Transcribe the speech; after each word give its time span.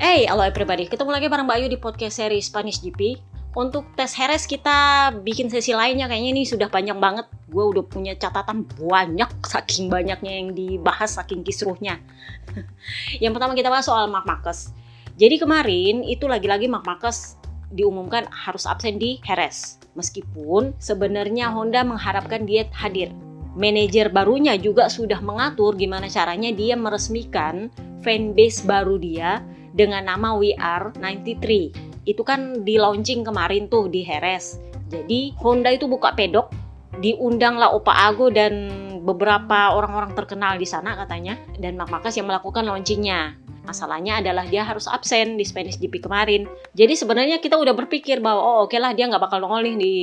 Hey, 0.00 0.24
halo 0.24 0.40
everybody. 0.40 0.88
Ketemu 0.88 1.12
lagi 1.12 1.28
bareng 1.28 1.44
Mbak 1.44 1.56
Ayu 1.60 1.68
di 1.68 1.76
podcast 1.76 2.24
seri 2.24 2.40
Spanish 2.40 2.80
GP. 2.80 3.20
Untuk 3.52 3.84
tes 4.00 4.16
Heres 4.16 4.48
kita 4.48 5.12
bikin 5.20 5.52
sesi 5.52 5.76
lainnya 5.76 6.08
kayaknya 6.08 6.40
ini 6.40 6.48
sudah 6.48 6.72
banyak 6.72 6.96
banget. 6.96 7.28
Gue 7.52 7.68
udah 7.68 7.84
punya 7.84 8.16
catatan 8.16 8.64
banyak 8.80 9.28
saking 9.44 9.92
banyaknya 9.92 10.40
yang 10.40 10.56
dibahas 10.56 11.20
saking 11.20 11.44
kisruhnya. 11.44 12.00
yang 13.22 13.36
pertama 13.36 13.52
kita 13.52 13.68
bahas 13.68 13.92
soal 13.92 14.08
Mark 14.08 14.24
Marcus. 14.24 14.72
Jadi 15.20 15.36
kemarin 15.36 16.00
itu 16.08 16.24
lagi-lagi 16.24 16.64
Mark 16.64 16.88
Marcus 16.88 17.36
diumumkan 17.68 18.24
harus 18.32 18.64
absen 18.64 18.96
di 18.96 19.20
Heres. 19.20 19.84
Meskipun 20.00 20.80
sebenarnya 20.80 21.52
Honda 21.52 21.84
mengharapkan 21.84 22.48
dia 22.48 22.64
hadir. 22.72 23.12
Manajer 23.52 24.08
barunya 24.08 24.56
juga 24.56 24.88
sudah 24.88 25.20
mengatur 25.20 25.76
gimana 25.76 26.08
caranya 26.08 26.56
dia 26.56 26.72
meresmikan 26.72 27.68
fanbase 28.00 28.64
baru 28.64 28.96
dia 28.96 29.44
dengan 29.74 30.06
nama 30.06 30.34
We 30.34 30.54
Are 30.58 30.90
93 30.98 31.90
itu 32.08 32.22
kan 32.24 32.64
di 32.64 32.80
launching 32.80 33.22
kemarin 33.22 33.68
tuh 33.68 33.86
di 33.86 34.02
Heres. 34.02 34.58
Jadi 34.90 35.36
Honda 35.38 35.70
itu 35.70 35.86
buka 35.86 36.16
pedok, 36.16 36.50
diundanglah 36.98 37.70
Opa 37.70 38.10
Ago 38.10 38.32
dan 38.32 38.66
beberapa 39.00 39.72
orang-orang 39.72 40.12
terkenal 40.12 40.58
di 40.58 40.66
sana 40.66 40.98
katanya 40.98 41.38
dan 41.56 41.78
Mark 41.78 41.94
Marquez 41.94 42.18
yang 42.18 42.26
melakukan 42.26 42.66
launchingnya. 42.66 43.38
Masalahnya 43.60 44.18
adalah 44.18 44.48
dia 44.48 44.66
harus 44.66 44.90
absen 44.90 45.38
di 45.38 45.44
Spanish 45.46 45.78
GP 45.78 46.02
kemarin. 46.02 46.48
Jadi 46.74 46.96
sebenarnya 46.96 47.38
kita 47.38 47.60
udah 47.60 47.76
berpikir 47.76 48.18
bahwa 48.18 48.40
oh 48.42 48.56
oke 48.66 48.74
okay 48.74 48.80
lah 48.82 48.96
dia 48.96 49.06
nggak 49.06 49.22
bakal 49.22 49.38
nongol 49.38 49.62
nih 49.62 49.76
di 49.78 49.94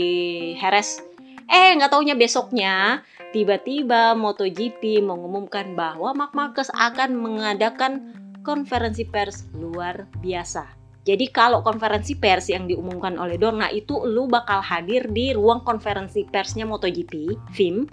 Heres. 0.56 1.04
Eh 1.48 1.76
nggak 1.76 1.92
taunya 1.92 2.16
besoknya 2.16 3.04
tiba-tiba 3.36 4.16
MotoGP 4.16 5.04
mengumumkan 5.04 5.76
bahwa 5.76 6.16
Mark 6.16 6.32
Marquez 6.32 6.72
akan 6.72 7.18
mengadakan 7.18 8.16
konferensi 8.48 9.04
pers 9.04 9.52
luar 9.52 10.08
biasa. 10.24 10.64
Jadi 11.04 11.28
kalau 11.36 11.60
konferensi 11.64 12.16
pers 12.16 12.48
yang 12.48 12.64
diumumkan 12.64 13.20
oleh 13.20 13.36
Dorna 13.36 13.68
itu 13.68 14.08
lu 14.08 14.32
bakal 14.32 14.64
hadir 14.64 15.12
di 15.12 15.36
ruang 15.36 15.68
konferensi 15.68 16.24
persnya 16.24 16.64
MotoGP, 16.64 17.36
FIM, 17.52 17.84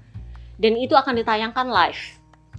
dan 0.62 0.78
itu 0.78 0.94
akan 0.94 1.18
ditayangkan 1.18 1.66
live. 1.66 2.02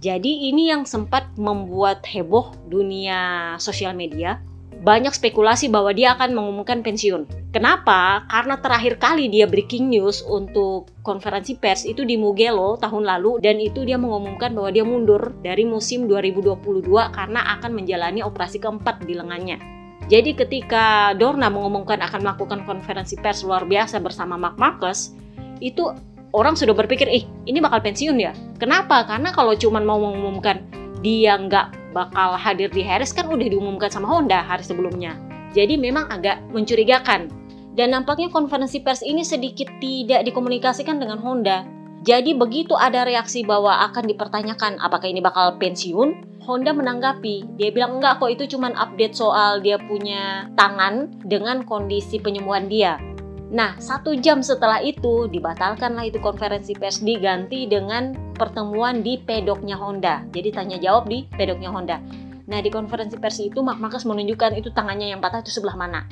Jadi 0.03 0.51
ini 0.51 0.71
yang 0.71 0.83
sempat 0.83 1.31
membuat 1.39 2.03
heboh 2.03 2.51
dunia 2.67 3.55
sosial 3.63 3.95
media. 3.95 4.43
Banyak 4.85 5.17
spekulasi 5.17 5.73
bahwa 5.73 5.89
dia 5.97 6.13
akan 6.13 6.37
mengumumkan 6.37 6.85
pensiun. 6.85 7.25
Kenapa? 7.49 8.21
Karena 8.29 8.61
terakhir 8.61 9.01
kali 9.01 9.33
dia 9.33 9.49
breaking 9.49 9.89
news 9.89 10.21
untuk 10.21 10.93
konferensi 11.01 11.57
pers 11.57 11.89
itu 11.89 12.05
di 12.05 12.21
Mugello 12.21 12.77
tahun 12.77 13.01
lalu 13.01 13.41
dan 13.41 13.57
itu 13.57 13.81
dia 13.81 13.97
mengumumkan 13.97 14.53
bahwa 14.53 14.69
dia 14.69 14.85
mundur 14.85 15.33
dari 15.41 15.65
musim 15.65 16.05
2022 16.05 16.85
karena 17.17 17.41
akan 17.57 17.71
menjalani 17.73 18.21
operasi 18.21 18.61
keempat 18.61 19.01
di 19.09 19.17
lengannya. 19.17 19.57
Jadi 20.05 20.37
ketika 20.37 21.17
Dorna 21.17 21.49
mengumumkan 21.49 21.97
akan 22.05 22.21
melakukan 22.21 22.61
konferensi 22.69 23.17
pers 23.17 23.41
luar 23.41 23.65
biasa 23.65 23.97
bersama 24.05 24.37
Mark 24.37 24.61
Marcus, 24.61 25.17
itu 25.65 25.89
orang 26.29 26.53
sudah 26.53 26.77
berpikir, 26.77 27.09
ih 27.09 27.25
ini 27.49 27.57
bakal 27.57 27.81
pensiun 27.81 28.21
ya. 28.21 28.37
Kenapa? 28.61 29.01
Karena 29.09 29.33
kalau 29.33 29.57
cuma 29.57 29.81
mau 29.81 29.97
mengumumkan 29.97 30.61
dia 31.05 31.37
nggak 31.37 31.93
bakal 31.93 32.33
hadir 32.33 32.73
di 32.73 32.81
Harris 32.81 33.13
kan 33.13 33.29
udah 33.29 33.45
diumumkan 33.45 33.93
sama 33.93 34.09
Honda 34.09 34.41
hari 34.41 34.65
sebelumnya. 34.65 35.13
Jadi 35.53 35.77
memang 35.77 36.09
agak 36.09 36.41
mencurigakan. 36.49 37.29
Dan 37.75 37.93
nampaknya 37.93 38.33
konferensi 38.33 38.81
pers 38.81 39.05
ini 39.05 39.21
sedikit 39.21 39.69
tidak 39.77 40.25
dikomunikasikan 40.25 40.97
dengan 40.97 41.21
Honda. 41.21 41.67
Jadi 42.01 42.33
begitu 42.33 42.73
ada 42.73 43.05
reaksi 43.05 43.45
bahwa 43.45 43.83
akan 43.91 44.09
dipertanyakan 44.09 44.79
apakah 44.81 45.05
ini 45.05 45.21
bakal 45.21 45.59
pensiun, 45.61 46.39
Honda 46.45 46.71
menanggapi, 46.71 47.57
dia 47.57 47.73
bilang 47.73 47.97
enggak 47.97 48.21
kok 48.21 48.29
itu 48.29 48.45
cuma 48.55 48.69
update 48.77 49.17
soal 49.17 49.59
dia 49.65 49.81
punya 49.81 50.45
tangan 50.53 51.09
dengan 51.25 51.65
kondisi 51.65 52.21
penyembuhan 52.21 52.69
dia. 52.69 53.01
Nah, 53.45 53.77
satu 53.77 54.17
jam 54.17 54.41
setelah 54.41 54.81
itu 54.81 55.29
dibatalkanlah 55.29 56.09
itu 56.09 56.17
konferensi 56.17 56.73
pers 56.73 57.05
diganti 57.05 57.69
dengan 57.69 58.33
pertemuan 58.33 59.05
di 59.05 59.21
pedoknya 59.21 59.77
Honda. 59.77 60.25
Jadi 60.33 60.49
tanya 60.49 60.77
jawab 60.81 61.05
di 61.05 61.29
pedoknya 61.29 61.69
Honda. 61.69 62.01
Nah, 62.49 62.59
di 62.61 62.69
konferensi 62.73 63.21
pers 63.21 63.37
itu 63.41 63.61
Mark 63.61 63.77
Marcus 63.77 64.05
menunjukkan 64.05 64.57
itu 64.57 64.73
tangannya 64.73 65.13
yang 65.13 65.21
patah 65.21 65.45
itu 65.45 65.53
sebelah 65.53 65.77
mana. 65.77 66.09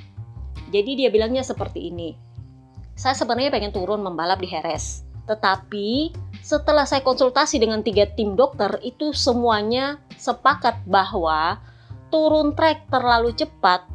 Jadi 0.70 0.98
dia 0.98 1.10
bilangnya 1.10 1.42
seperti 1.42 1.90
ini. 1.90 2.14
Saya 2.94 3.18
sebenarnya 3.18 3.50
pengen 3.50 3.74
turun 3.74 4.06
membalap 4.06 4.38
di 4.38 4.50
Heres. 4.50 5.06
Tetapi 5.26 6.14
setelah 6.42 6.86
saya 6.86 7.02
konsultasi 7.02 7.58
dengan 7.58 7.82
tiga 7.82 8.06
tim 8.14 8.38
dokter, 8.38 8.78
itu 8.86 9.14
semuanya 9.14 9.98
sepakat 10.18 10.86
bahwa 10.86 11.58
turun 12.14 12.54
trek 12.54 12.86
terlalu 12.94 13.34
cepat 13.34 13.90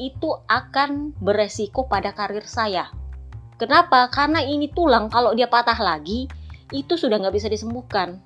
itu 0.00 0.32
akan 0.48 1.12
beresiko 1.20 1.84
pada 1.84 2.16
karir 2.16 2.48
saya. 2.48 2.88
Kenapa? 3.60 4.08
Karena 4.08 4.40
ini 4.40 4.72
tulang 4.72 5.12
kalau 5.12 5.36
dia 5.36 5.44
patah 5.44 5.76
lagi, 5.76 6.24
itu 6.72 6.96
sudah 6.96 7.20
nggak 7.20 7.36
bisa 7.36 7.52
disembuhkan. 7.52 8.16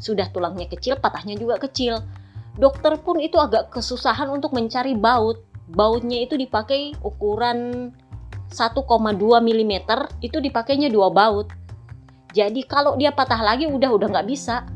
Sudah 0.00 0.32
tulangnya 0.32 0.64
kecil, 0.64 0.96
patahnya 0.96 1.36
juga 1.36 1.60
kecil. 1.60 2.00
Dokter 2.56 2.96
pun 2.96 3.20
itu 3.20 3.36
agak 3.36 3.68
kesusahan 3.68 4.32
untuk 4.32 4.56
mencari 4.56 4.96
baut. 4.96 5.44
Bautnya 5.68 6.24
itu 6.24 6.40
dipakai 6.40 6.96
ukuran 7.04 7.92
1,2 8.48 8.80
mm, 9.44 9.72
itu 10.24 10.40
dipakainya 10.40 10.88
dua 10.88 11.12
baut 11.12 11.52
jadi 12.32 12.60
kalau 12.68 12.96
dia 13.00 13.10
patah 13.12 13.40
lagi 13.40 13.64
udah 13.64 13.88
udah 13.88 14.08
nggak 14.12 14.28
bisa. 14.28 14.68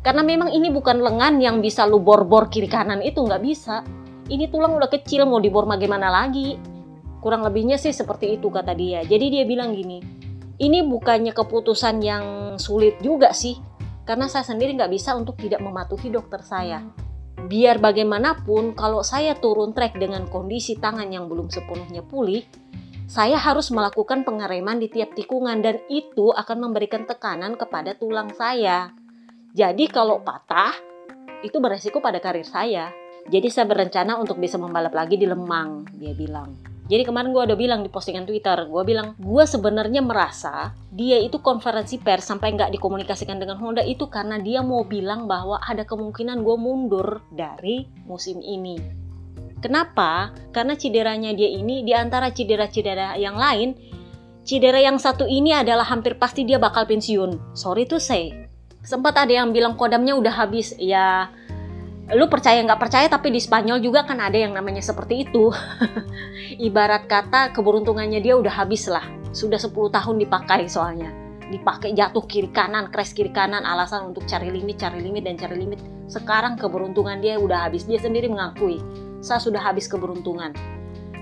Karena 0.00 0.24
memang 0.24 0.50
ini 0.50 0.72
bukan 0.72 0.98
lengan 1.04 1.38
yang 1.38 1.60
bisa 1.60 1.84
lu 1.84 2.00
bor-bor 2.00 2.48
kiri 2.48 2.66
kanan 2.66 3.04
itu 3.04 3.20
nggak 3.20 3.42
bisa. 3.44 3.84
Ini 4.30 4.46
tulang 4.46 4.78
udah 4.78 4.86
kecil 4.86 5.26
mau 5.26 5.42
dibor 5.42 5.66
bagaimana 5.66 6.06
lagi. 6.06 6.54
Kurang 7.18 7.42
lebihnya 7.42 7.76
sih 7.76 7.90
seperti 7.90 8.38
itu 8.38 8.46
kata 8.46 8.72
dia. 8.78 9.02
Jadi 9.02 9.26
dia 9.26 9.44
bilang 9.44 9.74
gini, 9.74 9.98
ini 10.62 10.86
bukannya 10.86 11.34
keputusan 11.34 11.98
yang 11.98 12.24
sulit 12.56 13.02
juga 13.02 13.34
sih. 13.34 13.58
Karena 14.06 14.30
saya 14.30 14.46
sendiri 14.46 14.78
nggak 14.78 14.92
bisa 14.94 15.18
untuk 15.18 15.34
tidak 15.34 15.58
mematuhi 15.58 16.14
dokter 16.14 16.40
saya. 16.46 16.78
Biar 17.50 17.82
bagaimanapun 17.82 18.78
kalau 18.78 19.02
saya 19.02 19.34
turun 19.34 19.74
trek 19.74 19.98
dengan 19.98 20.30
kondisi 20.30 20.78
tangan 20.78 21.10
yang 21.10 21.26
belum 21.26 21.50
sepenuhnya 21.50 22.06
pulih, 22.06 22.46
saya 23.10 23.34
harus 23.34 23.74
melakukan 23.74 24.22
pengereman 24.22 24.78
di 24.78 24.86
tiap 24.86 25.18
tikungan 25.18 25.58
dan 25.58 25.82
itu 25.90 26.30
akan 26.30 26.70
memberikan 26.70 27.02
tekanan 27.10 27.58
kepada 27.58 27.98
tulang 27.98 28.30
saya. 28.38 28.94
Jadi 29.50 29.90
kalau 29.90 30.22
patah, 30.22 30.70
itu 31.42 31.58
beresiko 31.58 31.98
pada 31.98 32.22
karir 32.22 32.46
saya. 32.46 32.94
Jadi 33.28 33.48
saya 33.52 33.68
berencana 33.68 34.16
untuk 34.16 34.40
bisa 34.40 34.56
membalap 34.56 34.96
lagi 34.96 35.20
di 35.20 35.28
Lemang, 35.28 35.84
dia 35.98 36.16
bilang. 36.16 36.56
Jadi 36.90 37.06
kemarin 37.06 37.30
gue 37.30 37.42
udah 37.46 37.54
bilang 37.54 37.80
di 37.86 37.90
postingan 37.92 38.26
Twitter, 38.26 38.66
gue 38.66 38.82
bilang 38.82 39.14
gue 39.14 39.44
sebenarnya 39.46 40.02
merasa 40.02 40.74
dia 40.90 41.22
itu 41.22 41.38
konferensi 41.38 42.02
pers 42.02 42.26
sampai 42.26 42.50
nggak 42.58 42.74
dikomunikasikan 42.74 43.38
dengan 43.38 43.62
Honda 43.62 43.86
itu 43.86 44.10
karena 44.10 44.42
dia 44.42 44.58
mau 44.58 44.82
bilang 44.82 45.30
bahwa 45.30 45.62
ada 45.62 45.86
kemungkinan 45.86 46.42
gue 46.42 46.56
mundur 46.58 47.22
dari 47.30 47.86
musim 48.10 48.42
ini. 48.42 48.74
Kenapa? 49.62 50.34
Karena 50.50 50.74
cederanya 50.74 51.30
dia 51.30 51.46
ini 51.46 51.86
di 51.86 51.94
antara 51.94 52.34
cedera-cedera 52.34 53.14
yang 53.14 53.38
lain, 53.38 53.76
cedera 54.42 54.82
yang 54.82 54.98
satu 54.98 55.30
ini 55.30 55.54
adalah 55.54 55.86
hampir 55.86 56.18
pasti 56.18 56.42
dia 56.42 56.58
bakal 56.58 56.90
pensiun. 56.90 57.54
Sorry 57.54 57.86
to 57.86 58.02
say. 58.02 58.50
Sempat 58.82 59.14
ada 59.14 59.30
yang 59.30 59.54
bilang 59.54 59.78
kodamnya 59.78 60.18
udah 60.18 60.32
habis. 60.32 60.74
Ya, 60.80 61.30
lu 62.10 62.26
percaya 62.26 62.58
nggak 62.66 62.80
percaya 62.80 63.06
tapi 63.06 63.30
di 63.30 63.38
Spanyol 63.38 63.78
juga 63.78 64.02
kan 64.02 64.18
ada 64.18 64.34
yang 64.34 64.50
namanya 64.54 64.82
seperti 64.82 65.28
itu. 65.28 65.54
Ibarat 66.68 67.06
kata 67.06 67.54
keberuntungannya 67.54 68.18
dia 68.18 68.34
udah 68.34 68.50
habis 68.50 68.90
lah. 68.90 69.04
Sudah 69.30 69.62
10 69.62 69.70
tahun 69.94 70.16
dipakai 70.18 70.66
soalnya. 70.66 71.14
Dipakai 71.50 71.94
jatuh 71.94 72.26
kiri 72.30 72.50
kanan, 72.54 72.90
crash 72.94 73.14
kiri 73.14 73.34
kanan 73.34 73.66
alasan 73.66 74.10
untuk 74.14 74.26
cari 74.26 74.50
limit, 74.50 74.78
cari 74.78 75.02
limit 75.02 75.26
dan 75.26 75.34
cari 75.38 75.58
limit. 75.58 75.82
Sekarang 76.06 76.58
keberuntungan 76.58 77.18
dia 77.18 77.38
udah 77.38 77.66
habis. 77.66 77.86
Dia 77.86 77.98
sendiri 77.98 78.30
mengakui 78.30 78.78
saya 79.20 79.40
sudah 79.40 79.60
habis 79.60 79.86
keberuntungan. 79.86 80.56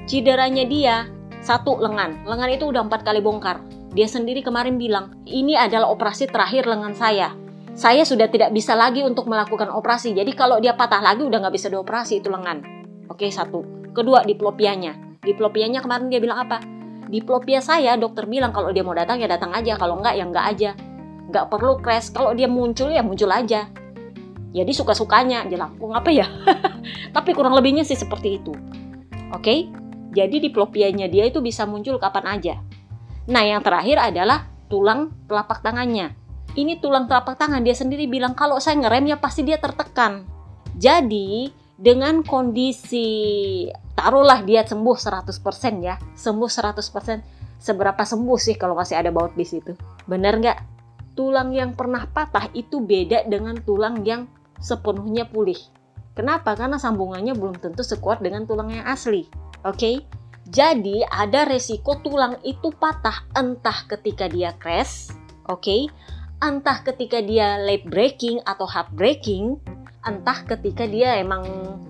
Cideranya 0.08 0.64
dia, 0.64 1.10
satu 1.42 1.76
lengan. 1.76 2.24
Lengan 2.24 2.50
itu 2.50 2.64
udah 2.70 2.86
empat 2.86 3.04
kali 3.04 3.20
bongkar. 3.20 3.60
Dia 3.92 4.06
sendiri 4.06 4.40
kemarin 4.40 4.78
bilang, 4.78 5.18
ini 5.26 5.58
adalah 5.58 5.90
operasi 5.90 6.30
terakhir 6.30 6.64
lengan 6.64 6.94
saya. 6.94 7.34
Saya 7.78 8.02
sudah 8.02 8.26
tidak 8.26 8.50
bisa 8.50 8.74
lagi 8.74 9.06
untuk 9.06 9.30
melakukan 9.30 9.70
operasi. 9.70 10.10
Jadi 10.18 10.34
kalau 10.34 10.58
dia 10.58 10.74
patah 10.74 10.98
lagi 10.98 11.22
udah 11.22 11.38
nggak 11.38 11.54
bisa 11.54 11.70
dioperasi 11.70 12.18
itu 12.18 12.26
lengan. 12.26 12.58
Oke, 13.06 13.30
satu. 13.30 13.62
Kedua, 13.94 14.26
diplopianya. 14.26 15.22
Diplopianya 15.22 15.78
kemarin 15.78 16.10
dia 16.10 16.18
bilang 16.18 16.42
apa? 16.42 16.58
Diplopia 17.06 17.62
saya, 17.62 17.94
dokter 17.94 18.26
bilang 18.26 18.50
kalau 18.50 18.74
dia 18.74 18.82
mau 18.82 18.98
datang 18.98 19.22
ya 19.22 19.30
datang 19.30 19.54
aja. 19.54 19.78
Kalau 19.78 20.02
nggak 20.02 20.14
ya 20.18 20.24
nggak 20.26 20.46
aja. 20.50 20.70
Nggak 21.30 21.46
perlu 21.46 21.78
crash. 21.78 22.10
Kalau 22.10 22.34
dia 22.34 22.50
muncul 22.50 22.90
ya 22.90 23.06
muncul 23.06 23.30
aja 23.30 23.70
jadi 24.52 24.72
suka-sukanya 24.72 25.44
jelangkung 25.48 25.92
apa 25.92 26.08
ya 26.08 26.26
tapi 27.16 27.36
kurang 27.36 27.52
lebihnya 27.56 27.84
sih 27.84 27.96
seperti 27.98 28.40
itu 28.40 28.52
oke 29.32 29.54
jadi 30.12 30.36
diplopianya 30.40 31.06
dia 31.12 31.28
itu 31.28 31.44
bisa 31.44 31.68
muncul 31.68 32.00
kapan 32.00 32.38
aja 32.38 32.54
nah 33.28 33.44
yang 33.44 33.60
terakhir 33.60 34.00
adalah 34.00 34.48
tulang 34.72 35.12
telapak 35.28 35.60
tangannya 35.60 36.16
ini 36.58 36.82
tulang 36.82 37.06
telapak 37.06 37.38
tangan. 37.38 37.62
Dia 37.62 37.78
sendiri 37.78 38.10
bilang 38.10 38.34
kalau 38.34 38.58
saya 38.58 38.82
ngeremnya 38.82 39.22
pasti 39.22 39.46
dia 39.46 39.62
tertekan. 39.62 40.26
Jadi 40.74 41.54
dengan 41.78 42.26
kondisi 42.26 43.06
taruhlah 43.94 44.42
dia 44.42 44.66
sembuh 44.66 44.96
100% 44.98 45.38
ya. 45.78 45.94
Sembuh 46.18 46.50
100% 46.50 47.38
seberapa 47.58 48.02
sembuh 48.06 48.38
sih 48.38 48.54
kalau 48.54 48.78
masih 48.78 48.94
ada 48.98 49.10
baut 49.10 49.34
di 49.34 49.46
situ 49.46 49.74
bener 50.06 50.38
nggak? 50.38 50.58
Tulang 51.18 51.50
yang 51.50 51.74
pernah 51.74 52.06
patah 52.06 52.46
itu 52.54 52.78
beda 52.78 53.26
dengan 53.26 53.58
tulang 53.66 54.06
yang 54.06 54.30
sepenuhnya 54.62 55.26
pulih. 55.26 55.58
Kenapa? 56.14 56.54
Karena 56.54 56.78
sambungannya 56.78 57.34
belum 57.34 57.58
tentu 57.58 57.82
sekuat 57.82 58.22
dengan 58.22 58.46
tulang 58.46 58.70
yang 58.70 58.86
asli. 58.86 59.26
Oke? 59.66 59.74
Okay? 59.74 59.94
jadi 60.48 61.04
ada 61.12 61.44
resiko 61.44 62.00
tulang 62.00 62.40
itu 62.40 62.72
patah 62.72 63.26
entah 63.36 63.84
ketika 63.90 64.30
dia 64.30 64.56
crash. 64.56 65.12
Oke? 65.50 65.58
okay? 65.60 65.80
Entah 66.38 66.78
ketika 66.86 67.18
dia 67.18 67.58
late 67.58 67.86
breaking 67.86 68.38
atau 68.46 68.66
hard 68.66 68.90
breaking 68.94 69.58
entah 70.06 70.46
ketika 70.46 70.86
dia 70.86 71.18
emang 71.18 71.42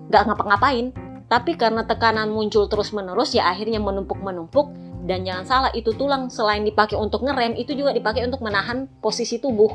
nggak 0.09 0.23
ngapa-ngapain 0.25 0.89
tapi 1.29 1.53
karena 1.53 1.85
tekanan 1.85 2.33
muncul 2.33 2.65
terus-menerus 2.65 3.37
ya 3.37 3.45
akhirnya 3.53 3.77
menumpuk-menumpuk 3.77 4.73
dan 5.05 5.21
jangan 5.21 5.45
salah 5.45 5.71
itu 5.77 5.93
tulang 5.93 6.33
selain 6.33 6.65
dipakai 6.65 6.97
untuk 6.97 7.21
ngerem 7.21 7.53
itu 7.53 7.77
juga 7.77 7.93
dipakai 7.93 8.25
untuk 8.25 8.41
menahan 8.41 8.89
posisi 8.99 9.37
tubuh 9.37 9.69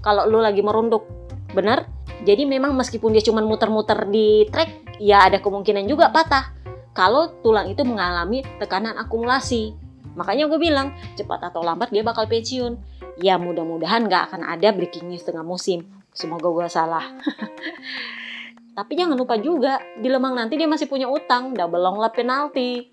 kalau 0.00 0.24
lu 0.30 0.40
lagi 0.40 0.64
merunduk. 0.64 1.04
Benar? 1.52 1.84
Jadi 2.24 2.46
memang 2.46 2.76
meskipun 2.76 3.12
dia 3.12 3.24
cuma 3.24 3.42
muter-muter 3.44 4.08
di 4.08 4.46
track 4.48 5.00
ya 5.02 5.28
ada 5.28 5.40
kemungkinan 5.40 5.88
juga 5.88 6.12
patah 6.12 6.52
kalau 6.92 7.32
tulang 7.40 7.68
itu 7.72 7.80
mengalami 7.84 8.44
tekanan 8.60 8.96
akumulasi. 8.96 9.76
Makanya 10.14 10.46
gue 10.50 10.58
bilang 10.58 10.94
cepat 11.14 11.52
atau 11.52 11.62
lambat 11.62 11.90
dia 11.94 12.02
bakal 12.02 12.26
pensiun. 12.26 12.78
Ya 13.20 13.36
mudah-mudahan 13.36 14.08
nggak 14.08 14.32
akan 14.32 14.42
ada 14.46 14.72
breaking 14.72 15.10
news 15.10 15.26
tengah 15.26 15.44
musim. 15.44 15.84
Semoga 16.10 16.50
gue 16.50 16.66
salah. 16.70 17.04
Tapi 18.78 18.92
jangan 18.96 19.18
lupa 19.18 19.36
juga, 19.36 19.82
di 19.98 20.08
Lemang 20.08 20.32
nanti 20.32 20.56
dia 20.56 20.70
masih 20.70 20.86
punya 20.86 21.10
utang, 21.10 21.52
double 21.52 21.82
long 21.82 21.98
lap 22.00 22.16
penalti. 22.16 22.86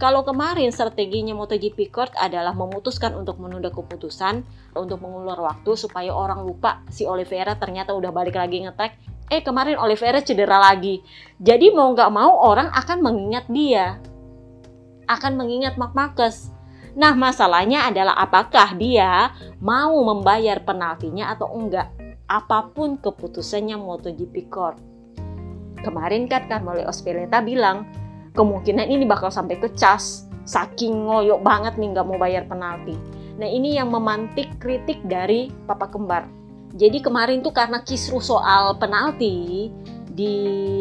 Kalau 0.00 0.24
kemarin 0.24 0.72
strateginya 0.72 1.36
MotoGP 1.36 1.92
Court 1.92 2.16
adalah 2.16 2.56
memutuskan 2.56 3.12
untuk 3.12 3.36
menunda 3.36 3.68
keputusan 3.68 4.40
untuk 4.72 5.04
mengulur 5.04 5.36
waktu 5.44 5.76
supaya 5.76 6.08
orang 6.08 6.40
lupa 6.40 6.80
si 6.88 7.04
Oliveira 7.04 7.60
ternyata 7.60 7.92
udah 7.92 8.08
balik 8.08 8.40
lagi 8.40 8.64
ngetek. 8.64 8.96
Eh 9.28 9.44
kemarin 9.44 9.76
Oliveira 9.76 10.24
cedera 10.24 10.56
lagi. 10.56 11.04
Jadi 11.36 11.68
mau 11.76 11.92
nggak 11.92 12.10
mau 12.16 12.32
orang 12.48 12.72
akan 12.72 12.98
mengingat 13.04 13.44
dia. 13.52 14.00
Akan 15.10 15.34
mengingat 15.34 15.74
Mark 15.74 15.90
Marcus. 15.98 16.54
Nah 16.94 17.18
masalahnya 17.18 17.90
adalah 17.90 18.14
apakah 18.14 18.78
dia 18.78 19.34
mau 19.58 19.98
membayar 20.06 20.62
penaltinya 20.62 21.34
atau 21.34 21.50
enggak 21.50 21.90
apa 22.30 22.70
pun 22.70 22.94
keputusannya 22.94 23.74
MotoGP 23.74 24.46
Court. 24.46 24.78
Kemarin 25.82 26.30
kan 26.30 26.46
Carmelo 26.46 26.86
Ospeleta 26.86 27.42
bilang, 27.42 27.90
kemungkinan 28.38 28.86
ini 28.86 29.02
bakal 29.02 29.34
sampai 29.34 29.58
ke 29.58 29.74
cas, 29.74 30.30
saking 30.46 31.10
ngoyok 31.10 31.42
banget 31.42 31.74
nih 31.74 31.90
nggak 31.90 32.06
mau 32.06 32.18
bayar 32.20 32.46
penalti. 32.46 32.94
Nah 33.40 33.48
ini 33.50 33.74
yang 33.74 33.90
memantik 33.90 34.62
kritik 34.62 35.02
dari 35.02 35.50
Papa 35.66 35.90
Kembar. 35.90 36.28
Jadi 36.70 37.02
kemarin 37.02 37.42
tuh 37.42 37.50
karena 37.50 37.82
kisru 37.82 38.22
soal 38.22 38.78
penalti 38.78 39.66
di 40.20 40.34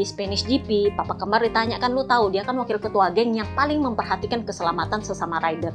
Spanish 0.03 0.43
GP, 0.43 0.99
Papa 0.99 1.15
Kembar 1.15 1.39
ditanyakan 1.47 1.95
lu 1.95 2.03
tahu 2.03 2.27
dia 2.35 2.43
kan 2.43 2.59
wakil 2.59 2.75
ketua 2.75 3.07
geng 3.15 3.31
yang 3.31 3.47
paling 3.55 3.79
memperhatikan 3.79 4.43
keselamatan 4.43 4.99
sesama 4.99 5.39
rider 5.39 5.71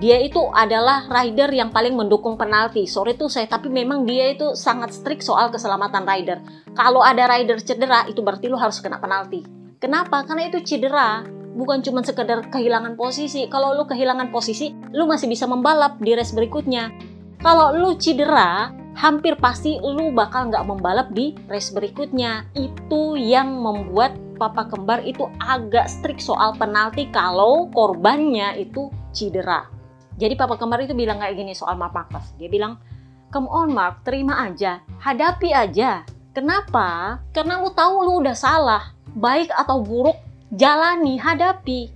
dia 0.00 0.16
itu 0.16 0.40
adalah 0.56 1.04
rider 1.12 1.52
yang 1.52 1.68
paling 1.68 1.92
mendukung 1.92 2.40
penalti. 2.40 2.88
Sorry 2.88 3.20
tuh 3.20 3.28
saya, 3.28 3.44
tapi 3.44 3.68
memang 3.68 4.08
dia 4.08 4.32
itu 4.32 4.56
sangat 4.56 4.96
strict 4.96 5.20
soal 5.20 5.52
keselamatan 5.52 6.08
rider. 6.08 6.40
Kalau 6.72 7.04
ada 7.04 7.28
rider 7.28 7.60
cedera, 7.60 8.08
itu 8.08 8.24
berarti 8.24 8.48
lu 8.48 8.56
harus 8.56 8.80
kena 8.80 8.96
penalti. 8.96 9.44
Kenapa? 9.76 10.24
Karena 10.24 10.48
itu 10.48 10.64
cedera, 10.64 11.20
bukan 11.52 11.84
cuma 11.84 12.00
sekedar 12.00 12.48
kehilangan 12.48 12.96
posisi. 12.96 13.44
Kalau 13.52 13.76
lu 13.76 13.84
kehilangan 13.84 14.32
posisi, 14.32 14.72
lu 14.96 15.04
masih 15.04 15.28
bisa 15.28 15.44
membalap 15.44 16.00
di 16.00 16.16
race 16.16 16.32
berikutnya. 16.32 16.88
Kalau 17.44 17.76
lu 17.76 17.92
cedera, 18.00 18.72
hampir 18.94 19.38
pasti 19.38 19.78
lu 19.78 20.10
bakal 20.10 20.50
nggak 20.50 20.66
membalap 20.66 21.08
di 21.14 21.36
race 21.46 21.70
berikutnya. 21.70 22.46
Itu 22.56 23.14
yang 23.14 23.60
membuat 23.60 24.14
papa 24.40 24.66
kembar 24.66 25.04
itu 25.04 25.28
agak 25.36 25.86
strict 25.86 26.24
soal 26.24 26.56
penalti 26.56 27.06
kalau 27.12 27.68
korbannya 27.70 28.56
itu 28.56 28.88
cedera. 29.12 29.68
Jadi 30.16 30.36
papa 30.36 30.56
kembar 30.56 30.84
itu 30.84 30.92
bilang 30.96 31.20
kayak 31.20 31.36
gini 31.36 31.52
soal 31.56 31.76
Mark 31.76 31.96
Marcus. 31.96 32.32
Dia 32.36 32.48
bilang, 32.48 32.80
come 33.32 33.48
on 33.48 33.72
Mark, 33.72 34.04
terima 34.04 34.48
aja, 34.48 34.80
hadapi 35.00 35.52
aja. 35.52 36.04
Kenapa? 36.32 37.18
Karena 37.34 37.60
lu 37.60 37.72
tahu 37.72 38.04
lu 38.04 38.12
udah 38.24 38.36
salah. 38.36 38.92
Baik 39.16 39.50
atau 39.50 39.82
buruk, 39.82 40.14
jalani, 40.54 41.18
hadapi. 41.18 41.90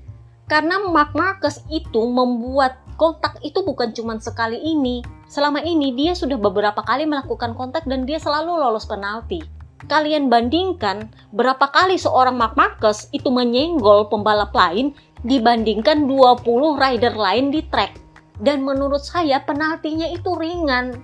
Karena 0.45 0.83
Mark 0.85 1.17
Marcus 1.17 1.65
itu 1.73 2.05
membuat 2.05 2.84
kontak 2.95 3.39
itu 3.43 3.63
bukan 3.63 3.93
cuma 3.95 4.17
sekali 4.19 4.59
ini. 4.59 5.05
Selama 5.27 5.61
ini 5.63 5.95
dia 5.95 6.15
sudah 6.15 6.39
beberapa 6.39 6.81
kali 6.83 7.05
melakukan 7.05 7.53
kontak 7.59 7.85
dan 7.87 8.07
dia 8.07 8.19
selalu 8.19 8.55
lolos 8.59 8.87
penalti. 8.87 9.43
Kalian 9.85 10.33
bandingkan 10.33 11.13
berapa 11.37 11.69
kali 11.69 12.01
seorang 12.01 12.41
Mark 12.41 12.57
Marcus 12.57 13.13
itu 13.13 13.29
menyenggol 13.29 14.09
pembalap 14.09 14.57
lain 14.57 14.97
dibandingkan 15.25 16.09
20 16.09 16.81
rider 16.81 17.13
lain 17.13 17.53
di 17.53 17.61
track. 17.69 18.01
Dan 18.41 18.65
menurut 18.65 19.05
saya 19.05 19.45
penaltinya 19.45 20.09
itu 20.09 20.33
ringan. 20.35 20.97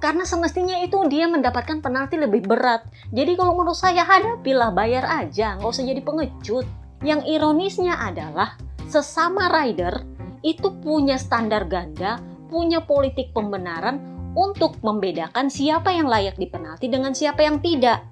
Karena 0.00 0.24
semestinya 0.24 0.80
itu 0.80 0.96
dia 1.08 1.28
mendapatkan 1.28 1.80
penalti 1.80 2.20
lebih 2.20 2.44
berat. 2.44 2.84
Jadi 3.12 3.32
kalau 3.36 3.56
menurut 3.56 3.76
saya 3.76 4.04
hadapilah 4.04 4.72
bayar 4.72 5.04
aja, 5.24 5.56
nggak 5.56 5.72
usah 5.72 5.84
jadi 5.84 6.00
pengecut. 6.04 6.66
Yang 7.04 7.20
ironisnya 7.28 7.96
adalah 8.00 8.56
sesama 8.88 9.52
rider 9.52 10.15
itu 10.42 10.72
punya 10.82 11.16
standar 11.16 11.68
ganda, 11.68 12.20
punya 12.48 12.82
politik 12.82 13.30
pembenaran 13.36 14.16
untuk 14.36 14.76
membedakan 14.84 15.48
siapa 15.48 15.90
yang 15.96 16.06
layak 16.06 16.36
dipenalti 16.36 16.92
dengan 16.92 17.16
siapa 17.16 17.40
yang 17.40 17.64
tidak. 17.64 18.04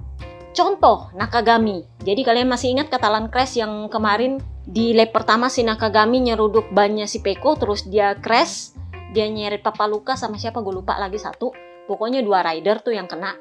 Contoh 0.54 1.10
Nakagami. 1.18 1.82
Jadi 2.00 2.22
kalian 2.22 2.48
masih 2.48 2.78
ingat 2.78 2.88
katalan 2.88 3.28
crash 3.28 3.58
yang 3.58 3.90
kemarin 3.90 4.38
di 4.64 4.96
lap 4.96 5.12
pertama 5.12 5.50
si 5.52 5.66
Nakagami 5.66 6.24
nyeruduk 6.24 6.72
bannya 6.72 7.04
si 7.04 7.20
Peko 7.20 7.58
terus 7.58 7.84
dia 7.84 8.16
crash, 8.16 8.72
dia 9.12 9.28
nyeret 9.28 9.60
Papa 9.60 9.84
Luka 9.84 10.16
sama 10.16 10.40
siapa 10.40 10.62
gue 10.64 10.72
lupa 10.72 10.96
lagi 10.96 11.20
satu. 11.20 11.52
Pokoknya 11.84 12.24
dua 12.24 12.40
rider 12.40 12.80
tuh 12.80 12.96
yang 12.96 13.04
kena. 13.04 13.36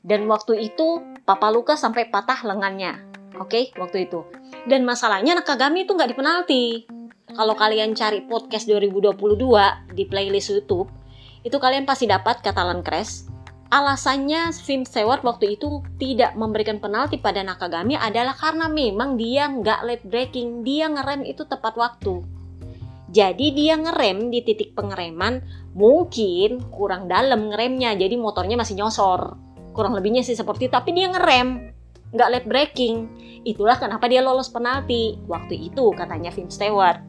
Dan 0.00 0.24
waktu 0.24 0.72
itu 0.72 1.04
Papa 1.28 1.52
Luka 1.52 1.76
sampai 1.76 2.08
patah 2.08 2.40
lengannya. 2.46 2.96
Oke, 3.36 3.68
okay, 3.68 3.76
waktu 3.76 4.08
itu. 4.08 4.24
Dan 4.64 4.88
masalahnya 4.88 5.36
Nakagami 5.36 5.84
itu 5.84 5.92
nggak 5.92 6.16
dipenalti. 6.16 6.97
Kalau 7.32 7.54
kalian 7.56 7.92
cari 7.92 8.24
podcast 8.24 8.64
2022 8.70 9.16
di 9.92 10.04
playlist 10.08 10.52
YouTube, 10.52 10.88
itu 11.44 11.56
kalian 11.56 11.84
pasti 11.84 12.08
dapat 12.08 12.40
katalan 12.40 12.80
crash 12.80 13.28
alasannya 13.68 14.48
Vin 14.64 14.88
Stewart 14.88 15.20
waktu 15.20 15.60
itu 15.60 15.84
tidak 16.00 16.32
memberikan 16.40 16.80
penalti 16.80 17.20
pada 17.20 17.44
Nakagami 17.44 18.00
adalah 18.00 18.32
karena 18.32 18.66
memang 18.66 19.20
dia 19.20 19.44
nggak 19.48 19.80
late 19.84 20.06
braking, 20.08 20.64
dia 20.64 20.88
ngerem 20.88 21.24
itu 21.28 21.44
tepat 21.44 21.76
waktu. 21.76 22.24
Jadi 23.08 23.56
dia 23.56 23.76
ngerem 23.76 24.28
di 24.28 24.44
titik 24.44 24.76
pengereman 24.76 25.40
mungkin 25.72 26.64
kurang 26.72 27.08
dalam 27.08 27.52
ngeremnya, 27.52 27.96
jadi 27.96 28.16
motornya 28.20 28.56
masih 28.56 28.76
nyosor. 28.76 29.36
Kurang 29.72 29.96
lebihnya 29.96 30.24
sih 30.24 30.36
seperti 30.36 30.68
itu, 30.68 30.74
tapi 30.74 30.92
dia 30.92 31.08
ngerem, 31.12 31.72
nggak 32.12 32.30
late 32.30 32.48
braking. 32.48 33.08
Itulah 33.44 33.80
kenapa 33.80 34.08
dia 34.10 34.20
lolos 34.20 34.52
penalti 34.52 35.16
waktu 35.28 35.72
itu 35.72 35.92
katanya 35.96 36.28
Vin 36.34 36.52
Stewart. 36.52 37.00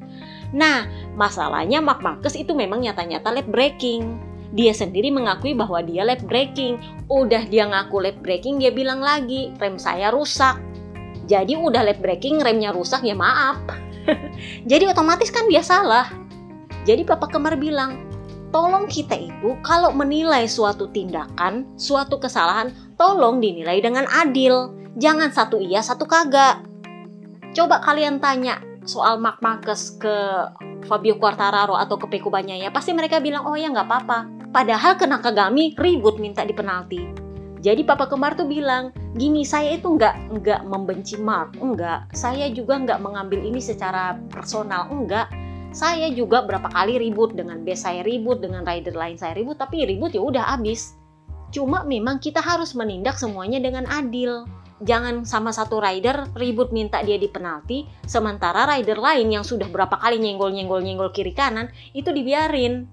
Nah, 0.55 0.87
masalahnya 1.13 1.83
Mark 1.83 2.01
Marcus 2.01 2.33
itu 2.33 2.57
memang 2.57 2.81
nyata-nyata 2.81 3.29
late 3.29 3.51
braking 3.51 4.29
dia 4.49 4.73
sendiri 4.73 5.13
mengakui 5.13 5.53
bahwa 5.53 5.81
dia 5.85 6.01
lap 6.01 6.25
breaking. 6.25 6.81
Udah 7.09 7.45
dia 7.45 7.69
ngaku 7.69 8.01
lap 8.01 8.17
breaking, 8.25 8.61
dia 8.61 8.73
bilang 8.73 9.01
lagi, 9.01 9.53
rem 9.61 9.77
saya 9.77 10.09
rusak. 10.09 10.57
Jadi 11.29 11.53
udah 11.53 11.85
lap 11.85 12.01
breaking, 12.01 12.41
remnya 12.41 12.73
rusak, 12.73 13.05
ya 13.05 13.13
maaf. 13.13 13.61
Jadi 14.69 14.89
otomatis 14.89 15.29
kan 15.29 15.45
dia 15.45 15.61
salah. 15.61 16.09
Jadi 16.89 17.05
Papa 17.05 17.29
Kemar 17.29 17.61
bilang, 17.61 18.01
tolong 18.49 18.89
kita 18.89 19.13
itu 19.13 19.53
kalau 19.61 19.93
menilai 19.93 20.49
suatu 20.49 20.89
tindakan, 20.89 21.69
suatu 21.77 22.17
kesalahan, 22.17 22.73
tolong 22.97 23.37
dinilai 23.37 23.77
dengan 23.77 24.09
adil. 24.09 24.73
Jangan 24.97 25.29
satu 25.29 25.61
iya, 25.61 25.83
satu 25.83 26.09
kagak. 26.09 26.65
Coba 27.53 27.83
kalian 27.83 28.17
tanya 28.23 28.57
soal 28.87 29.21
Mark 29.21 29.43
Marcus 29.43 29.93
ke 29.99 30.15
Fabio 30.87 31.19
Quartararo 31.19 31.75
atau 31.77 31.99
ke 31.99 32.07
Peko 32.07 32.31
Banyaya, 32.33 32.71
pasti 32.73 32.95
mereka 32.95 33.21
bilang, 33.21 33.45
oh 33.45 33.53
ya 33.53 33.69
nggak 33.69 33.85
apa-apa 33.85 34.39
Padahal 34.49 34.97
kena 34.97 35.21
Kagami 35.21 35.77
ribut 35.77 36.17
minta 36.17 36.41
di 36.41 36.57
penalti. 36.57 37.05
Jadi 37.61 37.85
papa 37.85 38.09
kembar 38.09 38.33
tuh 38.33 38.49
bilang, 38.49 38.89
gini 39.13 39.45
saya 39.45 39.77
itu 39.77 39.93
nggak 39.93 40.41
nggak 40.41 40.61
membenci 40.65 41.21
Mark, 41.21 41.53
enggak. 41.61 42.09
Saya 42.17 42.49
juga 42.49 42.81
nggak 42.81 42.97
mengambil 42.97 43.45
ini 43.45 43.61
secara 43.61 44.17
personal, 44.33 44.89
enggak. 44.89 45.29
Saya 45.69 46.09
juga 46.09 46.41
berapa 46.41 46.65
kali 46.65 46.97
ribut 46.97 47.37
dengan 47.37 47.61
base 47.61 47.85
saya 47.85 48.01
ribut 48.01 48.41
dengan 48.41 48.65
rider 48.65 48.97
lain 48.97 49.21
saya 49.21 49.37
ribut, 49.37 49.61
tapi 49.61 49.85
ribut 49.85 50.17
ya 50.17 50.21
udah 50.23 50.57
habis. 50.57 50.97
Cuma 51.53 51.85
memang 51.85 52.17
kita 52.17 52.41
harus 52.41 52.73
menindak 52.73 53.21
semuanya 53.21 53.61
dengan 53.61 53.85
adil. 53.85 54.49
Jangan 54.79 55.27
sama 55.27 55.51
satu 55.51 55.83
rider 55.83 56.31
ribut 56.39 56.71
minta 56.71 57.03
dia 57.03 57.19
di 57.19 57.27
penalti, 57.27 57.83
sementara 58.07 58.63
rider 58.63 58.95
lain 58.95 59.27
yang 59.27 59.43
sudah 59.43 59.67
berapa 59.67 59.99
kali 59.99 60.23
nyenggol-nyenggol-nyenggol 60.23 61.11
kiri 61.11 61.35
kanan, 61.35 61.67
itu 61.91 62.15
dibiarin. 62.15 62.87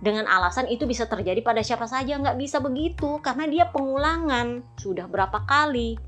Dengan 0.00 0.24
alasan 0.24 0.64
itu 0.72 0.88
bisa 0.88 1.04
terjadi 1.04 1.44
pada 1.44 1.60
siapa 1.60 1.84
saja, 1.84 2.16
nggak 2.16 2.40
bisa 2.40 2.56
begitu, 2.64 3.20
karena 3.20 3.44
dia 3.44 3.64
pengulangan. 3.68 4.64
Sudah 4.80 5.04
berapa 5.04 5.44
kali. 5.44 6.00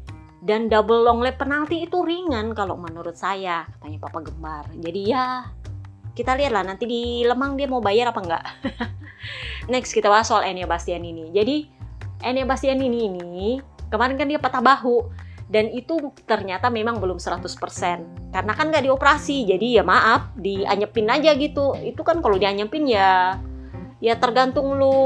Dan 0.42 0.72
double 0.72 1.06
long 1.06 1.20
lap 1.20 1.38
penalti 1.38 1.84
itu 1.86 2.00
ringan 2.02 2.56
kalau 2.56 2.74
menurut 2.74 3.14
saya, 3.14 3.68
katanya 3.78 3.98
Papa 4.02 4.26
Gembar. 4.26 4.64
Jadi 4.74 5.00
ya, 5.06 5.46
kita 6.12 6.34
lihatlah 6.34 6.64
nanti 6.66 6.84
di 6.88 7.02
Lemang 7.22 7.54
dia 7.54 7.68
mau 7.68 7.84
bayar 7.84 8.10
apa 8.10 8.20
enggak. 8.24 8.44
Next 9.72 9.94
kita 9.94 10.10
bahas 10.10 10.26
soal 10.26 10.48
Enya 10.48 10.66
Bastian 10.66 11.04
ini. 11.04 11.30
Jadi 11.30 11.68
Enya 12.26 12.42
Bastian 12.42 12.80
ini 12.82 13.06
ini 13.06 13.60
kemarin 13.92 14.16
kan 14.16 14.24
dia 14.24 14.40
patah 14.40 14.64
bahu. 14.64 15.12
Dan 15.52 15.68
itu 15.68 16.16
ternyata 16.24 16.72
memang 16.72 16.96
belum 16.96 17.20
100% 17.20 18.32
karena 18.32 18.52
kan 18.56 18.72
nggak 18.72 18.88
dioperasi 18.88 19.44
jadi 19.44 19.66
ya 19.80 19.84
maaf 19.84 20.32
dianyepin 20.40 21.12
aja 21.12 21.36
gitu. 21.36 21.76
Itu 21.76 22.00
kan 22.00 22.24
kalau 22.24 22.40
dianyepin 22.40 22.88
ya 22.88 23.36
ya 24.00 24.16
tergantung 24.16 24.80
lu 24.80 24.96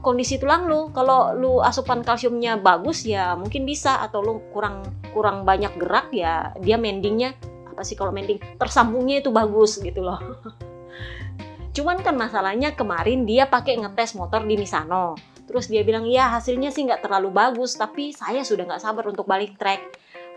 kondisi 0.00 0.40
tulang 0.40 0.64
lu. 0.64 0.88
Kalau 0.96 1.36
lu 1.36 1.60
asupan 1.60 2.00
kalsiumnya 2.00 2.56
bagus 2.56 3.04
ya 3.04 3.36
mungkin 3.36 3.68
bisa. 3.68 4.00
Atau 4.00 4.24
lu 4.24 4.40
kurang 4.48 4.88
kurang 5.12 5.44
banyak 5.44 5.76
gerak 5.76 6.08
ya 6.08 6.56
dia 6.64 6.80
mendingnya 6.80 7.36
apa 7.68 7.84
sih 7.84 8.00
kalau 8.00 8.16
mending 8.16 8.40
tersambungnya 8.56 9.20
itu 9.20 9.28
bagus 9.28 9.76
gitu 9.76 10.08
loh. 10.08 10.16
Cuman 11.76 12.00
kan 12.00 12.16
masalahnya 12.16 12.72
kemarin 12.72 13.28
dia 13.28 13.44
pakai 13.44 13.76
ngetes 13.76 14.16
motor 14.16 14.40
di 14.48 14.56
Misano 14.56 15.36
Terus 15.48 15.72
dia 15.72 15.80
bilang, 15.80 16.04
ya 16.04 16.28
hasilnya 16.28 16.68
sih 16.68 16.84
nggak 16.84 17.08
terlalu 17.08 17.32
bagus, 17.32 17.72
tapi 17.72 18.12
saya 18.12 18.44
sudah 18.44 18.68
nggak 18.68 18.84
sabar 18.84 19.08
untuk 19.08 19.24
balik 19.24 19.56
track. 19.56 19.80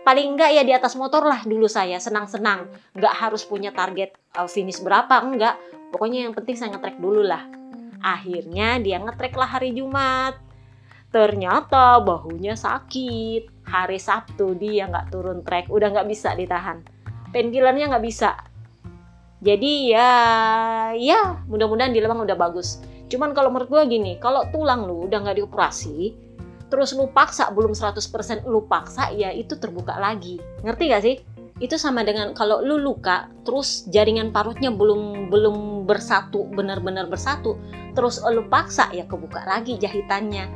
Paling 0.08 0.34
nggak 0.34 0.50
ya 0.56 0.62
di 0.64 0.72
atas 0.72 0.96
motor 0.96 1.28
lah 1.28 1.44
dulu 1.44 1.68
saya, 1.68 2.00
senang-senang. 2.00 2.72
Nggak 2.96 3.14
harus 3.20 3.44
punya 3.44 3.76
target 3.76 4.16
uh, 4.40 4.48
finish 4.48 4.80
berapa, 4.80 5.20
enggak. 5.20 5.60
Pokoknya 5.92 6.24
yang 6.24 6.32
penting 6.32 6.56
saya 6.56 6.72
ngetrek 6.72 6.96
dulu 6.96 7.20
lah. 7.20 7.44
Akhirnya 8.00 8.80
dia 8.80 8.98
ngetrek 9.04 9.36
lah 9.36 9.52
hari 9.52 9.76
Jumat. 9.76 10.40
Ternyata 11.12 12.00
bahunya 12.00 12.56
sakit. 12.56 13.68
Hari 13.68 14.00
Sabtu 14.00 14.56
dia 14.56 14.88
nggak 14.88 15.12
turun 15.12 15.44
trek, 15.44 15.68
udah 15.68 15.92
nggak 15.92 16.08
bisa 16.08 16.32
ditahan. 16.32 16.80
Penkillernya 17.36 17.92
nggak 17.92 18.04
bisa. 18.04 18.32
Jadi 19.44 19.92
ya, 19.92 20.10
ya 20.96 21.36
mudah-mudahan 21.46 21.92
di 21.92 22.00
Lemang 22.00 22.24
udah 22.24 22.38
bagus 22.38 22.80
Cuman 23.12 23.36
kalau 23.36 23.52
menurut 23.52 23.68
gue 23.68 23.82
gini, 23.92 24.16
kalau 24.16 24.48
tulang 24.48 24.88
lu 24.88 25.04
udah 25.04 25.20
nggak 25.20 25.36
dioperasi, 25.36 26.16
terus 26.72 26.96
lu 26.96 27.12
paksa 27.12 27.52
belum 27.52 27.76
100% 27.76 28.48
lu 28.48 28.64
paksa, 28.64 29.12
ya 29.12 29.28
itu 29.28 29.52
terbuka 29.60 30.00
lagi. 30.00 30.40
Ngerti 30.64 30.84
gak 30.88 31.04
sih? 31.04 31.16
Itu 31.60 31.76
sama 31.76 32.08
dengan 32.08 32.32
kalau 32.32 32.64
lu 32.64 32.80
luka, 32.80 33.28
terus 33.44 33.84
jaringan 33.92 34.32
parutnya 34.32 34.72
belum 34.72 35.28
belum 35.28 35.84
bersatu, 35.84 36.48
benar-benar 36.56 37.04
bersatu, 37.12 37.60
terus 37.92 38.16
lu 38.24 38.48
paksa 38.48 38.88
ya 38.96 39.04
kebuka 39.04 39.44
lagi 39.44 39.76
jahitannya. 39.76 40.48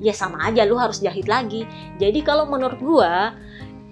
Ya 0.00 0.16
sama 0.16 0.48
aja 0.48 0.64
lu 0.64 0.80
harus 0.80 1.04
jahit 1.04 1.28
lagi. 1.28 1.68
Jadi 2.00 2.24
kalau 2.24 2.48
menurut 2.48 2.80
gua 2.80 3.36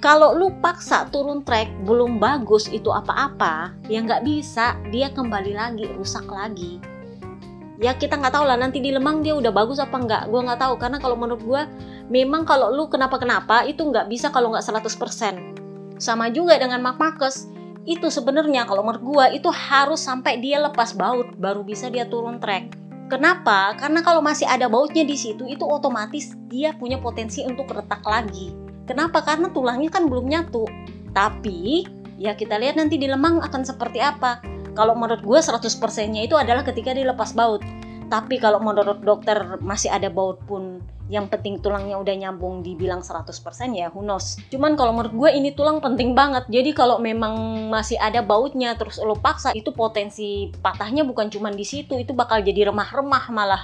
kalau 0.00 0.32
lu 0.32 0.49
paksa 0.64 1.12
turun 1.12 1.44
trek 1.44 1.68
belum 1.84 2.16
bagus 2.16 2.72
itu 2.72 2.88
apa-apa, 2.88 3.76
ya 3.87 4.00
nggak 4.00 4.25
bisa, 4.25 4.80
dia 4.88 5.12
kembali 5.12 5.52
lagi, 5.52 5.87
rusak 5.94 6.26
lagi 6.26 6.80
ya 7.82 7.98
kita 7.98 8.14
nggak 8.14 8.32
tahu 8.32 8.46
lah 8.46 8.54
nanti 8.54 8.78
di 8.78 8.94
Lemang 8.94 9.26
dia 9.26 9.34
udah 9.34 9.50
bagus 9.50 9.82
apa 9.82 9.98
nggak 9.98 10.22
gue 10.30 10.40
nggak 10.40 10.60
tahu 10.62 10.74
karena 10.78 11.02
kalau 11.02 11.18
menurut 11.18 11.42
gue 11.42 11.62
memang 12.08 12.46
kalau 12.46 12.70
lu 12.70 12.86
kenapa 12.86 13.18
kenapa 13.18 13.66
itu 13.66 13.82
nggak 13.82 14.06
bisa 14.06 14.30
kalau 14.30 14.54
nggak 14.54 14.62
100% 14.62 15.98
sama 15.98 16.30
juga 16.30 16.56
dengan 16.62 16.78
Mark 16.78 17.02
Marcus 17.02 17.50
itu 17.82 18.06
sebenarnya 18.06 18.64
kalau 18.70 18.86
menurut 18.86 19.02
gue 19.02 19.42
itu 19.42 19.50
harus 19.50 19.98
sampai 19.98 20.38
dia 20.38 20.62
lepas 20.62 20.94
baut 20.94 21.34
baru 21.34 21.66
bisa 21.66 21.90
dia 21.90 22.06
turun 22.06 22.38
track 22.38 22.82
Kenapa? 23.12 23.76
Karena 23.76 24.00
kalau 24.00 24.24
masih 24.24 24.48
ada 24.48 24.72
bautnya 24.72 25.04
di 25.04 25.20
situ 25.20 25.44
itu 25.44 25.68
otomatis 25.68 26.32
dia 26.48 26.72
punya 26.72 26.96
potensi 26.96 27.44
untuk 27.44 27.68
retak 27.68 28.00
lagi. 28.08 28.56
Kenapa? 28.88 29.20
Karena 29.20 29.52
tulangnya 29.52 29.92
kan 29.92 30.08
belum 30.08 30.32
nyatu. 30.32 30.64
Tapi 31.12 31.84
ya 32.16 32.32
kita 32.32 32.56
lihat 32.56 32.80
nanti 32.80 32.96
di 32.96 33.12
lemang 33.12 33.44
akan 33.44 33.68
seperti 33.68 34.00
apa. 34.00 34.40
Kalau 34.72 34.96
menurut 34.96 35.20
gue 35.20 35.38
100%-nya 35.40 36.24
itu 36.24 36.36
adalah 36.36 36.64
ketika 36.64 36.96
dilepas 36.96 37.36
baut. 37.36 37.60
Tapi 38.08 38.36
kalau 38.36 38.60
menurut 38.60 39.00
dokter 39.00 39.56
masih 39.64 39.88
ada 39.88 40.12
baut 40.12 40.36
pun 40.44 40.84
yang 41.12 41.28
penting 41.28 41.60
tulangnya 41.60 42.00
udah 42.00 42.14
nyambung 42.16 42.64
dibilang 42.64 43.04
100% 43.04 43.28
ya 43.76 43.92
who 43.92 44.00
knows. 44.00 44.40
Cuman 44.48 44.76
kalau 44.80 44.96
menurut 44.96 45.12
gue 45.12 45.30
ini 45.36 45.52
tulang 45.52 45.80
penting 45.84 46.16
banget. 46.16 46.48
Jadi 46.48 46.72
kalau 46.72 46.96
memang 47.00 47.68
masih 47.68 48.00
ada 48.00 48.24
bautnya 48.24 48.72
terus 48.76 48.96
lo 49.00 49.16
paksa 49.16 49.52
itu 49.52 49.76
potensi 49.76 50.48
patahnya 50.64 51.04
bukan 51.04 51.28
cuma 51.28 51.52
di 51.52 51.64
situ, 51.68 52.00
itu 52.00 52.16
bakal 52.16 52.40
jadi 52.40 52.72
remah-remah 52.72 53.24
malah. 53.28 53.62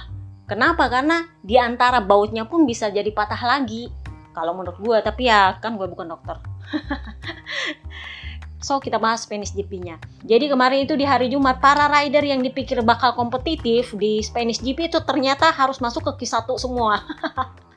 Kenapa? 0.49 0.89
Karena 0.89 1.25
di 1.45 1.57
antara 1.61 2.01
bautnya 2.01 2.45
pun 2.45 2.65
bisa 2.65 2.89
jadi 2.89 3.09
patah 3.13 3.41
lagi. 3.41 3.89
Kalau 4.33 4.53
menurut 4.53 4.77
gue, 4.81 4.97
tapi 5.01 5.29
ya 5.29 5.57
kan 5.57 5.77
gue 5.77 5.89
bukan 5.89 6.09
dokter. 6.09 6.37
So 8.59 8.83
kita 8.83 8.99
bahas 8.99 9.23
Spanish 9.23 9.55
GP-nya. 9.55 10.03
Jadi 10.27 10.51
kemarin 10.51 10.83
itu 10.83 10.99
di 10.99 11.07
hari 11.07 11.31
Jumat 11.31 11.63
para 11.63 11.87
rider 11.87 12.23
yang 12.27 12.43
dipikir 12.43 12.83
bakal 12.83 13.15
kompetitif 13.15 13.95
di 13.95 14.19
Spanish 14.19 14.59
GP 14.59 14.91
itu 14.91 14.99
ternyata 15.07 15.47
harus 15.55 15.79
masuk 15.79 16.11
ke 16.11 16.23
Q1 16.27 16.43
semua. 16.59 16.99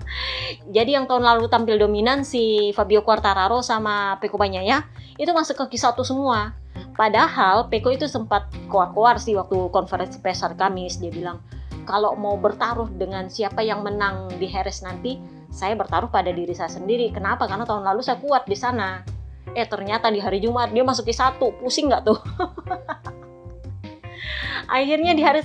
Jadi 0.76 0.98
yang 0.98 1.06
tahun 1.06 1.22
lalu 1.22 1.46
tampil 1.46 1.78
dominan 1.78 2.26
si 2.26 2.74
Fabio 2.74 3.06
Quartararo 3.06 3.62
sama 3.62 4.18
Peko 4.18 4.36
Bagnaia 4.36 4.82
itu 5.16 5.30
masuk 5.30 5.64
ke 5.64 5.78
Q1 5.78 5.96
semua. 6.02 6.58
Padahal 6.98 7.70
Peko 7.70 7.94
itu 7.94 8.10
sempat 8.10 8.50
keluar-keluar 8.66 9.22
sih 9.22 9.38
waktu 9.38 9.70
konferensi 9.70 10.18
pers 10.18 10.42
hari 10.42 10.58
Kamis 10.58 10.98
dia 11.00 11.14
bilang 11.14 11.40
kalau 11.86 12.14
mau 12.18 12.34
bertaruh 12.36 12.90
dengan 12.94 13.30
siapa 13.30 13.62
yang 13.62 13.86
menang 13.86 14.30
di 14.36 14.46
Harris 14.50 14.82
nanti 14.84 15.18
saya 15.52 15.76
bertaruh 15.76 16.08
pada 16.08 16.32
diri 16.32 16.52
saya 16.56 16.72
sendiri. 16.72 17.12
Kenapa? 17.12 17.46
Karena 17.46 17.62
tahun 17.62 17.86
lalu 17.86 18.00
saya 18.02 18.18
kuat 18.18 18.48
di 18.48 18.56
sana 18.56 19.11
eh 19.52 19.66
ternyata 19.68 20.08
di 20.08 20.22
hari 20.22 20.40
Jumat 20.40 20.70
dia 20.70 20.86
masuk 20.86 21.08
ki 21.08 21.14
satu 21.14 21.52
pusing 21.60 21.90
nggak 21.90 22.02
tuh 22.06 22.16
akhirnya 24.76 25.12
di 25.12 25.22
hari 25.22 25.44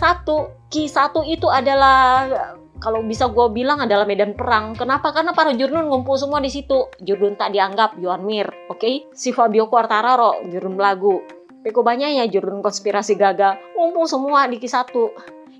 ki 0.71 0.87
satu 0.87 1.25
itu 1.27 1.51
adalah 1.51 2.29
kalau 2.77 3.01
bisa 3.01 3.29
gue 3.29 3.47
bilang 3.53 3.81
adalah 3.81 4.05
medan 4.05 4.37
perang. 4.37 4.77
Kenapa? 4.77 5.09
Karena 5.09 5.33
para 5.33 5.49
jurnun 5.53 5.89
ngumpul 5.89 6.13
semua 6.13 6.37
di 6.37 6.53
situ. 6.53 6.93
Jurnun 7.01 7.33
tak 7.33 7.53
dianggap, 7.53 7.97
Johan 7.97 8.21
Mir, 8.21 8.49
oke? 8.69 8.77
Okay? 8.77 9.09
Si 9.17 9.33
Fabio 9.33 9.65
Quartararo, 9.65 10.45
jurnun 10.45 10.77
lagu. 10.77 11.25
Peko 11.65 11.81
banyak 11.81 12.21
ya 12.21 12.25
jurnun 12.29 12.61
konspirasi 12.61 13.17
gagal. 13.17 13.57
Ngumpul 13.73 14.05
semua 14.05 14.45
di 14.45 14.61
Q1. 14.61 14.93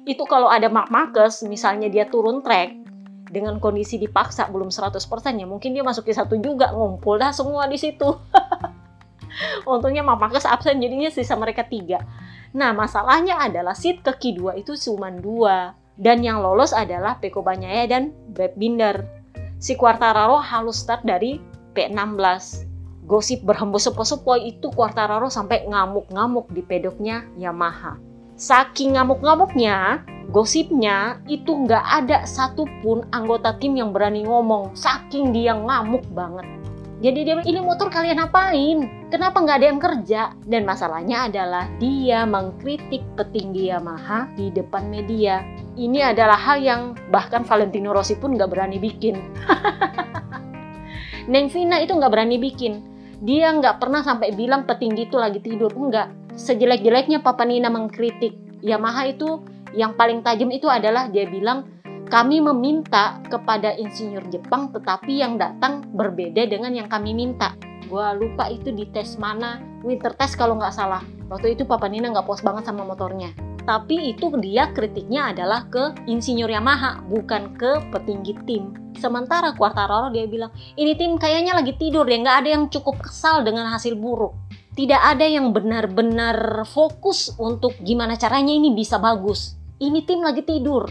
Itu 0.08 0.24
kalau 0.24 0.48
ada 0.48 0.72
Mark 0.72 0.88
Marcus, 0.88 1.44
misalnya 1.44 1.92
dia 1.92 2.08
turun 2.08 2.40
track, 2.40 2.87
dengan 3.28 3.60
kondisi 3.60 4.00
dipaksa 4.00 4.48
belum 4.50 4.72
100% 4.72 4.98
ya 5.36 5.46
mungkin 5.46 5.76
dia 5.76 5.84
masuk 5.84 6.08
ke 6.08 6.14
satu 6.16 6.40
juga 6.40 6.72
ngumpul 6.72 7.20
dah 7.20 7.32
semua 7.36 7.68
di 7.68 7.78
situ. 7.80 8.08
Untungnya 9.70 10.02
Marcus 10.02 10.48
absen 10.48 10.82
jadinya 10.82 11.12
sisa 11.12 11.38
mereka 11.38 11.68
tiga. 11.68 12.02
Nah 12.56 12.74
masalahnya 12.74 13.38
adalah 13.38 13.76
seat 13.78 14.02
ke 14.02 14.14
kedua 14.18 14.56
itu 14.58 14.74
cuma 14.80 15.12
dua. 15.14 15.76
Dan 15.98 16.22
yang 16.22 16.46
lolos 16.46 16.78
adalah 16.78 17.18
Peko 17.18 17.42
Banyaya 17.42 17.90
dan 17.90 18.14
Brad 18.30 18.54
Binder. 18.54 19.02
Si 19.58 19.74
Quartararo 19.74 20.38
halus 20.38 20.86
start 20.86 21.02
dari 21.02 21.42
P16 21.74 22.70
gosip 23.10 23.42
berhembus 23.42 23.90
sepoi-sepoi 23.90 24.46
itu 24.46 24.70
Quartararo 24.70 25.32
sampai 25.32 25.66
ngamuk-ngamuk 25.66 26.54
di 26.54 26.62
pedoknya 26.62 27.26
Yamaha 27.40 27.98
saking 28.38 28.96
ngamuk-ngamuknya 28.96 30.06
gosipnya 30.30 31.18
itu 31.26 31.50
nggak 31.50 31.82
ada 31.82 32.24
satupun 32.24 33.04
anggota 33.10 33.58
tim 33.58 33.74
yang 33.74 33.90
berani 33.90 34.24
ngomong 34.24 34.78
saking 34.78 35.34
dia 35.34 35.58
ngamuk 35.58 36.06
banget 36.14 36.46
jadi 36.98 37.30
dia 37.30 37.36
ini 37.46 37.62
motor 37.62 37.94
kalian 37.94 38.18
apain? 38.18 39.06
Kenapa 39.14 39.38
nggak 39.38 39.58
ada 39.62 39.68
yang 39.70 39.78
kerja? 39.78 40.22
Dan 40.50 40.66
masalahnya 40.66 41.30
adalah 41.30 41.70
dia 41.78 42.26
mengkritik 42.26 43.06
petinggi 43.14 43.70
Yamaha 43.70 44.26
di 44.34 44.50
depan 44.50 44.90
media. 44.90 45.46
Ini 45.78 46.10
adalah 46.10 46.42
hal 46.42 46.58
yang 46.58 46.82
bahkan 47.14 47.46
Valentino 47.46 47.94
Rossi 47.94 48.18
pun 48.18 48.34
nggak 48.34 48.50
berani 48.50 48.82
bikin. 48.82 49.14
Neng 51.32 51.54
Vina 51.54 51.78
itu 51.86 51.94
nggak 51.94 52.10
berani 52.10 52.42
bikin. 52.42 52.82
Dia 53.22 53.54
nggak 53.54 53.78
pernah 53.78 54.02
sampai 54.02 54.34
bilang 54.34 54.66
petinggi 54.66 55.06
itu 55.06 55.22
lagi 55.22 55.38
tidur. 55.38 55.70
Enggak. 55.78 56.10
Sejelek-jeleknya 56.38 57.26
Papa 57.26 57.50
Nina 57.50 57.74
mengkritik 57.74 58.38
Yamaha 58.62 59.10
itu 59.10 59.42
yang 59.74 59.98
paling 59.98 60.22
tajam 60.22 60.54
itu 60.54 60.70
adalah 60.70 61.10
dia 61.10 61.26
bilang 61.26 61.66
kami 62.08 62.40
meminta 62.40 63.20
kepada 63.26 63.74
insinyur 63.74 64.24
Jepang 64.30 64.70
tetapi 64.70 65.18
yang 65.20 65.42
datang 65.42 65.84
berbeda 65.98 66.46
dengan 66.46 66.78
yang 66.78 66.86
kami 66.88 67.18
minta. 67.18 67.58
Gua 67.90 68.14
lupa 68.14 68.54
itu 68.54 68.70
di 68.70 68.86
tes 68.94 69.18
mana, 69.18 69.60
winter 69.82 70.14
test 70.14 70.38
kalau 70.38 70.56
nggak 70.62 70.78
salah. 70.78 71.02
Waktu 71.28 71.58
itu 71.58 71.66
Papa 71.66 71.90
Nina 71.90 72.14
nggak 72.14 72.30
puas 72.30 72.46
banget 72.46 72.70
sama 72.70 72.86
motornya. 72.86 73.34
Tapi 73.68 74.16
itu 74.16 74.32
dia 74.40 74.72
kritiknya 74.72 75.36
adalah 75.36 75.68
ke 75.68 75.92
insinyur 76.08 76.48
Yamaha, 76.48 77.04
bukan 77.12 77.58
ke 77.60 77.84
petinggi 77.92 78.38
tim. 78.48 78.72
Sementara 78.96 79.52
Quartararo 79.52 80.08
dia 80.14 80.24
bilang, 80.24 80.56
ini 80.80 80.96
tim 80.96 81.20
kayaknya 81.20 81.52
lagi 81.60 81.76
tidur 81.76 82.08
ya, 82.08 82.16
nggak 82.16 82.38
ada 82.46 82.50
yang 82.56 82.72
cukup 82.72 83.04
kesal 83.04 83.44
dengan 83.44 83.68
hasil 83.68 84.00
buruk. 84.00 84.47
Tidak 84.78 85.02
ada 85.02 85.26
yang 85.26 85.58
benar-benar 85.58 86.62
fokus 86.70 87.34
untuk 87.42 87.74
gimana 87.82 88.14
caranya 88.14 88.54
ini 88.54 88.78
bisa 88.78 89.02
bagus. 89.02 89.58
Ini 89.82 90.06
tim 90.06 90.22
lagi 90.22 90.46
tidur. 90.46 90.86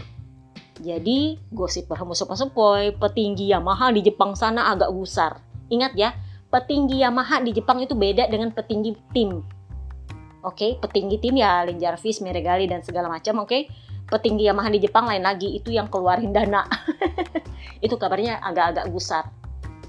Jadi 0.83 1.39
gosip 1.55 1.87
berhembus 1.87 2.19
sepoi 2.19 2.91
petinggi 2.99 3.47
Yamaha 3.47 3.95
di 3.95 4.03
Jepang 4.03 4.35
sana 4.35 4.75
agak 4.75 4.91
gusar. 4.91 5.39
Ingat 5.71 5.95
ya, 5.95 6.11
petinggi 6.51 6.99
Yamaha 6.99 7.39
di 7.39 7.55
Jepang 7.55 7.79
itu 7.79 7.95
beda 7.95 8.27
dengan 8.27 8.51
petinggi 8.51 8.91
tim. 9.15 9.39
Oke, 10.43 10.51
okay? 10.51 10.71
petinggi 10.83 11.23
tim 11.23 11.39
ya 11.39 11.63
Lin 11.63 11.79
Jarvis, 11.79 12.19
Meregali 12.19 12.67
dan 12.67 12.83
segala 12.83 13.07
macam. 13.07 13.47
Oke, 13.47 13.47
okay? 13.47 13.61
petinggi 14.11 14.51
Yamaha 14.51 14.67
di 14.67 14.83
Jepang 14.83 15.07
lain 15.07 15.23
lagi 15.23 15.55
itu 15.55 15.71
yang 15.71 15.87
keluarin 15.87 16.35
dana. 16.35 16.67
itu 17.85 17.95
kabarnya 17.95 18.43
agak-agak 18.43 18.91
gusar. 18.91 19.31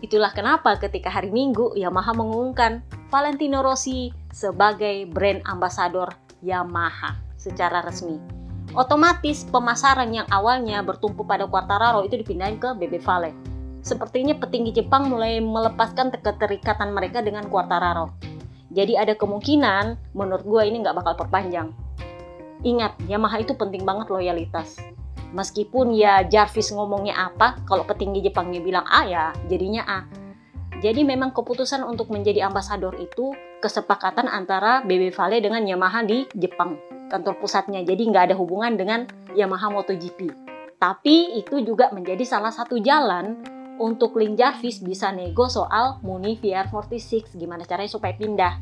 Itulah 0.07 0.31
kenapa 0.31 0.79
ketika 0.79 1.11
hari 1.11 1.35
Minggu 1.35 1.75
Yamaha 1.75 2.15
mengumumkan 2.15 2.87
Valentino 3.09 3.65
Rossi 3.65 4.13
sebagai 4.31 5.09
brand 5.09 5.41
ambassador 5.49 6.13
Yamaha 6.45 7.17
secara 7.41 7.81
resmi 7.81 8.39
otomatis 8.77 9.49
pemasaran 9.49 10.13
yang 10.13 10.29
awalnya 10.29 10.85
bertumpu 10.85 11.25
pada 11.25 11.49
Quartararo 11.49 12.05
itu 12.05 12.21
dipindahin 12.21 12.61
ke 12.61 12.77
BB 12.77 13.01
Vale. 13.01 13.33
Sepertinya 13.81 14.37
petinggi 14.37 14.83
Jepang 14.83 15.09
mulai 15.09 15.41
melepaskan 15.41 16.13
keterikatan 16.13 16.93
mereka 16.93 17.25
dengan 17.25 17.49
Quartararo. 17.49 18.13
Jadi 18.69 19.01
ada 19.01 19.17
kemungkinan, 19.17 20.13
menurut 20.13 20.45
gue 20.45 20.63
ini 20.69 20.85
nggak 20.85 20.97
bakal 21.01 21.15
perpanjang. 21.17 21.73
Ingat, 22.67 23.01
Yamaha 23.09 23.41
itu 23.41 23.57
penting 23.57 23.87
banget 23.87 24.13
loyalitas. 24.13 24.77
Meskipun 25.33 25.97
ya 25.97 26.25
Jarvis 26.27 26.75
ngomongnya 26.75 27.17
apa, 27.33 27.57
kalau 27.65 27.85
petinggi 27.89 28.29
Jepangnya 28.29 28.61
bilang 28.61 28.85
A 28.89 29.09
ya 29.09 29.25
jadinya 29.49 29.85
A. 29.89 30.01
Jadi 30.79 31.03
memang 31.03 31.35
keputusan 31.35 31.83
untuk 31.83 32.15
menjadi 32.15 32.47
ambasador 32.47 32.95
itu 33.03 33.35
kesepakatan 33.59 34.31
antara 34.31 34.87
BB 34.87 35.11
Vale 35.11 35.43
dengan 35.43 35.67
Yamaha 35.67 36.07
di 36.07 36.23
Jepang 36.39 36.79
kantor 37.11 37.41
pusatnya. 37.43 37.83
Jadi 37.83 38.07
nggak 38.07 38.31
ada 38.31 38.37
hubungan 38.39 38.79
dengan 38.79 39.03
Yamaha 39.35 39.75
MotoGP. 39.75 40.31
Tapi 40.79 41.35
itu 41.43 41.59
juga 41.67 41.91
menjadi 41.91 42.23
salah 42.23 42.55
satu 42.55 42.79
jalan 42.79 43.43
untuk 43.83 44.15
Lin 44.23 44.39
Jarvis 44.39 44.79
bisa 44.79 45.11
nego 45.11 45.51
soal 45.51 45.99
Muni 46.07 46.39
VR46 46.39 47.35
gimana 47.35 47.67
caranya 47.67 47.91
supaya 47.91 48.15
pindah. 48.15 48.55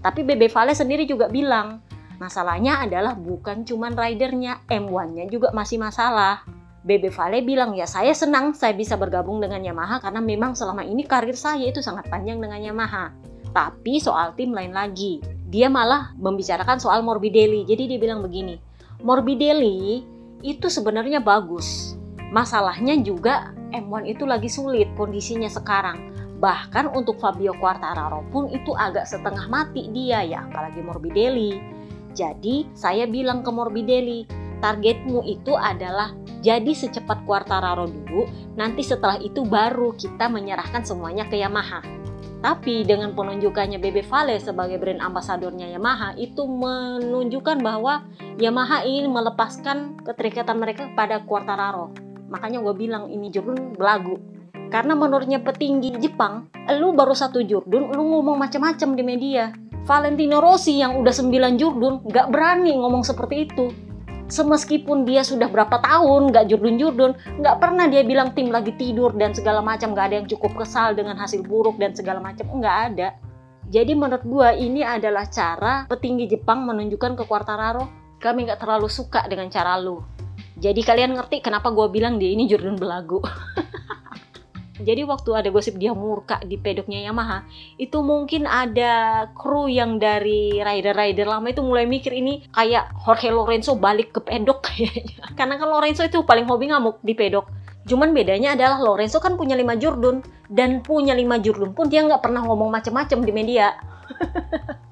Tapi 0.00 0.24
Bebe 0.24 0.48
Vale 0.48 0.72
sendiri 0.72 1.04
juga 1.04 1.28
bilang, 1.28 1.84
masalahnya 2.16 2.80
adalah 2.80 3.12
bukan 3.12 3.68
cuman 3.68 3.92
ridernya, 3.92 4.64
M1-nya 4.70 5.28
juga 5.28 5.52
masih 5.52 5.76
masalah. 5.76 6.46
Bebe 6.88 7.12
Vale 7.12 7.44
bilang, 7.44 7.76
ya 7.76 7.84
saya 7.84 8.16
senang 8.16 8.56
saya 8.56 8.72
bisa 8.72 8.96
bergabung 8.96 9.44
dengan 9.44 9.60
Yamaha 9.60 10.00
karena 10.00 10.24
memang 10.24 10.56
selama 10.56 10.80
ini 10.80 11.04
karir 11.04 11.36
saya 11.36 11.68
itu 11.68 11.84
sangat 11.84 12.08
panjang 12.08 12.40
dengan 12.40 12.56
Yamaha. 12.56 13.12
Tapi 13.52 14.00
soal 14.00 14.32
tim 14.40 14.56
lain 14.56 14.72
lagi 14.72 15.20
dia 15.52 15.68
malah 15.68 16.16
membicarakan 16.16 16.80
soal 16.80 17.04
Morbidelli. 17.04 17.68
Jadi 17.68 17.92
dia 17.92 18.00
bilang 18.00 18.24
begini, 18.24 18.56
Morbidelli 19.04 20.00
itu 20.40 20.72
sebenarnya 20.72 21.20
bagus. 21.20 21.92
Masalahnya 22.32 22.96
juga 23.04 23.52
M1 23.68 24.08
itu 24.08 24.24
lagi 24.24 24.48
sulit 24.48 24.88
kondisinya 24.96 25.52
sekarang. 25.52 26.08
Bahkan 26.40 26.96
untuk 26.96 27.20
Fabio 27.20 27.52
Quartararo 27.60 28.24
pun 28.32 28.48
itu 28.48 28.72
agak 28.72 29.04
setengah 29.04 29.44
mati 29.52 29.92
dia 29.92 30.24
ya, 30.24 30.48
apalagi 30.48 30.80
Morbidelli. 30.80 31.60
Jadi 32.16 32.64
saya 32.72 33.04
bilang 33.04 33.44
ke 33.44 33.50
Morbidelli, 33.52 34.24
targetmu 34.58 35.24
itu 35.26 35.54
adalah 35.54 36.14
jadi 36.38 36.70
secepat 36.70 37.26
Quartararo 37.26 37.90
dulu, 37.90 38.30
nanti 38.54 38.86
setelah 38.86 39.18
itu 39.18 39.42
baru 39.42 39.94
kita 39.98 40.30
menyerahkan 40.30 40.86
semuanya 40.86 41.26
ke 41.26 41.34
Yamaha. 41.34 41.82
Tapi 42.38 42.86
dengan 42.86 43.18
penunjukannya 43.18 43.82
Bebe 43.82 44.06
Vale 44.06 44.38
sebagai 44.38 44.78
brand 44.78 45.02
ambasadornya 45.02 45.74
Yamaha 45.74 46.14
itu 46.14 46.46
menunjukkan 46.46 47.58
bahwa 47.58 48.06
Yamaha 48.38 48.86
ingin 48.86 49.10
melepaskan 49.10 49.98
keterikatan 50.06 50.54
mereka 50.62 50.86
pada 50.94 51.18
Quartararo. 51.26 51.90
Makanya 52.30 52.62
gue 52.62 52.74
bilang 52.78 53.10
ini 53.10 53.26
Jurdun 53.34 53.74
belagu. 53.74 54.22
Karena 54.70 54.94
menurutnya 54.94 55.42
petinggi 55.42 55.98
Jepang, 55.98 56.46
lu 56.78 56.94
baru 56.94 57.16
satu 57.16 57.42
Jurdun, 57.42 57.90
lu 57.90 58.02
ngomong 58.06 58.38
macam-macam 58.38 58.94
di 58.94 59.02
media. 59.02 59.50
Valentino 59.88 60.38
Rossi 60.38 60.78
yang 60.78 61.00
udah 61.00 61.10
9 61.10 61.56
Jurdun 61.56 62.04
gak 62.06 62.28
berani 62.28 62.76
ngomong 62.76 63.00
seperti 63.00 63.48
itu 63.48 63.87
semeskipun 64.28 65.08
dia 65.08 65.24
sudah 65.24 65.48
berapa 65.48 65.80
tahun 65.80 66.30
nggak 66.30 66.52
jurdun-jurdun, 66.52 67.42
nggak 67.42 67.56
pernah 67.58 67.88
dia 67.88 68.04
bilang 68.04 68.36
tim 68.36 68.52
lagi 68.52 68.76
tidur 68.76 69.16
dan 69.16 69.32
segala 69.32 69.64
macam, 69.64 69.96
nggak 69.96 70.06
ada 70.12 70.16
yang 70.22 70.28
cukup 70.28 70.64
kesal 70.64 70.92
dengan 70.92 71.16
hasil 71.16 71.42
buruk 71.42 71.80
dan 71.80 71.96
segala 71.96 72.20
macam, 72.20 72.46
nggak 72.48 72.76
ada. 72.92 73.16
Jadi 73.68 73.92
menurut 73.92 74.24
gua 74.24 74.56
ini 74.56 74.80
adalah 74.80 75.28
cara 75.28 75.84
petinggi 75.88 76.28
Jepang 76.28 76.64
menunjukkan 76.64 77.20
ke 77.20 77.24
Quartararo, 77.28 78.16
kami 78.20 78.48
nggak 78.48 78.60
terlalu 78.60 78.88
suka 78.88 79.24
dengan 79.28 79.52
cara 79.52 79.76
lu. 79.76 80.00
Jadi 80.58 80.80
kalian 80.80 81.16
ngerti 81.16 81.44
kenapa 81.44 81.68
gua 81.72 81.92
bilang 81.92 82.16
dia 82.16 82.32
ini 82.32 82.48
jurdun 82.48 82.80
belagu. 82.80 83.20
Jadi 84.78 85.02
waktu 85.02 85.30
ada 85.34 85.48
gosip 85.50 85.76
dia 85.76 85.94
murka 85.94 86.38
di 86.46 86.54
pedoknya 86.54 87.02
Yamaha, 87.10 87.42
itu 87.78 87.98
mungkin 88.02 88.46
ada 88.46 89.26
kru 89.34 89.66
yang 89.66 89.98
dari 89.98 90.58
rider-rider 90.62 91.26
lama 91.26 91.50
itu 91.50 91.62
mulai 91.62 91.84
mikir 91.84 92.14
ini 92.14 92.46
kayak 92.54 92.94
Jorge 93.02 93.30
Lorenzo 93.34 93.74
balik 93.74 94.14
ke 94.14 94.20
pedok. 94.22 94.70
Karena 95.38 95.58
kan 95.58 95.68
Lorenzo 95.68 96.06
itu 96.06 96.22
paling 96.22 96.46
hobi 96.46 96.70
ngamuk 96.70 97.02
di 97.02 97.14
pedok. 97.18 97.50
Cuman 97.88 98.12
bedanya 98.12 98.52
adalah 98.52 98.78
Lorenzo 98.84 99.16
kan 99.18 99.40
punya 99.40 99.56
5 99.56 99.80
jurdun 99.80 100.20
dan 100.52 100.84
punya 100.84 101.16
5 101.16 101.40
jurdun 101.40 101.72
pun 101.72 101.88
dia 101.88 102.04
nggak 102.04 102.20
pernah 102.20 102.44
ngomong 102.44 102.68
macam-macam 102.68 103.18
di 103.24 103.32
media. 103.32 103.72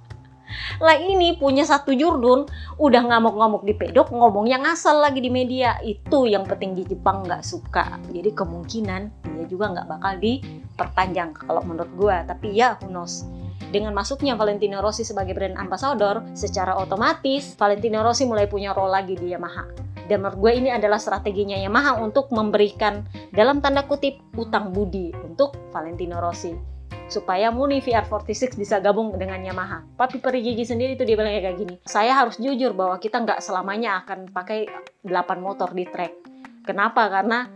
lah 0.81 0.97
ini 0.97 1.37
punya 1.37 1.65
satu 1.65 1.93
jurdun 1.93 2.49
udah 2.77 3.03
ngamuk-ngamuk 3.09 3.65
di 3.65 3.73
pedok 3.73 4.13
ngomong 4.13 4.49
yang 4.49 4.65
asal 4.69 5.01
lagi 5.01 5.21
di 5.23 5.33
media. 5.33 5.79
Itu 5.81 6.29
yang 6.29 6.45
petinggi 6.45 6.85
Jepang 6.89 7.25
nggak 7.25 7.43
suka. 7.43 8.01
Jadi 8.13 8.31
kemungkinan 8.33 9.03
dia 9.37 9.45
juga 9.49 9.73
nggak 9.73 9.89
bakal 9.89 10.13
diperpanjang 10.21 11.31
kalau 11.37 11.63
menurut 11.65 11.93
gue 11.97 12.17
tapi 12.29 12.53
ya 12.53 12.77
who 12.81 12.93
knows. 12.93 13.25
Dengan 13.67 13.97
masuknya 13.97 14.39
Valentino 14.39 14.79
Rossi 14.79 15.03
sebagai 15.03 15.35
brand 15.35 15.59
ambassador, 15.59 16.23
secara 16.39 16.79
otomatis 16.79 17.59
Valentino 17.59 18.05
Rossi 18.05 18.23
mulai 18.23 18.47
punya 18.47 18.71
role 18.71 18.95
lagi 18.95 19.19
di 19.19 19.35
Yamaha. 19.35 19.67
Dan 20.07 20.23
menurut 20.23 20.39
gue 20.39 20.53
ini 20.63 20.71
adalah 20.71 21.03
strateginya 21.03 21.59
Yamaha 21.59 21.99
untuk 21.99 22.31
memberikan 22.31 23.03
dalam 23.35 23.59
tanda 23.59 23.83
kutip 23.83 24.23
utang 24.39 24.71
budi 24.71 25.11
untuk 25.27 25.59
Valentino 25.75 26.23
Rossi 26.23 26.76
supaya 27.07 27.55
Muni 27.55 27.79
VR46 27.79 28.59
bisa 28.59 28.83
gabung 28.83 29.15
dengan 29.15 29.39
Yamaha. 29.39 29.87
Papi 29.95 30.19
Perigigi 30.19 30.67
sendiri 30.67 30.99
itu 30.99 31.07
dia 31.07 31.15
bilang 31.15 31.33
kayak 31.33 31.57
gini, 31.57 31.75
saya 31.87 32.13
harus 32.15 32.37
jujur 32.39 32.75
bahwa 32.75 32.99
kita 32.99 33.23
nggak 33.23 33.41
selamanya 33.43 34.03
akan 34.03 34.31
pakai 34.31 34.67
8 35.07 35.39
motor 35.39 35.71
di 35.71 35.87
track. 35.87 36.13
Kenapa? 36.67 37.07
Karena 37.07 37.47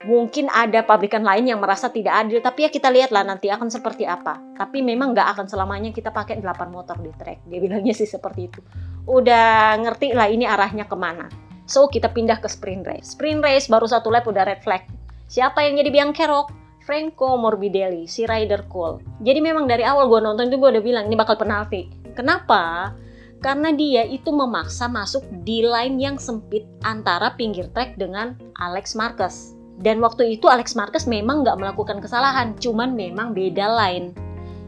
mungkin 0.00 0.48
ada 0.48 0.80
pabrikan 0.80 1.20
lain 1.20 1.44
yang 1.44 1.60
merasa 1.60 1.92
tidak 1.92 2.24
adil, 2.24 2.40
tapi 2.40 2.64
ya 2.64 2.70
kita 2.72 2.88
lihatlah 2.88 3.20
nanti 3.20 3.52
akan 3.52 3.68
seperti 3.68 4.08
apa. 4.08 4.40
Tapi 4.56 4.80
memang 4.80 5.12
nggak 5.12 5.28
akan 5.36 5.46
selamanya 5.46 5.92
kita 5.92 6.08
pakai 6.08 6.40
8 6.40 6.72
motor 6.72 6.96
di 7.04 7.12
track. 7.12 7.44
Dia 7.44 7.60
bilangnya 7.60 7.92
sih 7.92 8.08
seperti 8.08 8.40
itu. 8.48 8.60
Udah 9.04 9.76
ngerti 9.76 10.16
lah 10.16 10.32
ini 10.32 10.48
arahnya 10.48 10.88
ke 10.88 10.96
mana. 10.96 11.28
So 11.68 11.86
kita 11.86 12.10
pindah 12.10 12.40
ke 12.40 12.48
sprint 12.48 12.88
race. 12.88 13.14
Sprint 13.14 13.44
race 13.44 13.68
baru 13.68 13.86
satu 13.86 14.08
lap 14.08 14.24
udah 14.26 14.42
red 14.42 14.64
flag. 14.64 14.88
Siapa 15.30 15.62
yang 15.62 15.78
jadi 15.78 15.90
biang 15.94 16.10
kerok? 16.10 16.50
Franco 16.82 17.36
Morbidelli, 17.36 18.08
si 18.08 18.24
Rider 18.24 18.64
Cole. 18.66 19.04
Jadi 19.20 19.40
memang 19.44 19.68
dari 19.68 19.84
awal 19.84 20.08
gue 20.08 20.20
nonton 20.24 20.48
itu 20.48 20.56
gue 20.56 20.70
udah 20.76 20.84
bilang 20.84 21.04
ini 21.08 21.16
bakal 21.16 21.36
penalti. 21.36 21.88
Kenapa? 22.16 22.92
Karena 23.40 23.72
dia 23.72 24.04
itu 24.04 24.28
memaksa 24.32 24.84
masuk 24.88 25.24
di 25.44 25.64
line 25.64 25.96
yang 25.96 26.16
sempit 26.20 26.68
antara 26.84 27.32
pinggir 27.40 27.72
track 27.72 27.96
dengan 27.96 28.36
Alex 28.60 28.92
Marquez. 28.92 29.56
Dan 29.80 30.04
waktu 30.04 30.36
itu 30.36 30.44
Alex 30.44 30.76
Marquez 30.76 31.08
memang 31.08 31.40
nggak 31.40 31.56
melakukan 31.56 32.04
kesalahan, 32.04 32.52
cuman 32.60 32.92
memang 32.92 33.32
beda 33.32 33.64
line. 33.64 34.12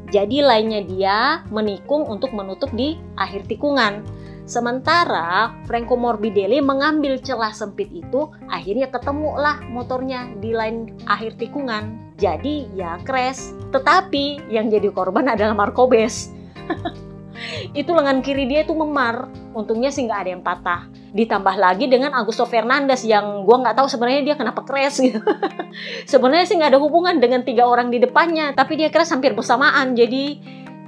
Jadi 0.09 0.41
lainnya 0.41 0.81
dia 0.85 1.45
menikung 1.53 2.05
untuk 2.09 2.33
menutup 2.33 2.73
di 2.73 2.97
akhir 3.17 3.45
tikungan. 3.49 4.05
Sementara 4.43 5.55
Franco 5.71 5.95
Morbidelli 5.95 6.59
mengambil 6.59 7.19
celah 7.23 7.55
sempit 7.55 7.89
itu, 7.95 8.27
akhirnya 8.51 8.91
ketemulah 8.91 9.63
motornya 9.71 10.35
di 10.43 10.51
line 10.51 10.91
akhir 11.07 11.39
tikungan. 11.39 12.15
Jadi 12.19 12.71
ya 12.75 12.99
crash. 13.07 13.55
Tetapi 13.71 14.51
yang 14.51 14.67
jadi 14.67 14.91
korban 14.91 15.31
adalah 15.31 15.55
Marco 15.55 15.87
Bes. 15.87 16.35
itu 17.79 17.91
lengan 17.91 18.23
kiri 18.23 18.51
dia 18.51 18.67
itu 18.67 18.75
memar. 18.75 19.31
Untungnya 19.55 19.95
sih 19.95 20.07
nggak 20.07 20.21
ada 20.27 20.31
yang 20.31 20.43
patah. 20.43 20.81
Ditambah 21.15 21.57
lagi 21.59 21.87
dengan 21.87 22.11
Augusto 22.19 22.43
Fernandes 22.47 23.07
yang 23.07 23.47
gue 23.47 23.57
nggak 23.57 23.79
tahu 23.79 23.87
sebenarnya 23.87 24.23
dia 24.27 24.35
kenapa 24.35 24.67
crash 24.67 25.03
gitu. 25.03 25.21
sebenarnya 26.13 26.47
sih 26.51 26.57
nggak 26.59 26.75
ada 26.75 26.81
hubungan 26.83 27.23
dengan 27.23 27.47
tiga 27.47 27.69
orang 27.69 27.95
di 27.95 28.03
depannya, 28.03 28.55
tapi 28.59 28.75
dia 28.75 28.91
crash 28.91 29.15
hampir 29.15 29.39
bersamaan. 29.39 29.95
Jadi 29.95 30.39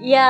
ya 0.03 0.27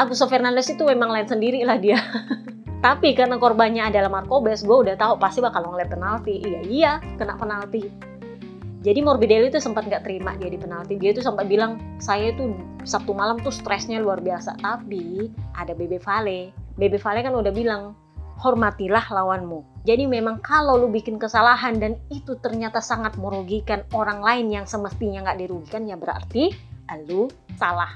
Augusto 0.00 0.26
Fernandes 0.26 0.70
itu 0.70 0.82
memang 0.82 1.12
lain 1.12 1.28
sendiri 1.28 1.60
lah 1.62 1.76
dia. 1.76 2.00
Tapi 2.84 3.16
karena 3.16 3.40
korbannya 3.40 3.88
adalah 3.88 4.12
Marcobes, 4.12 4.60
gue 4.60 4.76
udah 4.84 4.92
tahu 5.00 5.16
pasti 5.16 5.40
bakal 5.40 5.64
ngeliat 5.72 5.88
penalti. 5.88 6.44
Iya 6.44 6.60
iya, 6.68 6.92
kena 7.16 7.32
penalti. 7.40 7.88
Jadi 8.84 9.00
Morbidelli 9.00 9.48
itu 9.48 9.56
sempat 9.56 9.88
nggak 9.88 10.04
terima 10.04 10.36
dia 10.36 10.52
di 10.52 10.60
penalti. 10.60 11.00
Dia 11.00 11.16
tuh 11.16 11.24
sempat 11.24 11.48
bilang, 11.48 11.80
saya 11.96 12.36
tuh 12.36 12.52
Sabtu 12.84 13.16
malam 13.16 13.40
tuh 13.40 13.48
stresnya 13.48 14.04
luar 14.04 14.20
biasa. 14.20 14.60
Tapi 14.60 15.32
ada 15.56 15.72
Bebe 15.72 15.96
Vale. 15.96 16.52
Bebe 16.76 17.00
Vale 17.00 17.24
kan 17.24 17.32
udah 17.32 17.48
bilang, 17.56 17.96
hormatilah 18.36 19.08
lawanmu. 19.08 19.88
Jadi 19.88 20.04
memang 20.04 20.44
kalau 20.44 20.76
lu 20.76 20.92
bikin 20.92 21.16
kesalahan 21.16 21.80
dan 21.80 21.96
itu 22.12 22.36
ternyata 22.44 22.84
sangat 22.84 23.16
merugikan 23.16 23.80
orang 23.96 24.20
lain 24.20 24.52
yang 24.52 24.68
semestinya 24.68 25.24
nggak 25.24 25.40
dirugikan, 25.40 25.88
ya 25.88 25.96
berarti 25.96 26.52
lu 27.08 27.32
salah. 27.56 27.88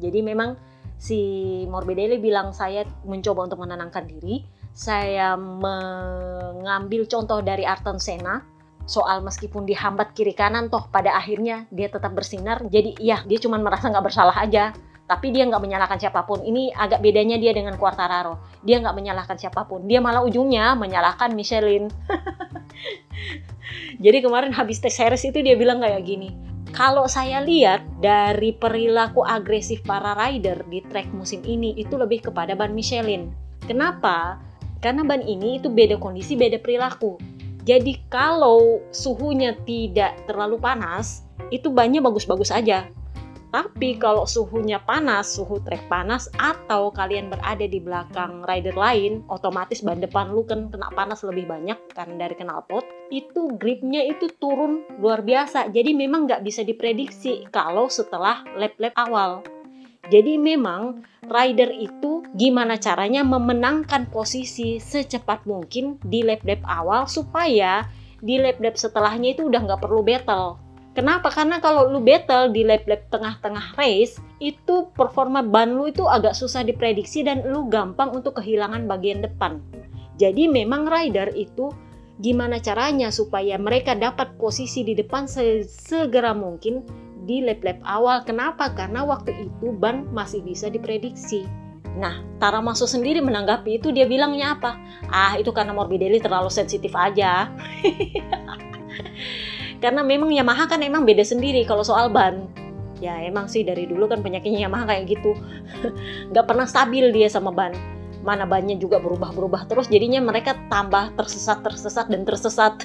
Jadi 0.00 0.24
memang 0.24 0.56
si 1.00 1.20
Morbidelli 1.64 2.20
bilang 2.20 2.52
saya 2.52 2.84
mencoba 3.08 3.48
untuk 3.48 3.64
menenangkan 3.64 4.04
diri. 4.04 4.44
Saya 4.70 5.34
mengambil 5.34 7.08
contoh 7.08 7.40
dari 7.40 7.64
Arton 7.64 7.96
Senna. 7.96 8.44
Soal 8.84 9.24
meskipun 9.24 9.64
dihambat 9.64 10.12
kiri 10.12 10.36
kanan 10.36 10.68
toh 10.68 10.86
pada 10.92 11.16
akhirnya 11.16 11.64
dia 11.72 11.88
tetap 11.88 12.12
bersinar. 12.12 12.60
Jadi 12.68 13.00
iya 13.00 13.24
dia 13.24 13.40
cuma 13.40 13.56
merasa 13.56 13.88
nggak 13.88 14.04
bersalah 14.04 14.36
aja. 14.36 14.76
Tapi 15.08 15.34
dia 15.34 15.42
nggak 15.42 15.58
menyalahkan 15.58 15.98
siapa 15.98 16.22
pun. 16.22 16.44
Ini 16.44 16.70
agak 16.76 17.02
bedanya 17.02 17.34
dia 17.40 17.50
dengan 17.50 17.74
Quartararo. 17.74 18.62
Dia 18.62 18.78
nggak 18.78 18.94
menyalahkan 18.94 19.40
siapa 19.42 19.66
pun. 19.66 19.82
Dia 19.90 19.98
malah 19.98 20.22
ujungnya 20.22 20.78
menyalahkan 20.78 21.34
Michelin. 21.34 21.90
Jadi 24.04 24.18
kemarin 24.22 24.54
habis 24.54 24.78
tes 24.78 24.94
series 24.94 25.26
itu 25.26 25.42
dia 25.42 25.58
bilang 25.58 25.82
kayak 25.82 26.02
gini 26.06 26.49
kalau 26.70 27.10
saya 27.10 27.42
lihat 27.42 27.82
dari 27.98 28.54
perilaku 28.54 29.26
agresif 29.26 29.82
para 29.82 30.14
rider 30.14 30.62
di 30.70 30.80
track 30.86 31.10
musim 31.10 31.42
ini 31.42 31.74
itu 31.74 31.98
lebih 31.98 32.30
kepada 32.30 32.54
ban 32.54 32.70
Michelin. 32.70 33.30
Kenapa? 33.66 34.38
Karena 34.80 35.04
ban 35.04 35.20
ini 35.20 35.58
itu 35.60 35.68
beda 35.68 35.98
kondisi 36.00 36.38
beda 36.38 36.62
perilaku. 36.62 37.20
Jadi 37.66 38.00
kalau 38.08 38.80
suhunya 38.88 39.52
tidak 39.68 40.24
terlalu 40.24 40.56
panas, 40.56 41.28
itu 41.52 41.68
bannya 41.68 42.00
bagus-bagus 42.00 42.48
aja. 42.54 42.88
Tapi 43.50 43.98
kalau 43.98 44.30
suhunya 44.30 44.78
panas, 44.86 45.34
suhu 45.34 45.58
trek 45.66 45.90
panas, 45.90 46.30
atau 46.38 46.94
kalian 46.94 47.34
berada 47.34 47.66
di 47.66 47.82
belakang 47.82 48.46
rider 48.46 48.78
lain, 48.78 49.26
otomatis 49.26 49.82
ban 49.82 49.98
depan 49.98 50.30
lu 50.30 50.46
kan 50.46 50.70
kena 50.70 50.86
panas 50.94 51.26
lebih 51.26 51.50
banyak 51.50 51.74
karena 51.90 52.26
dari 52.26 52.38
knalpot, 52.38 52.86
itu 53.10 53.50
gripnya 53.58 54.06
itu 54.06 54.30
turun 54.38 54.86
luar 55.02 55.26
biasa. 55.26 55.66
Jadi 55.74 55.90
memang 55.98 56.30
nggak 56.30 56.46
bisa 56.46 56.62
diprediksi 56.62 57.50
kalau 57.50 57.90
setelah 57.90 58.46
lap-lap 58.54 58.94
awal. 58.94 59.42
Jadi 60.10 60.38
memang 60.38 61.02
rider 61.26 61.70
itu 61.74 62.22
gimana 62.34 62.78
caranya 62.78 63.22
memenangkan 63.22 64.10
posisi 64.10 64.78
secepat 64.78 65.46
mungkin 65.46 65.98
di 66.02 66.22
lap-lap 66.22 66.62
awal 66.66 67.06
supaya 67.10 67.86
di 68.18 68.38
lap-lap 68.38 68.78
setelahnya 68.78 69.34
itu 69.34 69.46
udah 69.46 69.60
nggak 69.66 69.82
perlu 69.82 70.02
battle. 70.02 70.69
Kenapa? 70.90 71.30
Karena 71.30 71.62
kalau 71.62 71.86
lu 71.86 72.02
battle 72.02 72.50
di 72.50 72.66
lap-lap 72.66 73.06
tengah-tengah 73.14 73.78
race, 73.78 74.18
itu 74.42 74.90
performa 74.90 75.38
ban 75.38 75.70
lu 75.70 75.86
itu 75.86 76.02
agak 76.02 76.34
susah 76.34 76.66
diprediksi 76.66 77.22
dan 77.22 77.46
lu 77.46 77.70
gampang 77.70 78.10
untuk 78.10 78.42
kehilangan 78.42 78.90
bagian 78.90 79.22
depan. 79.22 79.62
Jadi 80.18 80.50
memang 80.50 80.90
rider 80.90 81.30
itu 81.38 81.70
gimana 82.20 82.60
caranya 82.60 83.08
supaya 83.08 83.56
mereka 83.56 83.96
dapat 83.96 84.36
posisi 84.36 84.84
di 84.84 84.92
depan 84.92 85.24
segera 85.64 86.36
mungkin 86.36 86.84
di 87.24 87.40
lap-lap 87.40 87.80
awal. 87.86 88.26
Kenapa? 88.26 88.74
Karena 88.74 89.06
waktu 89.06 89.46
itu 89.46 89.70
ban 89.70 90.10
masih 90.10 90.42
bisa 90.42 90.66
diprediksi. 90.68 91.46
Nah, 91.96 92.22
Tara 92.42 92.58
Maso 92.58 92.86
sendiri 92.86 93.22
menanggapi 93.22 93.78
itu 93.78 93.94
dia 93.94 94.06
bilangnya 94.06 94.58
apa? 94.58 94.78
Ah, 95.10 95.38
itu 95.38 95.54
karena 95.54 95.70
Morbidelli 95.70 96.18
terlalu 96.18 96.50
sensitif 96.50 96.90
aja. 96.98 97.46
karena 99.80 100.04
memang 100.04 100.28
Yamaha 100.30 100.68
kan 100.68 100.84
emang 100.84 101.08
beda 101.08 101.24
sendiri 101.24 101.64
kalau 101.64 101.80
soal 101.80 102.12
ban. 102.12 102.46
Ya 103.00 103.16
emang 103.24 103.48
sih 103.48 103.64
dari 103.64 103.88
dulu 103.88 104.04
kan 104.12 104.20
penyakitnya 104.20 104.68
Yamaha 104.68 104.92
kayak 104.92 105.08
gitu. 105.08 105.32
Gak 106.36 106.44
pernah 106.44 106.68
stabil 106.68 107.08
dia 107.10 107.32
sama 107.32 107.48
ban. 107.48 107.72
Mana 108.20 108.44
bannya 108.44 108.76
juga 108.76 109.00
berubah-berubah 109.00 109.64
terus 109.72 109.88
jadinya 109.88 110.20
mereka 110.20 110.52
tambah 110.68 111.16
tersesat-tersesat 111.16 112.12
dan 112.12 112.28
tersesat. 112.28 112.84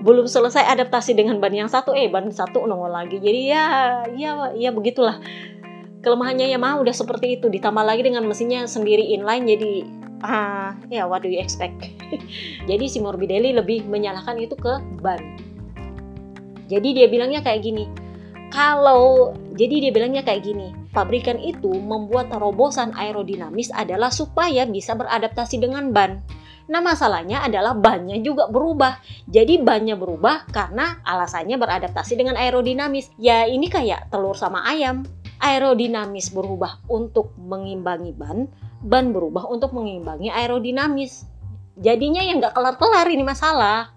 belum 0.00 0.24
selesai 0.24 0.64
adaptasi 0.64 1.12
dengan 1.12 1.36
ban 1.44 1.52
yang 1.52 1.68
satu 1.68 1.92
eh 1.92 2.08
ban 2.08 2.32
satu 2.32 2.64
nongol 2.64 2.88
lagi 2.88 3.20
jadi 3.20 3.40
ya 3.44 3.64
ya 4.16 4.30
ya 4.56 4.70
begitulah 4.72 5.20
kelemahannya 6.00 6.48
Yamaha 6.48 6.80
udah 6.80 6.94
seperti 6.96 7.36
itu 7.36 7.52
ditambah 7.52 7.84
lagi 7.84 8.00
dengan 8.00 8.24
mesinnya 8.24 8.64
sendiri 8.64 9.12
inline 9.12 9.44
jadi 9.44 9.99
ah 10.20 10.76
ya 10.92 11.08
what 11.08 11.24
do 11.24 11.28
you 11.28 11.40
expect 11.40 11.76
jadi 12.70 12.84
si 12.86 12.98
Morbidelli 13.00 13.56
lebih 13.56 13.88
menyalahkan 13.88 14.36
itu 14.40 14.56
ke 14.56 14.80
ban 15.00 15.20
jadi 16.70 16.88
dia 16.94 17.06
bilangnya 17.10 17.40
kayak 17.42 17.64
gini 17.64 17.88
kalau 18.50 19.34
jadi 19.54 19.88
dia 19.88 19.92
bilangnya 19.94 20.22
kayak 20.26 20.44
gini 20.44 20.72
pabrikan 20.90 21.38
itu 21.38 21.70
membuat 21.70 22.30
terobosan 22.34 22.92
aerodinamis 22.98 23.70
adalah 23.72 24.10
supaya 24.10 24.66
bisa 24.66 24.92
beradaptasi 24.98 25.62
dengan 25.62 25.94
ban 25.94 26.20
Nah 26.70 26.78
masalahnya 26.78 27.42
adalah 27.42 27.74
bannya 27.74 28.22
juga 28.22 28.46
berubah. 28.46 29.02
Jadi 29.26 29.58
bannya 29.58 29.98
berubah 29.98 30.46
karena 30.54 31.02
alasannya 31.02 31.58
beradaptasi 31.58 32.14
dengan 32.14 32.38
aerodinamis. 32.38 33.10
Ya 33.18 33.42
ini 33.42 33.66
kayak 33.66 34.14
telur 34.14 34.38
sama 34.38 34.62
ayam. 34.62 35.02
Aerodinamis 35.42 36.30
berubah 36.30 36.78
untuk 36.86 37.34
mengimbangi 37.34 38.12
ban, 38.14 38.46
ban 38.80 39.12
berubah 39.12 39.48
untuk 39.48 39.76
mengimbangi 39.76 40.32
aerodinamis. 40.32 41.28
Jadinya 41.80 42.20
yang 42.20 42.40
nggak 42.40 42.52
kelar-kelar 42.52 43.06
ini 43.08 43.24
masalah. 43.24 43.92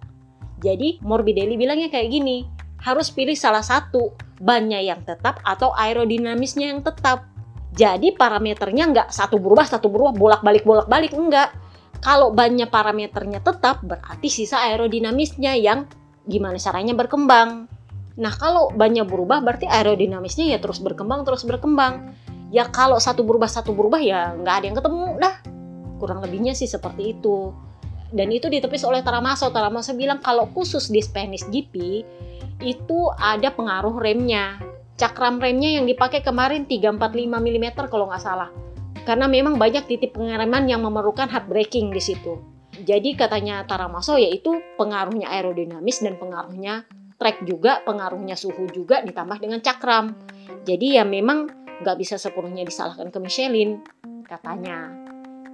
Jadi 0.63 1.03
Morbidelli 1.03 1.59
bilangnya 1.59 1.91
kayak 1.91 2.07
gini, 2.07 2.47
harus 2.79 3.11
pilih 3.11 3.35
salah 3.35 3.63
satu, 3.63 4.15
bannya 4.39 4.79
yang 4.79 5.03
tetap 5.03 5.43
atau 5.43 5.75
aerodinamisnya 5.75 6.71
yang 6.71 6.79
tetap. 6.83 7.27
Jadi 7.73 8.15
parameternya 8.15 8.87
nggak 8.93 9.09
satu 9.11 9.41
berubah, 9.41 9.67
satu 9.67 9.91
berubah, 9.91 10.13
bolak-balik, 10.15 10.63
bolak-balik, 10.63 11.11
enggak 11.11 11.51
kalau 12.03 12.35
banyak 12.35 12.67
parameternya 12.67 13.39
tetap, 13.39 13.79
berarti 13.79 14.27
sisa 14.27 14.59
aerodinamisnya 14.67 15.55
yang 15.55 15.87
gimana 16.27 16.59
caranya 16.59 16.91
berkembang. 16.91 17.71
Nah, 18.19 18.33
kalau 18.35 18.75
banyak 18.75 19.07
berubah, 19.07 19.39
berarti 19.39 19.71
aerodinamisnya 19.71 20.51
ya 20.51 20.59
terus 20.59 20.83
berkembang, 20.83 21.23
terus 21.23 21.47
berkembang. 21.47 22.11
Ya 22.53 22.69
kalau 22.69 23.01
satu 23.01 23.25
berubah, 23.25 23.49
satu 23.49 23.73
berubah, 23.73 23.97
ya 23.97 24.37
nggak 24.37 24.55
ada 24.61 24.65
yang 24.69 24.77
ketemu 24.77 25.03
dah. 25.17 25.35
Kurang 25.97 26.21
lebihnya 26.21 26.53
sih 26.53 26.69
seperti 26.69 27.17
itu. 27.17 27.49
Dan 28.13 28.29
itu 28.29 28.45
ditepis 28.45 28.85
oleh 28.85 29.01
Taramaso. 29.01 29.49
Taramaso 29.49 29.97
bilang 29.97 30.21
kalau 30.21 30.45
khusus 30.53 30.93
di 30.93 31.01
Spanish 31.01 31.49
GP, 31.49 32.05
itu 32.61 32.99
ada 33.17 33.49
pengaruh 33.49 33.97
remnya. 33.97 34.61
Cakram 35.01 35.41
remnya 35.41 35.81
yang 35.81 35.89
dipakai 35.89 36.21
kemarin 36.21 36.69
345 36.69 37.41
mm 37.41 37.65
kalau 37.89 38.05
nggak 38.05 38.21
salah 38.21 38.53
karena 39.03 39.27
memang 39.27 39.59
banyak 39.59 39.83
titik 39.87 40.15
pengereman 40.15 40.67
yang 40.67 40.81
memerlukan 40.83 41.27
hard 41.27 41.47
braking 41.51 41.91
di 41.91 41.99
situ. 41.99 42.39
Jadi 42.73 43.13
katanya 43.13 43.61
Taramaso 43.67 44.17
yaitu 44.17 44.57
pengaruhnya 44.79 45.29
aerodinamis 45.29 46.01
dan 46.01 46.17
pengaruhnya 46.17 46.89
track 47.21 47.45
juga, 47.45 47.85
pengaruhnya 47.85 48.33
suhu 48.33 48.65
juga 48.73 49.05
ditambah 49.05 49.37
dengan 49.37 49.61
cakram. 49.61 50.17
Jadi 50.65 50.97
ya 50.97 51.05
memang 51.05 51.62
nggak 51.83 51.99
bisa 51.99 52.15
sepenuhnya 52.15 52.63
disalahkan 52.63 53.11
ke 53.11 53.19
Michelin 53.19 53.83
katanya. 54.23 54.89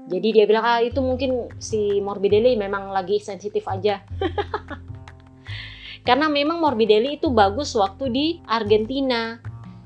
Jadi 0.09 0.27
dia 0.33 0.45
bilang 0.45 0.65
ah 0.65 0.81
itu 0.81 1.01
mungkin 1.01 1.49
si 1.57 2.01
Morbidelli 2.01 2.53
memang 2.57 2.93
lagi 2.93 3.17
sensitif 3.17 3.65
aja. 3.65 4.01
Karena 6.07 6.29
memang 6.29 6.61
Morbidelli 6.61 7.17
itu 7.17 7.29
bagus 7.33 7.73
waktu 7.73 8.05
di 8.09 8.25
Argentina. 8.45 9.37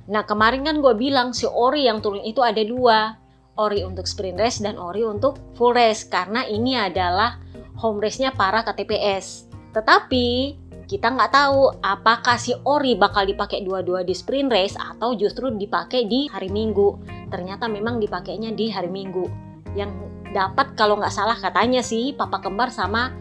Nah 0.08 0.24
kemarin 0.28 0.64
kan 0.68 0.80
gue 0.84 0.94
bilang 0.96 1.32
si 1.32 1.48
Ori 1.48 1.88
yang 1.88 2.04
turun 2.04 2.24
itu 2.24 2.44
ada 2.44 2.60
dua 2.64 3.24
ori 3.54 3.86
untuk 3.86 4.10
sprint 4.10 4.40
race 4.42 4.60
dan 4.66 4.82
ori 4.82 5.06
untuk 5.06 5.38
full 5.54 5.78
race 5.78 6.10
karena 6.10 6.42
ini 6.50 6.74
adalah 6.74 7.38
home 7.78 8.02
race-nya 8.02 8.34
para 8.34 8.66
KTPS. 8.66 9.50
Tetapi 9.74 10.58
kita 10.84 11.16
nggak 11.16 11.32
tahu 11.32 11.80
apakah 11.80 12.36
si 12.36 12.52
ori 12.68 13.00
bakal 13.00 13.24
dipakai 13.24 13.64
dua-dua 13.64 14.04
di 14.04 14.12
sprint 14.12 14.52
race 14.52 14.76
atau 14.76 15.16
justru 15.16 15.52
dipakai 15.54 16.06
di 16.06 16.28
hari 16.28 16.52
Minggu. 16.52 17.00
Ternyata 17.32 17.72
memang 17.72 17.98
dipakainya 18.04 18.52
di 18.52 18.68
hari 18.68 18.92
Minggu. 18.92 19.26
Yang 19.74 19.96
dapat 20.36 20.76
kalau 20.76 21.00
nggak 21.00 21.14
salah 21.14 21.38
katanya 21.40 21.80
sih 21.80 22.12
papa 22.14 22.44
kembar 22.44 22.74
sama 22.74 23.14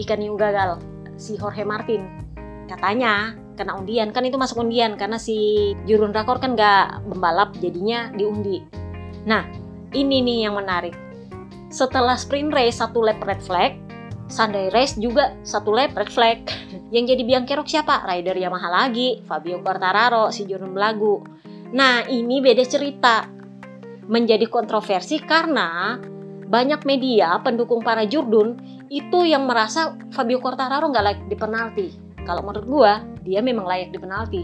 ikan 0.00 0.22
hiu 0.22 0.38
gagal 0.38 0.80
si 1.20 1.36
Jorge 1.36 1.62
Martin. 1.68 2.08
Katanya 2.64 3.36
kena 3.58 3.76
undian 3.76 4.08
kan 4.16 4.24
itu 4.24 4.40
masuk 4.40 4.64
undian 4.64 4.96
karena 4.96 5.20
si 5.20 5.70
Jurun 5.84 6.16
Rakor 6.16 6.40
kan 6.40 6.56
nggak 6.56 7.04
membalap 7.04 7.52
jadinya 7.60 8.08
diundi. 8.16 8.64
Nah 9.28 9.44
ini 9.92 10.24
nih 10.24 10.48
yang 10.48 10.56
menarik. 10.56 10.96
Setelah 11.70 12.18
sprint 12.18 12.50
race 12.50 12.82
satu 12.82 13.04
lap 13.04 13.22
red 13.22 13.38
flag, 13.44 13.78
Sunday 14.30 14.70
race 14.70 14.94
juga 14.94 15.34
satu 15.42 15.74
lap 15.74 15.98
red 15.98 16.08
flag. 16.08 16.46
Yang 16.94 17.18
jadi 17.18 17.22
biang 17.26 17.44
kerok 17.50 17.66
siapa? 17.66 18.06
Rider 18.06 18.38
Yamaha 18.38 18.70
lagi, 18.70 19.26
Fabio 19.26 19.58
Quartararo, 19.60 20.30
si 20.30 20.46
Jurun 20.46 20.70
Belagu. 20.70 21.18
Nah 21.74 22.06
ini 22.06 22.38
beda 22.38 22.62
cerita. 22.64 23.26
menjadi 24.10 24.50
kontroversi 24.50 25.22
karena 25.22 25.94
banyak 26.50 26.82
media 26.82 27.38
pendukung 27.46 27.78
para 27.78 28.02
Jurdun 28.02 28.58
itu 28.90 29.22
yang 29.22 29.46
merasa 29.46 29.94
Fabio 30.10 30.42
Quartararo 30.42 30.90
nggak 30.90 31.04
layak 31.06 31.20
di 31.30 31.36
penalti. 31.38 31.86
Kalau 32.26 32.42
menurut 32.42 32.66
gua, 32.66 32.92
dia 33.22 33.38
memang 33.38 33.70
layak 33.70 33.94
di 33.94 33.98
penalti. 34.02 34.42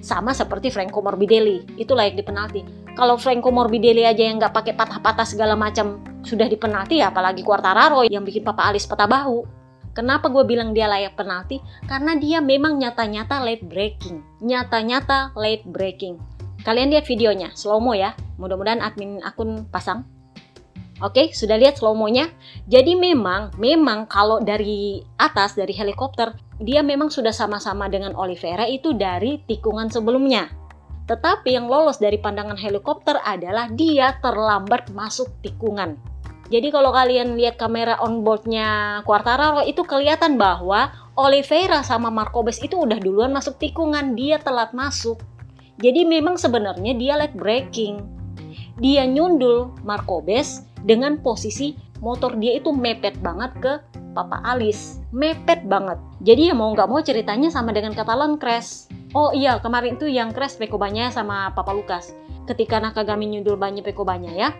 Sama 0.00 0.32
seperti 0.32 0.72
Franco 0.72 1.04
Morbidelli, 1.04 1.76
itu 1.76 1.92
layak 1.92 2.16
di 2.16 2.24
penalti. 2.24 2.60
Kalau 2.96 3.20
Franco 3.20 3.52
Morbidelli 3.52 4.08
aja 4.08 4.24
yang 4.24 4.40
nggak 4.40 4.56
pakai 4.56 4.72
patah-patah 4.72 5.28
segala 5.28 5.52
macam 5.52 6.00
sudah 6.24 6.48
di 6.48 6.56
penalti, 6.58 6.98
ya 6.98 7.12
apalagi 7.12 7.44
Quartararo 7.44 8.02
yang 8.08 8.24
bikin 8.24 8.42
Papa 8.42 8.68
Alis 8.72 8.88
patah 8.88 9.06
bahu. 9.06 9.44
Kenapa 9.94 10.26
gue 10.26 10.42
bilang 10.42 10.74
dia 10.74 10.90
layak 10.90 11.14
penalti? 11.14 11.62
Karena 11.86 12.18
dia 12.18 12.42
memang 12.42 12.82
nyata-nyata 12.82 13.46
late 13.46 13.62
breaking. 13.62 14.42
Nyata-nyata 14.42 15.38
late 15.38 15.62
breaking. 15.70 16.18
Kalian 16.66 16.90
lihat 16.90 17.06
videonya, 17.06 17.54
slow 17.54 17.78
mo 17.78 17.94
ya. 17.94 18.16
Mudah-mudahan 18.40 18.82
admin 18.82 19.22
akun 19.22 19.70
pasang. 19.70 20.02
Oke, 21.02 21.34
sudah 21.34 21.58
lihat 21.58 21.82
slow 21.82 21.92
mo-nya? 21.92 22.30
Jadi 22.70 22.94
memang, 22.94 23.50
memang 23.58 24.06
kalau 24.06 24.38
dari 24.38 25.02
atas, 25.18 25.58
dari 25.58 25.74
helikopter, 25.74 26.38
dia 26.62 26.86
memang 26.86 27.10
sudah 27.10 27.34
sama-sama 27.34 27.90
dengan 27.90 28.14
Oliveira 28.14 28.64
itu 28.70 28.94
dari 28.94 29.42
tikungan 29.42 29.90
sebelumnya. 29.90 30.48
Tetapi 31.10 31.50
yang 31.50 31.66
lolos 31.66 31.98
dari 31.98 32.16
pandangan 32.16 32.56
helikopter 32.56 33.18
adalah 33.20 33.68
dia 33.74 34.16
terlambat 34.22 34.94
masuk 34.94 35.28
tikungan. 35.42 35.98
Jadi 36.52 36.68
kalau 36.68 36.92
kalian 36.92 37.40
lihat 37.40 37.56
kamera 37.56 37.96
onboardnya 38.04 39.00
Quartararo 39.08 39.64
itu 39.64 39.80
kelihatan 39.84 40.36
bahwa 40.36 40.92
Oliveira 41.16 41.80
sama 41.80 42.10
Marcobes 42.10 42.60
itu 42.60 42.74
udah 42.74 42.98
duluan 42.98 43.32
masuk 43.32 43.56
tikungan, 43.56 44.18
dia 44.18 44.36
telat 44.42 44.74
masuk. 44.76 45.22
Jadi 45.80 46.04
memang 46.04 46.36
sebenarnya 46.36 46.92
dia 46.94 47.14
late 47.16 47.34
braking. 47.38 48.02
Dia 48.78 49.06
nyundul 49.06 49.72
Marcobes 49.86 50.66
dengan 50.82 51.22
posisi 51.22 51.78
motor 52.02 52.36
dia 52.36 52.58
itu 52.58 52.74
mepet 52.74 53.16
banget 53.24 53.52
ke 53.62 53.72
Papa 54.14 54.42
Alis. 54.46 55.02
Mepet 55.10 55.66
banget. 55.66 55.98
Jadi 56.22 56.50
ya 56.50 56.54
mau 56.54 56.70
nggak 56.70 56.88
mau 56.90 57.00
ceritanya 57.02 57.50
sama 57.50 57.74
dengan 57.74 57.96
Catalan 57.96 58.38
crash. 58.38 58.86
Oh 59.14 59.30
iya, 59.30 59.62
kemarin 59.62 59.94
tuh 59.98 60.10
yang 60.10 60.34
crash 60.34 60.58
Pekobanya 60.58 61.10
sama 61.10 61.50
Papa 61.54 61.70
Lukas. 61.70 62.14
Ketika 62.44 62.82
Nakagami 62.82 63.30
nyundul 63.30 63.54
banyak 63.54 63.86
Pekobanya 63.86 64.34
ya, 64.34 64.50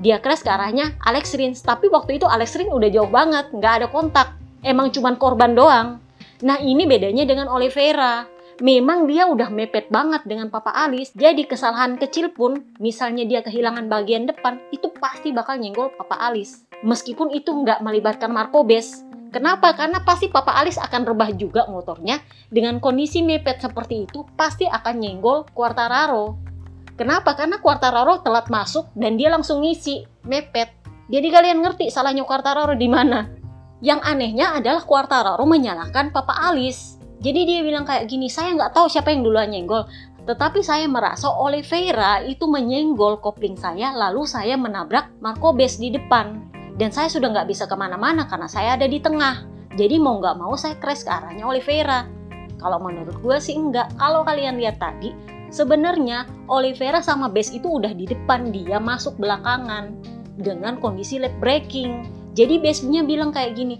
dia 0.00 0.22
crash 0.22 0.40
ke 0.40 0.50
arahnya 0.50 0.96
Alex 1.04 1.36
Rins. 1.36 1.60
Tapi 1.60 1.92
waktu 1.92 2.16
itu 2.16 2.24
Alex 2.24 2.56
Rins 2.56 2.72
udah 2.72 2.88
jauh 2.88 3.10
banget 3.10 3.52
nggak 3.52 3.72
ada 3.82 3.86
kontak. 3.92 4.38
Emang 4.62 4.88
cuman 4.94 5.18
korban 5.18 5.52
doang. 5.52 5.98
Nah 6.46 6.56
ini 6.62 6.88
bedanya 6.88 7.26
dengan 7.26 7.50
Oliveira. 7.50 8.24
Memang 8.62 9.10
dia 9.10 9.26
udah 9.26 9.50
mepet 9.50 9.90
banget 9.90 10.22
dengan 10.22 10.46
Papa 10.46 10.70
Alis. 10.70 11.10
Jadi 11.12 11.50
kesalahan 11.50 11.98
kecil 11.98 12.30
pun 12.30 12.62
misalnya 12.78 13.26
dia 13.26 13.40
kehilangan 13.42 13.90
bagian 13.90 14.30
depan 14.30 14.62
itu 14.70 14.86
pasti 15.02 15.34
bakal 15.34 15.58
nyenggol 15.58 15.90
Papa 15.98 16.14
Alis. 16.30 16.62
Meskipun 16.86 17.34
itu 17.34 17.50
nggak 17.50 17.82
melibatkan 17.82 18.30
Marcobes 18.30 19.02
Kenapa? 19.32 19.72
Karena 19.72 20.04
pasti 20.04 20.28
Papa 20.28 20.52
Alis 20.60 20.76
akan 20.76 21.08
rebah 21.08 21.32
juga 21.32 21.64
motornya. 21.64 22.20
Dengan 22.52 22.76
kondisi 22.84 23.24
mepet 23.24 23.64
seperti 23.64 24.04
itu, 24.04 24.28
pasti 24.36 24.68
akan 24.68 25.00
nyenggol 25.00 25.48
Quartararo. 25.56 26.51
Kenapa? 27.02 27.34
Karena 27.34 27.58
Quartararo 27.58 28.22
telat 28.22 28.46
masuk 28.46 28.94
dan 28.94 29.18
dia 29.18 29.26
langsung 29.26 29.66
ngisi, 29.66 30.06
mepet. 30.22 30.70
Jadi 31.10 31.34
kalian 31.34 31.58
ngerti 31.58 31.90
salahnya 31.90 32.22
Quartararo 32.22 32.78
di 32.78 32.86
mana? 32.86 33.26
Yang 33.82 34.06
anehnya 34.06 34.54
adalah 34.54 34.86
Quartararo 34.86 35.42
menyalahkan 35.42 36.14
Papa 36.14 36.30
Alis. 36.46 37.02
Jadi 37.18 37.42
dia 37.42 37.66
bilang 37.66 37.82
kayak 37.82 38.06
gini, 38.06 38.30
saya 38.30 38.54
nggak 38.54 38.70
tahu 38.70 38.86
siapa 38.86 39.10
yang 39.10 39.26
duluan 39.26 39.50
nyenggol. 39.50 39.82
Tetapi 40.30 40.62
saya 40.62 40.86
merasa 40.86 41.26
Oliveira 41.26 42.22
itu 42.22 42.46
menyenggol 42.46 43.18
kopling 43.18 43.58
saya, 43.58 43.90
lalu 43.90 44.22
saya 44.22 44.54
menabrak 44.54 45.10
Marcobes 45.18 45.82
di 45.82 45.90
depan. 45.90 46.38
Dan 46.78 46.94
saya 46.94 47.10
sudah 47.10 47.34
nggak 47.34 47.50
bisa 47.50 47.66
ke 47.66 47.74
mana-mana 47.74 48.30
karena 48.30 48.46
saya 48.46 48.78
ada 48.78 48.86
di 48.86 49.02
tengah. 49.02 49.42
Jadi 49.74 49.98
mau 49.98 50.22
nggak 50.22 50.38
mau 50.38 50.54
saya 50.54 50.78
crash 50.78 51.02
ke 51.02 51.10
arahnya 51.10 51.50
Oliveira. 51.50 52.06
Kalau 52.62 52.78
menurut 52.78 53.18
gue 53.18 53.36
sih 53.42 53.58
enggak. 53.58 53.90
Kalau 53.98 54.22
kalian 54.22 54.54
lihat 54.54 54.78
tadi, 54.78 55.10
Sebenarnya 55.52 56.24
Oliveira 56.48 57.04
sama 57.04 57.28
Bess 57.28 57.52
itu 57.52 57.68
udah 57.68 57.92
di 57.92 58.08
depan 58.08 58.48
dia 58.48 58.80
masuk 58.80 59.20
belakangan 59.20 59.92
dengan 60.40 60.80
kondisi 60.80 61.20
late 61.20 61.36
braking. 61.36 62.08
Jadi 62.32 62.56
Bess-nya 62.56 63.04
bilang 63.04 63.36
kayak 63.36 63.52
gini, 63.52 63.76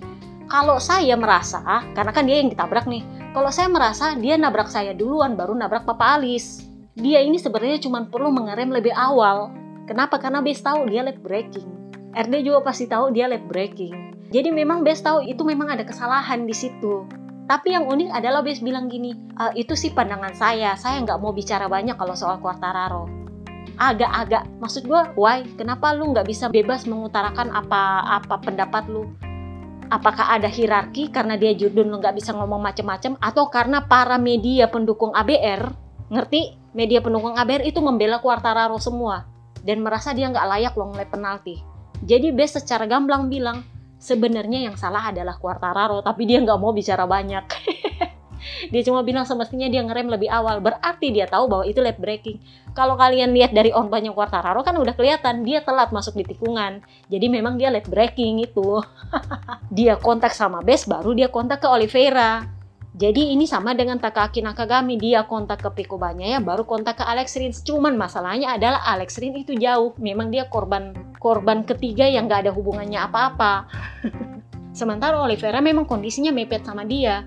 kalau 0.52 0.76
saya 0.76 1.16
merasa, 1.16 1.80
karena 1.96 2.12
kan 2.12 2.28
dia 2.28 2.44
yang 2.44 2.52
ditabrak 2.52 2.84
nih, 2.84 3.00
kalau 3.32 3.48
saya 3.48 3.72
merasa 3.72 4.12
dia 4.20 4.36
nabrak 4.36 4.68
saya 4.68 4.92
duluan 4.92 5.32
baru 5.32 5.56
nabrak 5.56 5.88
Papa 5.88 6.20
Alis. 6.20 6.60
Dia 6.92 7.24
ini 7.24 7.40
sebenarnya 7.40 7.88
cuma 7.88 8.04
perlu 8.04 8.28
mengerem 8.28 8.68
lebih 8.68 8.92
awal. 8.92 9.48
Kenapa? 9.88 10.20
Karena 10.20 10.44
Bess 10.44 10.60
tahu 10.60 10.84
dia 10.92 11.00
late 11.00 11.24
braking. 11.24 11.64
RD 12.12 12.44
juga 12.44 12.60
pasti 12.68 12.84
tahu 12.84 13.16
dia 13.16 13.24
late 13.32 13.48
braking. 13.48 14.28
Jadi 14.28 14.52
memang 14.52 14.84
Bess 14.84 15.00
tahu 15.00 15.24
itu 15.24 15.40
memang 15.40 15.72
ada 15.72 15.88
kesalahan 15.88 16.44
di 16.44 16.52
situ. 16.52 17.08
Tapi 17.52 17.76
yang 17.76 17.84
unik 17.84 18.16
adalah 18.16 18.40
Bes 18.40 18.64
bilang 18.64 18.88
gini, 18.88 19.12
e, 19.12 19.60
itu 19.60 19.76
sih 19.76 19.92
pandangan 19.92 20.32
saya, 20.32 20.72
saya 20.72 21.04
nggak 21.04 21.20
mau 21.20 21.36
bicara 21.36 21.68
banyak 21.68 22.00
kalau 22.00 22.16
soal 22.16 22.40
Quartararo. 22.40 23.04
Agak-agak, 23.76 24.48
maksud 24.56 24.88
gue, 24.88 25.02
why? 25.20 25.44
Kenapa 25.60 25.92
lu 25.92 26.16
nggak 26.16 26.24
bisa 26.24 26.48
bebas 26.48 26.88
mengutarakan 26.88 27.52
apa-apa 27.52 28.40
pendapat 28.40 28.88
lu? 28.88 29.04
Apakah 29.92 30.32
ada 30.32 30.48
hierarki 30.48 31.12
karena 31.12 31.36
dia 31.36 31.52
judun 31.52 31.92
lu 31.92 32.00
nggak 32.00 32.16
bisa 32.16 32.32
ngomong 32.32 32.64
macem-macem, 32.64 33.20
atau 33.20 33.44
karena 33.52 33.84
para 33.84 34.16
media 34.16 34.72
pendukung 34.72 35.12
ABR, 35.12 35.76
ngerti? 36.08 36.56
Media 36.72 37.04
pendukung 37.04 37.36
ABR 37.36 37.68
itu 37.68 37.84
membela 37.84 38.16
Quartararo 38.24 38.80
semua 38.80 39.28
dan 39.60 39.84
merasa 39.84 40.16
dia 40.16 40.32
nggak 40.32 40.48
layak 40.56 40.72
lo 40.72 40.88
ngeliat 40.88 41.12
penalti. 41.12 41.60
Jadi 42.00 42.32
Bes 42.32 42.56
secara 42.56 42.88
gamblang 42.88 43.28
bilang, 43.28 43.60
sebenarnya 44.02 44.66
yang 44.66 44.74
salah 44.74 45.14
adalah 45.14 45.38
Quartararo 45.38 46.02
tapi 46.02 46.26
dia 46.26 46.42
nggak 46.42 46.58
mau 46.58 46.74
bicara 46.74 47.06
banyak. 47.06 47.46
Dia 48.74 48.82
cuma 48.82 49.06
bilang 49.06 49.22
semestinya 49.22 49.70
dia 49.70 49.86
ngerem 49.86 50.10
lebih 50.10 50.26
awal. 50.26 50.58
Berarti 50.58 51.14
dia 51.14 51.30
tahu 51.30 51.46
bahwa 51.46 51.62
itu 51.62 51.78
late 51.78 52.02
braking 52.02 52.42
kalau 52.74 52.98
kalian 52.98 53.30
lihat 53.30 53.54
dari 53.54 53.70
on 53.70 53.86
banyak 53.86 54.10
Quartararo 54.10 54.66
kan 54.66 54.74
udah 54.74 54.98
kelihatan 54.98 55.46
dia 55.46 55.62
telat 55.62 55.94
masuk 55.94 56.18
di 56.18 56.26
tikungan. 56.26 56.82
Jadi 57.06 57.26
memang 57.30 57.54
dia 57.54 57.70
late 57.70 57.86
braking 57.86 58.42
itu. 58.42 58.82
Dia 59.76 59.96
kontak 59.96 60.36
sama 60.36 60.60
Bes 60.60 60.84
baru 60.84 61.16
dia 61.16 61.32
kontak 61.32 61.64
ke 61.64 61.68
Oliveira 61.70 62.61
jadi 62.92 63.32
ini 63.32 63.48
sama 63.48 63.72
dengan 63.72 63.96
Takaki 63.96 64.44
Nakagami, 64.44 65.00
dia 65.00 65.24
kontak 65.24 65.64
ke 65.64 65.70
Picobanya 65.72 66.36
ya, 66.36 66.38
baru 66.44 66.68
kontak 66.68 67.00
ke 67.00 67.04
Alex 67.08 67.40
Rins. 67.40 67.64
Cuman 67.64 67.96
masalahnya 67.96 68.52
adalah 68.52 68.84
Alex 68.84 69.16
Rins 69.16 69.48
itu 69.48 69.56
jauh, 69.56 69.96
memang 69.96 70.28
dia 70.28 70.44
korban 70.52 70.92
korban 71.16 71.64
ketiga 71.64 72.04
yang 72.04 72.28
gak 72.28 72.44
ada 72.44 72.52
hubungannya 72.52 73.00
apa-apa. 73.00 73.64
Sementara 74.78 75.16
Oliveira 75.24 75.64
memang 75.64 75.88
kondisinya 75.88 76.36
mepet 76.36 76.68
sama 76.68 76.84
dia. 76.84 77.24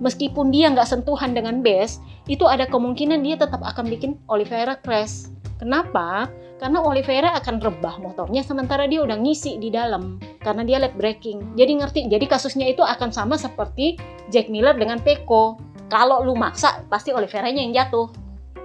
Meskipun 0.00 0.54
dia 0.54 0.70
nggak 0.72 0.88
sentuhan 0.88 1.36
dengan 1.36 1.60
Bes, 1.60 2.00
itu 2.24 2.48
ada 2.48 2.64
kemungkinan 2.64 3.20
dia 3.20 3.36
tetap 3.36 3.60
akan 3.60 3.90
bikin 3.90 4.16
Oliveira 4.30 4.78
crash. 4.78 5.28
Kenapa? 5.60 6.30
Karena 6.60 6.84
Oliveira 6.84 7.32
akan 7.40 7.56
rebah 7.56 7.96
motornya 8.04 8.44
sementara 8.44 8.84
dia 8.84 9.00
udah 9.00 9.16
ngisi 9.16 9.56
di 9.56 9.72
dalam 9.72 10.20
karena 10.44 10.60
dia 10.60 10.76
late 10.76 10.92
braking. 10.92 11.56
Jadi 11.56 11.72
ngerti, 11.80 12.00
jadi 12.12 12.20
kasusnya 12.28 12.68
itu 12.68 12.84
akan 12.84 13.08
sama 13.08 13.40
seperti 13.40 13.96
Jack 14.28 14.52
Miller 14.52 14.76
dengan 14.76 15.00
Peko. 15.00 15.56
Kalau 15.88 16.20
lu 16.20 16.36
maksa, 16.36 16.84
pasti 16.92 17.16
Oliveira-nya 17.16 17.64
yang 17.64 17.72
jatuh. 17.72 18.12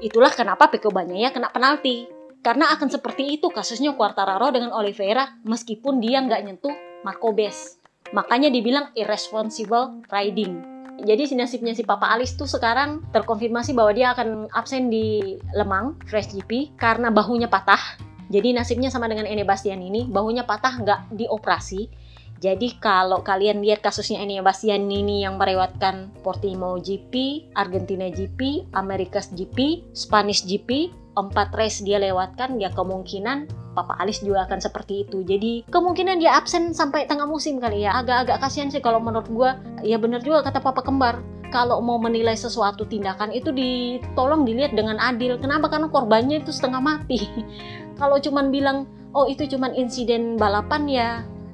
Itulah 0.03 0.36
kenapa 0.36 0.67
Peko 0.67 0.91
ya 1.15 1.31
kena 1.31 1.47
penalti. 1.55 2.12
Karena 2.43 2.75
akan 2.75 2.91
seperti 2.91 3.39
itu 3.39 3.47
kasusnya 3.47 3.95
Quartararo 3.95 4.51
dengan 4.51 4.75
Oliveira 4.75 5.31
meskipun 5.47 6.03
dia 6.03 6.19
nggak 6.19 6.41
nyentuh 6.43 6.75
Marco 7.08 7.31
Bes. 7.31 7.79
Makanya 8.12 8.51
dibilang 8.51 8.91
irresponsible 8.93 10.03
riding 10.12 10.74
jadi 11.03 11.27
si 11.27 11.36
nasibnya 11.36 11.75
si 11.75 11.84
Papa 11.84 12.08
Alis 12.08 12.39
tuh 12.39 12.47
sekarang 12.47 13.03
terkonfirmasi 13.12 13.75
bahwa 13.75 13.91
dia 13.91 14.15
akan 14.15 14.47
absen 14.55 14.88
di 14.88 15.36
Lemang 15.51 15.99
Fresh 16.08 16.31
GP 16.31 16.79
karena 16.79 17.12
bahunya 17.12 17.51
patah. 17.51 17.99
Jadi 18.31 18.55
nasibnya 18.55 18.89
sama 18.89 19.05
dengan 19.12 19.29
Ene 19.29 19.45
Bastian 19.45 19.84
ini, 19.84 20.08
bahunya 20.08 20.47
patah 20.47 20.81
nggak 20.81 21.01
dioperasi. 21.13 21.91
Jadi 22.36 22.77
kalau 22.79 23.23
kalian 23.23 23.63
lihat 23.63 23.84
kasusnya 23.84 24.23
Ene 24.23 24.39
Bastian 24.39 24.88
ini 24.88 25.23
yang 25.23 25.36
merewatkan 25.36 26.12
Portimao 26.23 26.79
GP, 26.79 27.45
Argentina 27.53 28.08
GP, 28.10 28.71
Amerikas 28.75 29.31
GP, 29.36 29.86
Spanish 29.93 30.43
GP, 30.47 30.89
empat 31.15 31.56
race 31.56 31.82
dia 31.82 31.97
lewatkan, 31.97 32.60
ya 32.60 32.69
kemungkinan 32.75 33.65
Papa 33.75 33.99
Alis 33.99 34.23
juga 34.23 34.47
akan 34.47 34.60
seperti 34.63 35.04
itu. 35.04 35.21
Jadi 35.28 35.67
kemungkinan 35.67 36.23
dia 36.23 36.39
absen 36.39 36.71
sampai 36.71 37.04
tengah 37.06 37.28
musim 37.28 37.60
kali 37.60 37.84
ya. 37.84 37.99
Agak-agak 37.99 38.39
kasihan 38.39 38.71
sih 38.71 38.80
kalau 38.80 39.04
menurut 39.04 39.28
gue. 39.28 39.51
Ya 39.84 39.99
bener 39.99 40.23
juga 40.23 40.47
kata 40.47 40.63
Papa 40.63 40.80
Kembar. 40.80 41.19
Kalau 41.51 41.84
mau 41.84 41.99
menilai 41.99 42.34
sesuatu 42.36 42.88
tindakan 42.88 43.36
itu 43.36 43.51
ditolong 43.51 44.47
dilihat 44.47 44.73
dengan 44.73 44.97
adil. 44.97 45.36
Kenapa? 45.38 45.67
Karena 45.67 45.91
korbannya 45.91 46.41
itu 46.41 46.56
setengah 46.56 46.80
mati. 46.80 47.28
kalau 47.99 48.17
cuman 48.17 48.49
bilang, 48.49 48.88
oh 49.12 49.28
itu 49.28 49.45
cuman 49.45 49.75
insiden 49.75 50.39
balapan 50.39 50.84
ya, 50.88 51.08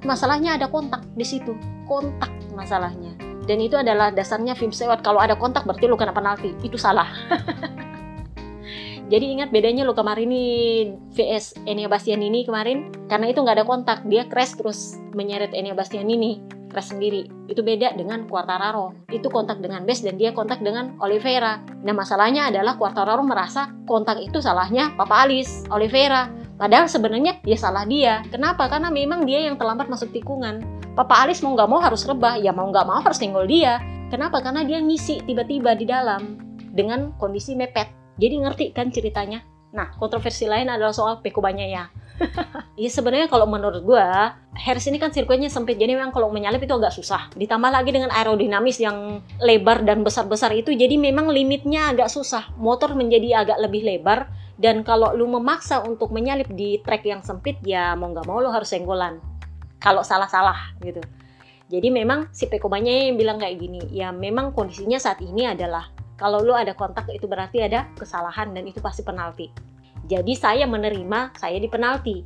masalahnya 0.06 0.56
ada 0.58 0.70
kontak 0.70 1.02
di 1.18 1.26
situ. 1.26 1.58
Kontak 1.90 2.32
masalahnya. 2.54 3.18
Dan 3.50 3.58
itu 3.58 3.76
adalah 3.76 4.14
dasarnya 4.14 4.54
film 4.54 4.72
sewot. 4.72 5.02
Kalau 5.02 5.18
ada 5.18 5.34
kontak 5.34 5.66
berarti 5.66 5.90
lu 5.90 5.98
kena 5.98 6.14
penalti. 6.14 6.54
Itu 6.62 6.78
salah. 6.78 7.10
Jadi 9.12 9.28
ingat 9.28 9.52
bedanya 9.52 9.84
Luca 9.84 10.08
Marini 10.08 10.88
vs 11.12 11.68
Enia 11.68 11.92
Bastianini 11.92 12.48
kemarin 12.48 12.96
karena 13.12 13.28
itu 13.28 13.44
nggak 13.44 13.60
ada 13.60 13.68
kontak 13.68 14.08
dia 14.08 14.24
crash 14.32 14.56
terus 14.56 14.96
menyeret 15.12 15.52
Enia 15.52 15.76
Bastianini 15.76 16.40
crash 16.72 16.96
sendiri. 16.96 17.28
Itu 17.52 17.60
beda 17.60 17.92
dengan 18.00 18.24
Quartararo. 18.32 18.96
Itu 19.12 19.28
kontak 19.28 19.60
dengan 19.60 19.84
Bes 19.84 20.00
dan 20.00 20.16
dia 20.16 20.32
kontak 20.32 20.64
dengan 20.64 20.96
Oliveira. 21.04 21.60
Nah 21.84 21.92
masalahnya 21.92 22.48
adalah 22.48 22.80
Quartararo 22.80 23.20
merasa 23.28 23.68
kontak 23.84 24.24
itu 24.24 24.40
salahnya 24.40 24.96
Papa 24.96 25.28
Alis 25.28 25.68
Oliveira. 25.68 26.32
Padahal 26.56 26.88
sebenarnya 26.88 27.44
ya 27.44 27.60
salah 27.60 27.84
dia. 27.84 28.24
Kenapa? 28.32 28.72
Karena 28.72 28.88
memang 28.88 29.28
dia 29.28 29.44
yang 29.44 29.60
terlambat 29.60 29.92
masuk 29.92 30.08
tikungan. 30.16 30.64
Papa 30.96 31.28
Alis 31.28 31.44
mau 31.44 31.52
nggak 31.52 31.68
mau 31.68 31.84
harus 31.84 32.08
rebah. 32.08 32.40
Ya 32.40 32.56
mau 32.56 32.72
nggak 32.72 32.88
mau 32.88 33.04
harus 33.04 33.20
tenggol 33.20 33.44
dia. 33.44 33.84
Kenapa? 34.08 34.40
Karena 34.40 34.64
dia 34.64 34.80
ngisi 34.80 35.20
tiba-tiba 35.28 35.76
di 35.76 35.84
dalam 35.84 36.40
dengan 36.72 37.12
kondisi 37.20 37.60
mepet 37.60 38.01
jadi 38.22 38.38
ngerti 38.38 38.78
kan 38.78 38.94
ceritanya? 38.94 39.42
Nah, 39.74 39.98
kontroversi 39.98 40.46
lain 40.46 40.70
adalah 40.70 40.94
soal 40.94 41.26
Peko 41.26 41.42
ya. 41.50 41.90
Iya 42.78 42.90
sebenarnya 42.94 43.28
kalau 43.34 43.50
menurut 43.50 43.82
gue, 43.82 44.08
Harris 44.54 44.86
ini 44.86 45.02
kan 45.02 45.10
sirkuitnya 45.10 45.50
sempit, 45.50 45.82
jadi 45.82 45.98
memang 45.98 46.14
kalau 46.14 46.30
menyalip 46.30 46.62
itu 46.62 46.74
agak 46.74 46.94
susah. 46.94 47.34
Ditambah 47.34 47.74
lagi 47.74 47.90
dengan 47.90 48.14
aerodinamis 48.14 48.78
yang 48.78 49.26
lebar 49.42 49.82
dan 49.82 50.06
besar-besar 50.06 50.54
itu, 50.54 50.70
jadi 50.74 51.02
memang 51.02 51.34
limitnya 51.34 51.90
agak 51.90 52.14
susah. 52.14 52.54
Motor 52.62 52.94
menjadi 52.94 53.46
agak 53.46 53.58
lebih 53.58 53.82
lebar, 53.86 54.30
dan 54.62 54.86
kalau 54.86 55.18
lu 55.18 55.26
memaksa 55.26 55.82
untuk 55.82 56.14
menyalip 56.14 56.50
di 56.54 56.78
trek 56.86 57.06
yang 57.06 57.26
sempit, 57.26 57.58
ya 57.66 57.98
mau 57.98 58.14
nggak 58.14 58.26
mau 58.30 58.38
lu 58.38 58.54
harus 58.54 58.70
senggolan. 58.70 59.18
Kalau 59.82 60.06
salah-salah 60.06 60.78
gitu. 60.86 61.02
Jadi 61.72 61.88
memang 61.90 62.30
si 62.36 62.46
Peko 62.46 62.70
yang 62.78 63.18
bilang 63.18 63.42
kayak 63.42 63.58
gini, 63.58 63.82
ya 63.90 64.14
memang 64.14 64.54
kondisinya 64.54 65.02
saat 65.02 65.24
ini 65.24 65.50
adalah 65.50 65.90
kalau 66.22 66.46
lu 66.46 66.54
ada 66.54 66.78
kontak 66.78 67.10
itu 67.10 67.26
berarti 67.26 67.66
ada 67.66 67.90
kesalahan 67.98 68.54
dan 68.54 68.70
itu 68.70 68.78
pasti 68.78 69.02
penalti. 69.02 69.50
Jadi 70.06 70.38
saya 70.38 70.70
menerima 70.70 71.34
saya 71.34 71.58
di 71.58 71.66
penalti. 71.66 72.22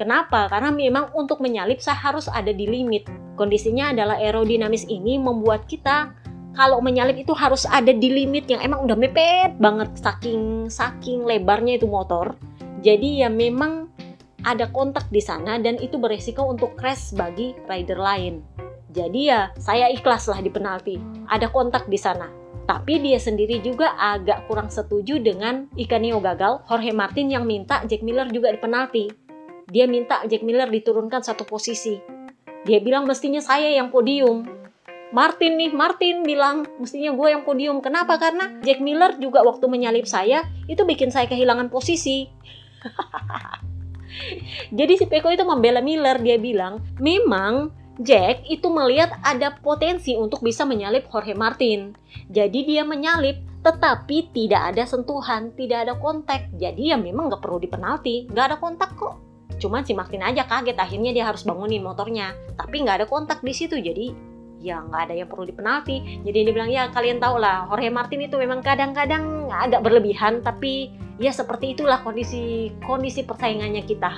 Kenapa? 0.00 0.48
Karena 0.48 0.72
memang 0.72 1.12
untuk 1.12 1.44
menyalip 1.44 1.84
saya 1.84 2.00
harus 2.00 2.32
ada 2.32 2.48
di 2.48 2.64
limit. 2.64 3.04
Kondisinya 3.36 3.92
adalah 3.92 4.16
aerodinamis 4.16 4.88
ini 4.88 5.20
membuat 5.20 5.68
kita 5.68 6.16
kalau 6.56 6.80
menyalip 6.80 7.20
itu 7.20 7.36
harus 7.36 7.68
ada 7.68 7.92
di 7.92 8.08
limit 8.08 8.48
yang 8.48 8.64
emang 8.64 8.88
udah 8.88 8.96
mepet 8.96 9.60
banget 9.60 9.92
saking 10.00 10.72
saking 10.72 11.28
lebarnya 11.28 11.76
itu 11.76 11.84
motor. 11.84 12.32
Jadi 12.80 13.20
ya 13.20 13.28
memang 13.28 13.92
ada 14.40 14.70
kontak 14.72 15.04
di 15.12 15.20
sana 15.20 15.60
dan 15.60 15.76
itu 15.76 16.00
beresiko 16.00 16.48
untuk 16.48 16.72
crash 16.76 17.12
bagi 17.12 17.52
rider 17.68 18.00
lain. 18.00 18.40
Jadi 18.96 19.28
ya 19.28 19.52
saya 19.60 19.92
ikhlas 19.92 20.32
lah 20.32 20.40
di 20.40 20.48
penalti. 20.48 20.96
Ada 21.28 21.52
kontak 21.52 21.90
di 21.92 22.00
sana. 22.00 22.45
Tapi 22.66 22.98
dia 22.98 23.22
sendiri 23.22 23.62
juga 23.62 23.94
agak 23.94 24.50
kurang 24.50 24.66
setuju 24.74 25.22
dengan 25.22 25.70
Ikanio 25.78 26.18
gagal, 26.18 26.66
Jorge 26.66 26.90
Martin 26.90 27.30
yang 27.30 27.46
minta 27.46 27.86
Jack 27.86 28.02
Miller 28.02 28.26
juga 28.34 28.50
di 28.50 28.58
penalti. 28.58 29.06
Dia 29.70 29.86
minta 29.86 30.26
Jack 30.26 30.42
Miller 30.42 30.66
diturunkan 30.66 31.22
satu 31.22 31.46
posisi. 31.46 31.94
Dia 32.66 32.82
bilang 32.82 33.06
mestinya 33.06 33.38
saya 33.38 33.70
yang 33.70 33.94
podium. 33.94 34.42
Martin 35.14 35.54
nih, 35.54 35.70
Martin 35.70 36.26
bilang 36.26 36.66
mestinya 36.82 37.14
gue 37.14 37.28
yang 37.30 37.46
podium. 37.46 37.78
Kenapa? 37.78 38.18
Karena 38.18 38.58
Jack 38.66 38.82
Miller 38.82 39.14
juga 39.22 39.46
waktu 39.46 39.70
menyalip 39.70 40.10
saya 40.10 40.42
itu 40.66 40.82
bikin 40.82 41.14
saya 41.14 41.30
kehilangan 41.30 41.70
posisi. 41.70 42.26
Jadi 44.78 44.92
si 44.98 45.06
Peko 45.06 45.30
itu 45.30 45.46
membela 45.46 45.78
Miller, 45.78 46.18
dia 46.18 46.34
bilang, 46.42 46.82
memang 46.98 47.70
Jack 47.96 48.44
itu 48.44 48.68
melihat 48.68 49.16
ada 49.24 49.56
potensi 49.56 50.12
untuk 50.12 50.44
bisa 50.44 50.68
menyalip 50.68 51.08
Jorge 51.08 51.32
Martin. 51.32 51.96
Jadi 52.28 52.68
dia 52.68 52.84
menyalip, 52.84 53.40
tetapi 53.64 54.36
tidak 54.36 54.76
ada 54.76 54.84
sentuhan, 54.84 55.48
tidak 55.56 55.88
ada 55.88 55.94
kontak. 55.96 56.52
Jadi 56.60 56.92
ya 56.92 57.00
memang 57.00 57.32
nggak 57.32 57.40
perlu 57.40 57.56
dipenalti, 57.56 58.28
nggak 58.28 58.44
ada 58.52 58.56
kontak 58.60 58.92
kok. 59.00 59.16
Cuman 59.56 59.88
si 59.88 59.96
Martin 59.96 60.20
aja 60.20 60.44
kaget, 60.44 60.76
akhirnya 60.76 61.16
dia 61.16 61.24
harus 61.24 61.48
bangunin 61.48 61.80
motornya. 61.80 62.36
Tapi 62.60 62.84
nggak 62.84 62.96
ada 63.00 63.06
kontak 63.08 63.40
di 63.40 63.56
situ, 63.56 63.80
jadi 63.80 64.12
ya 64.66 64.82
nggak 64.82 65.02
ada 65.06 65.14
yang 65.14 65.28
perlu 65.30 65.46
dipenalti. 65.46 66.22
Jadi 66.26 66.38
dia 66.42 66.52
bilang 66.52 66.70
ya 66.74 66.90
kalian 66.90 67.22
tahu 67.22 67.38
lah, 67.38 67.70
Jorge 67.70 67.90
Martin 67.94 68.26
itu 68.26 68.34
memang 68.34 68.58
kadang-kadang 68.66 69.46
agak 69.46 69.86
berlebihan, 69.86 70.42
tapi 70.42 70.90
ya 71.22 71.30
seperti 71.30 71.78
itulah 71.78 72.02
kondisi 72.02 72.74
kondisi 72.82 73.22
persaingannya 73.22 73.86
kita. 73.86 74.10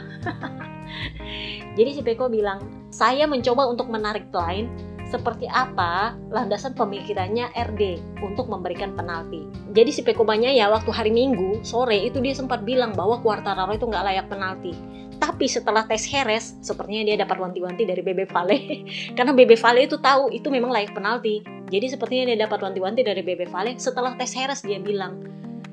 Jadi 1.79 1.91
si 1.95 2.01
Peko 2.01 2.33
bilang, 2.33 2.89
saya 2.89 3.29
mencoba 3.29 3.69
untuk 3.69 3.93
menarik 3.93 4.33
line 4.33 4.67
seperti 5.09 5.49
apa 5.49 6.13
landasan 6.29 6.77
pemikirannya 6.77 7.49
RD 7.57 8.01
untuk 8.21 8.49
memberikan 8.53 8.93
penalti. 8.93 9.45
Jadi 9.73 9.91
si 9.93 10.01
Peko 10.05 10.25
banyak 10.25 10.53
ya 10.53 10.69
waktu 10.69 10.93
hari 10.93 11.13
Minggu 11.13 11.65
sore 11.65 11.97
itu 11.97 12.21
dia 12.21 12.37
sempat 12.37 12.65
bilang 12.65 12.93
bahwa 12.93 13.21
Quartararo 13.25 13.73
itu 13.73 13.89
nggak 13.89 14.05
layak 14.05 14.27
penalti. 14.29 14.77
Tapi 15.19 15.51
setelah 15.51 15.83
tes 15.87 16.07
Heres, 16.07 16.55
sepertinya 16.63 17.03
dia 17.03 17.17
dapat 17.19 17.43
wanti-wanti 17.43 17.83
dari 17.83 18.03
Bebe 18.03 18.27
Vale. 18.31 18.59
Karena 19.19 19.35
Bebe 19.35 19.59
Vale 19.59 19.87
itu 19.87 19.99
tahu 19.99 20.31
itu 20.31 20.47
memang 20.51 20.71
layak 20.71 20.95
penalti. 20.95 21.43
Jadi 21.69 21.87
sepertinya 21.91 22.33
dia 22.33 22.49
dapat 22.49 22.63
wanti-wanti 22.63 23.03
dari 23.03 23.21
Bebe 23.27 23.51
Vale. 23.51 23.77
Setelah 23.77 24.15
tes 24.15 24.31
Heres 24.33 24.63
dia 24.63 24.79
bilang, 24.79 25.21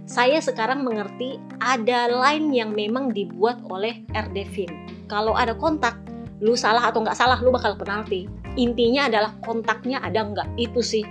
saya 0.05 0.37
sekarang 0.37 0.85
mengerti 0.85 1.41
ada 1.57 2.05
line 2.05 2.53
yang 2.53 2.77
memang 2.77 3.09
dibuat 3.09 3.57
oleh 3.69 4.05
RD 4.13 4.37
Film. 4.53 4.77
Kalau 5.09 5.33
ada 5.33 5.57
kontak, 5.57 5.97
lu 6.45 6.53
salah 6.53 6.93
atau 6.93 7.01
nggak 7.01 7.17
salah, 7.17 7.41
lu 7.41 7.49
bakal 7.49 7.73
penalti. 7.73 8.29
Intinya 8.53 9.09
adalah 9.09 9.33
kontaknya 9.41 9.97
ada 10.05 10.25
nggak, 10.25 10.61
itu 10.61 10.81
sih. 10.85 11.05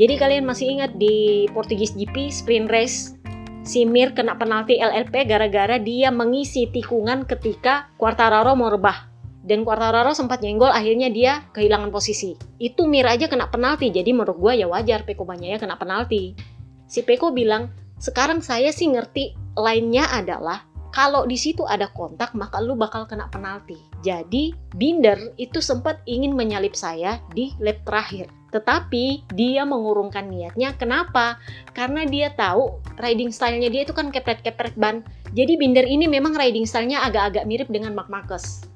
Jadi 0.00 0.16
kalian 0.16 0.48
masih 0.48 0.66
ingat 0.80 0.96
di 0.96 1.46
Portugis 1.52 1.94
GP 1.94 2.32
sprint 2.32 2.72
race, 2.72 3.19
si 3.62 3.84
Mir 3.84 4.16
kena 4.16 4.36
penalti 4.40 4.80
LLP 4.80 5.28
gara-gara 5.28 5.76
dia 5.76 6.08
mengisi 6.08 6.68
tikungan 6.68 7.28
ketika 7.28 7.92
Quartararo 8.00 8.56
mau 8.56 8.72
rebah. 8.72 9.08
Dan 9.40 9.64
Quartararo 9.64 10.12
sempat 10.12 10.44
nyenggol, 10.44 10.68
akhirnya 10.68 11.08
dia 11.08 11.48
kehilangan 11.56 11.88
posisi. 11.88 12.36
Itu 12.60 12.84
Mir 12.84 13.08
aja 13.08 13.24
kena 13.24 13.48
penalti, 13.48 13.88
jadi 13.88 14.12
menurut 14.12 14.36
gue 14.36 14.52
ya 14.60 14.66
wajar 14.68 15.08
Peko 15.08 15.24
ya 15.40 15.56
kena 15.56 15.80
penalti. 15.80 16.36
Si 16.84 17.00
Peko 17.00 17.32
bilang, 17.32 17.72
sekarang 17.96 18.44
saya 18.44 18.68
sih 18.72 18.92
ngerti 18.92 19.32
lainnya 19.56 20.08
adalah 20.12 20.68
kalau 20.90 21.22
di 21.24 21.38
situ 21.38 21.62
ada 21.64 21.86
kontak 21.94 22.34
maka 22.34 22.58
lu 22.58 22.74
bakal 22.74 23.06
kena 23.06 23.30
penalti. 23.30 23.78
Jadi 24.02 24.52
Binder 24.74 25.32
itu 25.38 25.62
sempat 25.62 26.02
ingin 26.04 26.34
menyalip 26.34 26.74
saya 26.74 27.22
di 27.30 27.54
lap 27.62 27.80
terakhir. 27.86 28.39
Tetapi 28.50 29.30
dia 29.34 29.62
mengurungkan 29.62 30.26
niatnya. 30.26 30.74
Kenapa? 30.74 31.38
Karena 31.74 32.06
dia 32.06 32.34
tahu 32.34 32.82
riding 32.98 33.30
stylenya 33.30 33.70
dia 33.70 33.82
itu 33.86 33.94
kan 33.94 34.10
kepret-kepret 34.10 34.74
ban. 34.74 35.06
Jadi 35.34 35.54
Binder 35.54 35.86
ini 35.86 36.10
memang 36.10 36.34
riding 36.34 36.66
stylenya 36.66 37.06
agak-agak 37.06 37.46
mirip 37.46 37.68
dengan 37.70 37.94
Mark 37.94 38.10
Marcus. 38.10 38.66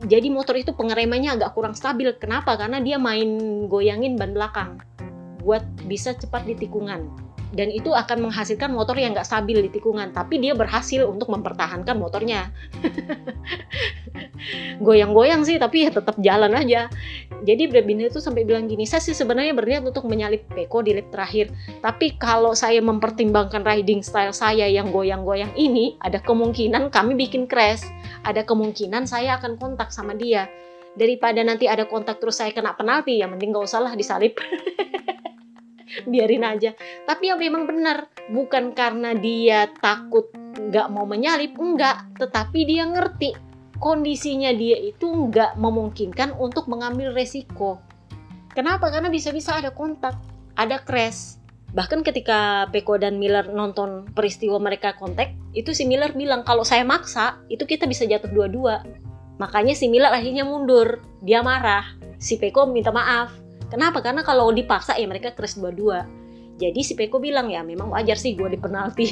Jadi 0.00 0.32
motor 0.32 0.56
itu 0.56 0.72
pengeremannya 0.72 1.38
agak 1.38 1.54
kurang 1.54 1.76
stabil. 1.76 2.10
Kenapa? 2.16 2.56
Karena 2.56 2.80
dia 2.80 2.96
main 2.96 3.64
goyangin 3.68 4.16
ban 4.16 4.32
belakang 4.32 4.80
buat 5.40 5.64
bisa 5.88 6.12
cepat 6.12 6.44
di 6.44 6.54
tikungan 6.56 7.29
dan 7.50 7.68
itu 7.74 7.90
akan 7.90 8.30
menghasilkan 8.30 8.70
motor 8.70 8.94
yang 8.94 9.10
nggak 9.10 9.26
stabil 9.26 9.58
di 9.66 9.70
tikungan 9.70 10.14
tapi 10.14 10.38
dia 10.38 10.54
berhasil 10.54 11.02
untuk 11.06 11.34
mempertahankan 11.34 11.98
motornya. 11.98 12.54
Goyang-goyang 14.86 15.42
sih 15.42 15.58
tapi 15.58 15.86
ya 15.86 15.90
tetap 15.90 16.14
jalan 16.22 16.54
aja. 16.54 16.86
Jadi 17.42 17.66
Brad 17.66 17.86
Binder 17.88 18.08
itu 18.08 18.22
sampai 18.22 18.46
bilang 18.46 18.70
gini 18.70 18.86
saya 18.86 19.02
sih 19.02 19.16
sebenarnya 19.16 19.56
berniat 19.56 19.82
untuk 19.82 20.06
menyalip 20.06 20.46
Peko 20.54 20.86
di 20.86 20.94
lap 20.94 21.10
terakhir. 21.10 21.50
Tapi 21.82 22.14
kalau 22.16 22.54
saya 22.54 22.78
mempertimbangkan 22.78 23.66
riding 23.66 24.00
style 24.00 24.32
saya 24.32 24.70
yang 24.70 24.94
goyang-goyang 24.94 25.50
ini 25.58 25.98
ada 26.04 26.22
kemungkinan 26.22 26.94
kami 26.94 27.18
bikin 27.18 27.50
crash. 27.50 27.82
Ada 28.22 28.46
kemungkinan 28.46 29.08
saya 29.08 29.40
akan 29.40 29.58
kontak 29.58 29.90
sama 29.90 30.14
dia. 30.14 30.46
Daripada 30.90 31.38
nanti 31.46 31.70
ada 31.70 31.86
kontak 31.86 32.18
terus 32.18 32.42
saya 32.42 32.50
kena 32.50 32.74
penalti 32.74 33.22
ya 33.22 33.30
mending 33.30 33.54
gak 33.54 33.62
usah 33.62 33.78
lah 33.78 33.94
disalip 33.94 34.34
biarin 36.10 36.44
aja. 36.46 36.74
Tapi 37.06 37.30
ya 37.32 37.34
memang 37.36 37.66
benar. 37.66 38.10
Bukan 38.30 38.72
karena 38.76 39.14
dia 39.16 39.70
takut 39.82 40.30
nggak 40.56 40.86
mau 40.92 41.04
menyalip 41.04 41.56
enggak. 41.58 42.06
Tetapi 42.18 42.60
dia 42.66 42.86
ngerti 42.86 43.34
kondisinya 43.80 44.52
dia 44.52 44.76
itu 44.78 45.08
nggak 45.08 45.56
memungkinkan 45.56 46.36
untuk 46.36 46.68
mengambil 46.68 47.10
resiko. 47.16 47.80
Kenapa? 48.52 48.90
Karena 48.90 49.08
bisa-bisa 49.08 49.56
ada 49.56 49.70
kontak 49.72 50.18
ada 50.58 50.82
crash. 50.82 51.40
Bahkan 51.70 52.02
ketika 52.02 52.66
Peko 52.74 52.98
dan 52.98 53.22
Miller 53.22 53.46
nonton 53.46 54.10
peristiwa 54.10 54.58
mereka 54.58 54.98
kontak 54.98 55.30
itu 55.54 55.70
si 55.70 55.86
Miller 55.86 56.10
bilang 56.10 56.42
kalau 56.42 56.66
saya 56.66 56.82
maksa 56.82 57.38
itu 57.46 57.62
kita 57.62 57.86
bisa 57.86 58.04
jatuh 58.04 58.28
dua-dua. 58.28 58.82
Makanya 59.38 59.72
si 59.72 59.86
Miller 59.86 60.10
akhirnya 60.10 60.42
mundur. 60.42 61.00
Dia 61.22 61.40
marah. 61.46 61.94
Si 62.18 62.36
Peko 62.36 62.68
minta 62.68 62.90
maaf 62.92 63.49
Kenapa? 63.70 64.02
Karena 64.02 64.26
kalau 64.26 64.50
dipaksa 64.50 64.98
ya 64.98 65.06
mereka 65.06 65.30
crash 65.32 65.54
dua-dua. 65.54 66.04
Jadi 66.60 66.80
si 66.84 66.92
Peko 66.92 67.22
bilang 67.22 67.48
ya 67.48 67.64
memang 67.64 67.88
wajar 67.94 68.18
sih 68.18 68.36
gue 68.36 68.50
di 68.50 68.58
penalti. 68.60 69.06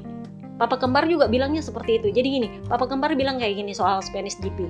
Papa 0.60 0.74
kembar 0.80 1.06
juga 1.06 1.30
bilangnya 1.30 1.62
seperti 1.62 2.02
itu. 2.02 2.08
Jadi 2.10 2.28
gini, 2.30 2.48
Papa 2.66 2.88
kembar 2.88 3.14
bilang 3.14 3.38
kayak 3.38 3.62
gini 3.62 3.76
soal 3.76 4.02
Spanish 4.02 4.38
GP. 4.42 4.66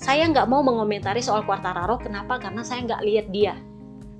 Saya 0.00 0.28
nggak 0.28 0.48
mau 0.48 0.64
mengomentari 0.64 1.20
soal 1.20 1.44
Quartararo, 1.44 2.00
kenapa? 2.00 2.40
Karena 2.40 2.64
saya 2.64 2.84
nggak 2.84 3.04
lihat 3.04 3.26
dia. 3.32 3.54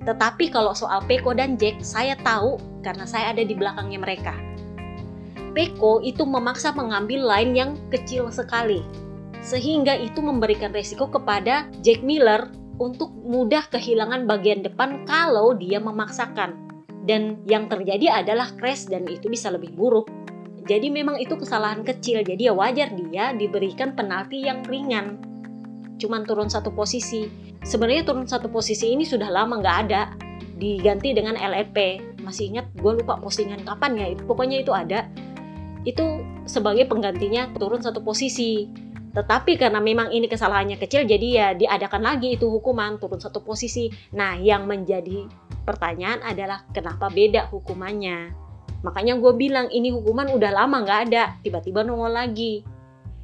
Tetapi 0.01 0.49
kalau 0.49 0.73
soal 0.73 1.05
Peko 1.05 1.37
dan 1.37 1.57
Jack, 1.57 1.81
saya 1.85 2.17
tahu 2.21 2.57
karena 2.81 3.05
saya 3.05 3.33
ada 3.33 3.45
di 3.45 3.53
belakangnya 3.53 4.01
mereka. 4.01 4.33
Peko 5.53 6.01
itu 6.01 6.25
memaksa 6.25 6.73
mengambil 6.73 7.27
line 7.27 7.53
yang 7.53 7.71
kecil 7.93 8.33
sekali. 8.33 8.81
Sehingga 9.41 9.97
itu 9.97 10.21
memberikan 10.21 10.73
resiko 10.73 11.09
kepada 11.09 11.69
Jack 11.81 12.01
Miller 12.05 12.49
untuk 12.81 13.13
mudah 13.13 13.69
kehilangan 13.69 14.25
bagian 14.25 14.65
depan 14.65 15.05
kalau 15.05 15.53
dia 15.53 15.77
memaksakan. 15.77 16.57
Dan 17.05 17.45
yang 17.45 17.69
terjadi 17.69 18.25
adalah 18.25 18.49
crash 18.57 18.89
dan 18.89 19.05
itu 19.05 19.29
bisa 19.29 19.53
lebih 19.53 19.77
buruk. 19.77 20.09
Jadi 20.65 20.89
memang 20.89 21.17
itu 21.21 21.37
kesalahan 21.37 21.85
kecil, 21.85 22.25
jadi 22.25 22.49
ya 22.49 22.53
wajar 22.53 22.89
dia 22.93 23.33
diberikan 23.33 23.93
penalti 23.93 24.45
yang 24.45 24.65
ringan. 24.65 25.21
Cuman 26.01 26.25
turun 26.25 26.49
satu 26.49 26.73
posisi. 26.73 27.29
Sebenarnya 27.61 28.05
turun 28.05 28.25
satu 28.25 28.49
posisi 28.49 28.89
ini 28.89 29.05
sudah 29.05 29.29
lama 29.29 29.61
nggak 29.61 29.77
ada. 29.85 30.13
Diganti 30.57 31.13
dengan 31.13 31.37
LLP. 31.37 31.77
Masih 32.21 32.53
ingat 32.53 32.69
gue 32.77 33.01
lupa 33.01 33.17
postingan 33.17 33.65
kapan 33.65 33.97
ya, 33.97 34.05
pokoknya 34.25 34.61
itu 34.61 34.73
ada. 34.73 35.09
Itu 35.81 36.21
sebagai 36.45 36.85
penggantinya 36.85 37.49
turun 37.57 37.81
satu 37.81 38.01
posisi. 38.05 38.69
Tetapi 39.11 39.59
karena 39.59 39.83
memang 39.83 40.07
ini 40.15 40.31
kesalahannya 40.31 40.79
kecil, 40.79 41.03
jadi 41.03 41.27
ya 41.27 41.47
diadakan 41.51 41.99
lagi 41.99 42.39
itu 42.39 42.47
hukuman 42.47 42.95
turun 42.95 43.19
satu 43.19 43.43
posisi. 43.43 43.91
Nah, 44.15 44.39
yang 44.39 44.63
menjadi 44.71 45.27
pertanyaan 45.67 46.23
adalah 46.23 46.63
kenapa 46.71 47.11
beda 47.11 47.51
hukumannya? 47.51 48.31
Makanya 48.81 49.19
gue 49.19 49.33
bilang 49.37 49.67
ini 49.69 49.93
hukuman 49.93 50.31
udah 50.31 50.51
lama 50.55 50.81
nggak 50.81 50.99
ada, 51.11 51.23
tiba-tiba 51.43 51.83
nongol 51.83 52.15
lagi. 52.15 52.63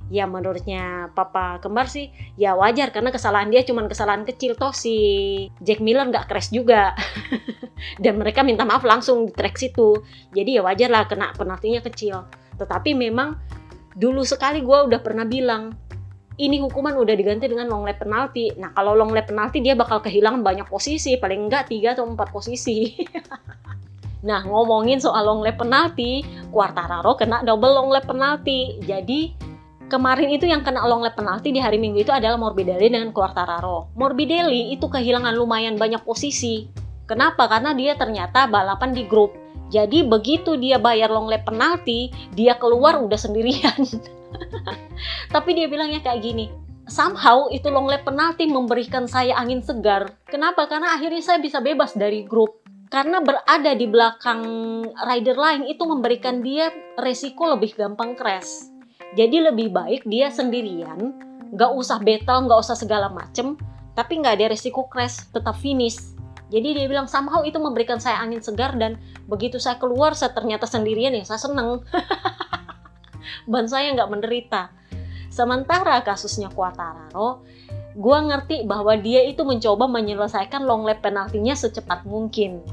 Ya 0.08 0.24
menurutnya 0.24 1.12
papa 1.12 1.60
kembar 1.60 1.92
sih 1.92 2.08
ya 2.40 2.56
wajar 2.56 2.96
karena 2.96 3.12
kesalahan 3.12 3.52
dia 3.52 3.68
cuma 3.68 3.84
kesalahan 3.92 4.24
kecil 4.24 4.56
toh 4.56 4.72
si 4.72 4.96
Jack 5.60 5.84
Miller 5.84 6.08
nggak 6.08 6.32
crash 6.32 6.52
juga. 6.52 6.96
Dan 8.04 8.16
mereka 8.16 8.44
minta 8.44 8.64
maaf 8.64 8.88
langsung 8.88 9.28
di 9.28 9.34
track 9.36 9.60
situ. 9.60 10.00
Jadi 10.32 10.60
ya 10.60 10.62
wajar 10.64 10.88
lah 10.88 11.04
kena 11.12 11.36
penaltinya 11.36 11.84
kecil. 11.84 12.24
Tetapi 12.56 12.96
memang 12.96 13.36
dulu 13.98 14.22
sekali 14.22 14.62
gue 14.62 14.78
udah 14.94 15.02
pernah 15.02 15.26
bilang 15.26 15.74
ini 16.38 16.62
hukuman 16.62 16.94
udah 16.94 17.18
diganti 17.18 17.50
dengan 17.50 17.66
long 17.66 17.82
lap 17.82 17.98
penalti. 17.98 18.54
Nah 18.62 18.70
kalau 18.78 18.94
long 18.94 19.10
lap 19.10 19.26
penalti 19.26 19.58
dia 19.58 19.74
bakal 19.74 20.06
kehilangan 20.06 20.46
banyak 20.46 20.70
posisi, 20.70 21.18
paling 21.18 21.50
enggak 21.50 21.74
tiga 21.74 21.98
atau 21.98 22.06
empat 22.06 22.30
posisi. 22.30 22.94
Nah, 24.26 24.42
ngomongin 24.44 24.98
soal 24.98 25.30
long 25.30 25.46
lap 25.46 25.62
penalti, 25.62 26.26
Quartararo 26.50 27.14
kena 27.14 27.46
double 27.46 27.70
long 27.70 27.90
lap 27.94 28.10
penalti. 28.10 28.82
Jadi, 28.82 29.32
kemarin 29.88 30.34
itu 30.34 30.50
yang 30.50 30.66
kena 30.66 30.84
long 30.90 31.06
lap 31.06 31.14
penalti 31.14 31.54
di 31.54 31.62
hari 31.62 31.78
Minggu 31.78 32.02
itu 32.02 32.10
adalah 32.10 32.36
Morbidelli 32.36 32.90
dengan 32.90 33.14
Quartararo. 33.14 33.94
Morbidelli 33.94 34.74
itu 34.74 34.90
kehilangan 34.90 35.38
lumayan 35.38 35.78
banyak 35.78 36.02
posisi. 36.02 36.66
Kenapa? 37.06 37.48
Karena 37.48 37.72
dia 37.78 37.94
ternyata 37.94 38.50
balapan 38.50 38.92
di 38.92 39.06
grup. 39.06 39.32
Jadi 39.68 40.08
begitu 40.08 40.56
dia 40.56 40.80
bayar 40.80 41.12
long 41.12 41.28
lap 41.28 41.44
penalti, 41.44 42.12
dia 42.32 42.56
keluar 42.56 43.00
udah 43.04 43.20
sendirian. 43.20 43.84
Tapi 45.36 45.50
dia 45.56 45.68
bilangnya 45.68 46.00
kayak 46.00 46.24
gini, 46.24 46.48
somehow 46.88 47.52
itu 47.52 47.68
long 47.68 47.88
lap 47.88 48.08
penalti 48.08 48.48
memberikan 48.48 49.06
saya 49.06 49.36
angin 49.36 49.60
segar. 49.60 50.16
Kenapa? 50.28 50.66
Karena 50.72 50.96
akhirnya 50.96 51.20
saya 51.20 51.40
bisa 51.44 51.60
bebas 51.60 51.94
dari 51.94 52.24
grup 52.24 52.64
karena 52.88 53.20
berada 53.20 53.76
di 53.76 53.84
belakang 53.84 54.42
rider 54.96 55.36
lain 55.36 55.68
itu 55.68 55.84
memberikan 55.84 56.40
dia 56.40 56.72
resiko 56.96 57.52
lebih 57.52 57.76
gampang 57.76 58.16
crash. 58.16 58.72
Jadi 59.16 59.44
lebih 59.44 59.72
baik 59.72 60.08
dia 60.08 60.32
sendirian, 60.32 61.16
nggak 61.52 61.72
usah 61.76 62.00
battle, 62.00 62.48
nggak 62.48 62.60
usah 62.60 62.76
segala 62.76 63.12
macem, 63.12 63.60
tapi 63.96 64.20
nggak 64.20 64.40
ada 64.40 64.56
resiko 64.56 64.88
crash, 64.88 65.28
tetap 65.32 65.56
finish. 65.60 66.16
Jadi 66.48 66.80
dia 66.80 66.86
bilang 66.88 67.12
somehow 67.12 67.44
itu 67.44 67.60
memberikan 67.60 68.00
saya 68.00 68.24
angin 68.24 68.40
segar 68.40 68.76
dan 68.80 68.96
begitu 69.28 69.60
saya 69.60 69.76
keluar 69.76 70.16
saya 70.16 70.32
ternyata 70.32 70.64
sendirian 70.64 71.12
ya 71.12 71.28
saya 71.28 71.44
seneng. 71.44 71.84
Ban 73.52 73.68
saya 73.68 73.92
nggak 73.92 74.12
menderita. 74.12 74.72
Sementara 75.28 76.00
kasusnya 76.02 76.48
Quartararo, 76.50 77.44
gue 77.94 78.18
ngerti 78.32 78.64
bahwa 78.64 78.96
dia 78.96 79.28
itu 79.28 79.44
mencoba 79.44 79.86
menyelesaikan 79.86 80.64
long 80.64 80.88
lap 80.88 81.04
penaltinya 81.04 81.54
secepat 81.54 82.08
mungkin. 82.08 82.64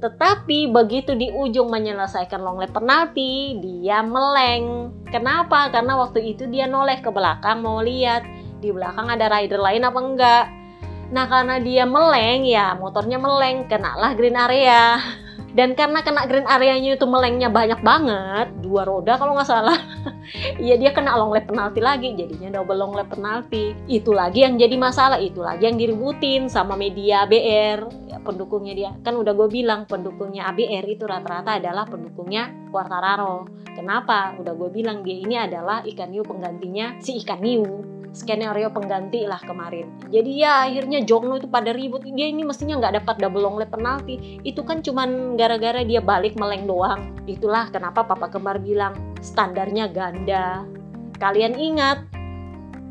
Tetapi 0.00 0.72
begitu 0.72 1.12
di 1.12 1.30
ujung 1.30 1.70
menyelesaikan 1.70 2.40
long 2.40 2.58
lap 2.58 2.74
penalti, 2.74 3.56
dia 3.62 4.02
meleng. 4.02 4.90
Kenapa? 5.08 5.70
Karena 5.70 5.96
waktu 6.00 6.34
itu 6.34 6.48
dia 6.50 6.66
noleh 6.66 6.98
ke 6.98 7.12
belakang 7.12 7.62
mau 7.62 7.78
lihat 7.84 8.26
di 8.60 8.68
belakang 8.74 9.08
ada 9.08 9.28
rider 9.28 9.60
lain 9.60 9.86
apa 9.86 10.00
enggak. 10.00 10.44
Nah 11.10 11.26
karena 11.26 11.58
dia 11.58 11.84
meleng 11.86 12.46
ya 12.46 12.78
motornya 12.78 13.18
meleng, 13.18 13.66
kenalah 13.66 14.14
green 14.14 14.38
area. 14.38 14.98
dan 15.50 15.74
karena 15.74 16.00
kena 16.06 16.30
green 16.30 16.46
areanya 16.46 16.94
itu 16.94 17.06
melengnya 17.10 17.50
banyak 17.50 17.82
banget 17.82 18.54
dua 18.62 18.86
roda 18.86 19.18
kalau 19.18 19.34
nggak 19.34 19.50
salah 19.50 19.74
ya 20.62 20.78
dia 20.78 20.94
kena 20.94 21.18
long 21.18 21.34
lap 21.34 21.50
penalti 21.50 21.82
lagi 21.82 22.14
jadinya 22.14 22.62
double 22.62 22.78
long 22.78 22.94
lap 22.94 23.10
penalti. 23.10 23.74
Itu 23.90 24.14
lagi 24.14 24.46
yang 24.46 24.54
jadi 24.56 24.78
masalah 24.78 25.18
itu 25.18 25.42
lagi 25.42 25.66
yang 25.66 25.74
diributin 25.74 26.46
sama 26.46 26.78
media 26.78 27.26
BR 27.26 27.82
ya, 28.06 28.22
pendukungnya 28.22 28.74
dia 28.78 28.90
kan 29.02 29.18
udah 29.18 29.34
gue 29.34 29.48
bilang 29.50 29.90
pendukungnya 29.90 30.46
ABR 30.54 30.86
itu 30.86 31.04
rata-rata 31.04 31.58
adalah 31.58 31.84
pendukungnya 31.90 32.70
Quartararo. 32.70 33.50
Kenapa? 33.74 34.38
Udah 34.38 34.54
gue 34.54 34.70
bilang 34.70 35.02
dia 35.02 35.18
ini 35.18 35.34
adalah 35.34 35.82
ikan 35.82 36.14
hiu 36.14 36.22
penggantinya 36.22 37.02
si 37.02 37.18
ikan 37.18 37.42
hiu 37.42 37.99
skenario 38.10 38.70
pengganti 38.74 39.26
lah 39.26 39.38
kemarin. 39.42 39.86
Jadi 40.10 40.42
ya 40.42 40.66
akhirnya 40.66 41.02
Jongno 41.06 41.38
itu 41.38 41.46
pada 41.46 41.70
ribut 41.70 42.02
dia 42.02 42.26
ini 42.26 42.42
mestinya 42.42 42.78
nggak 42.82 43.02
dapat 43.02 43.16
double 43.22 43.42
long 43.42 43.56
lap 43.58 43.70
penalti. 43.70 44.42
Itu 44.42 44.66
kan 44.66 44.82
cuman 44.82 45.38
gara-gara 45.38 45.82
dia 45.86 46.02
balik 46.02 46.34
meleng 46.34 46.66
doang. 46.66 47.14
Itulah 47.24 47.70
kenapa 47.70 48.02
Papa 48.02 48.30
Kembar 48.30 48.58
bilang 48.58 48.98
standarnya 49.22 49.90
ganda. 49.90 50.66
Kalian 51.22 51.54
ingat 51.54 52.02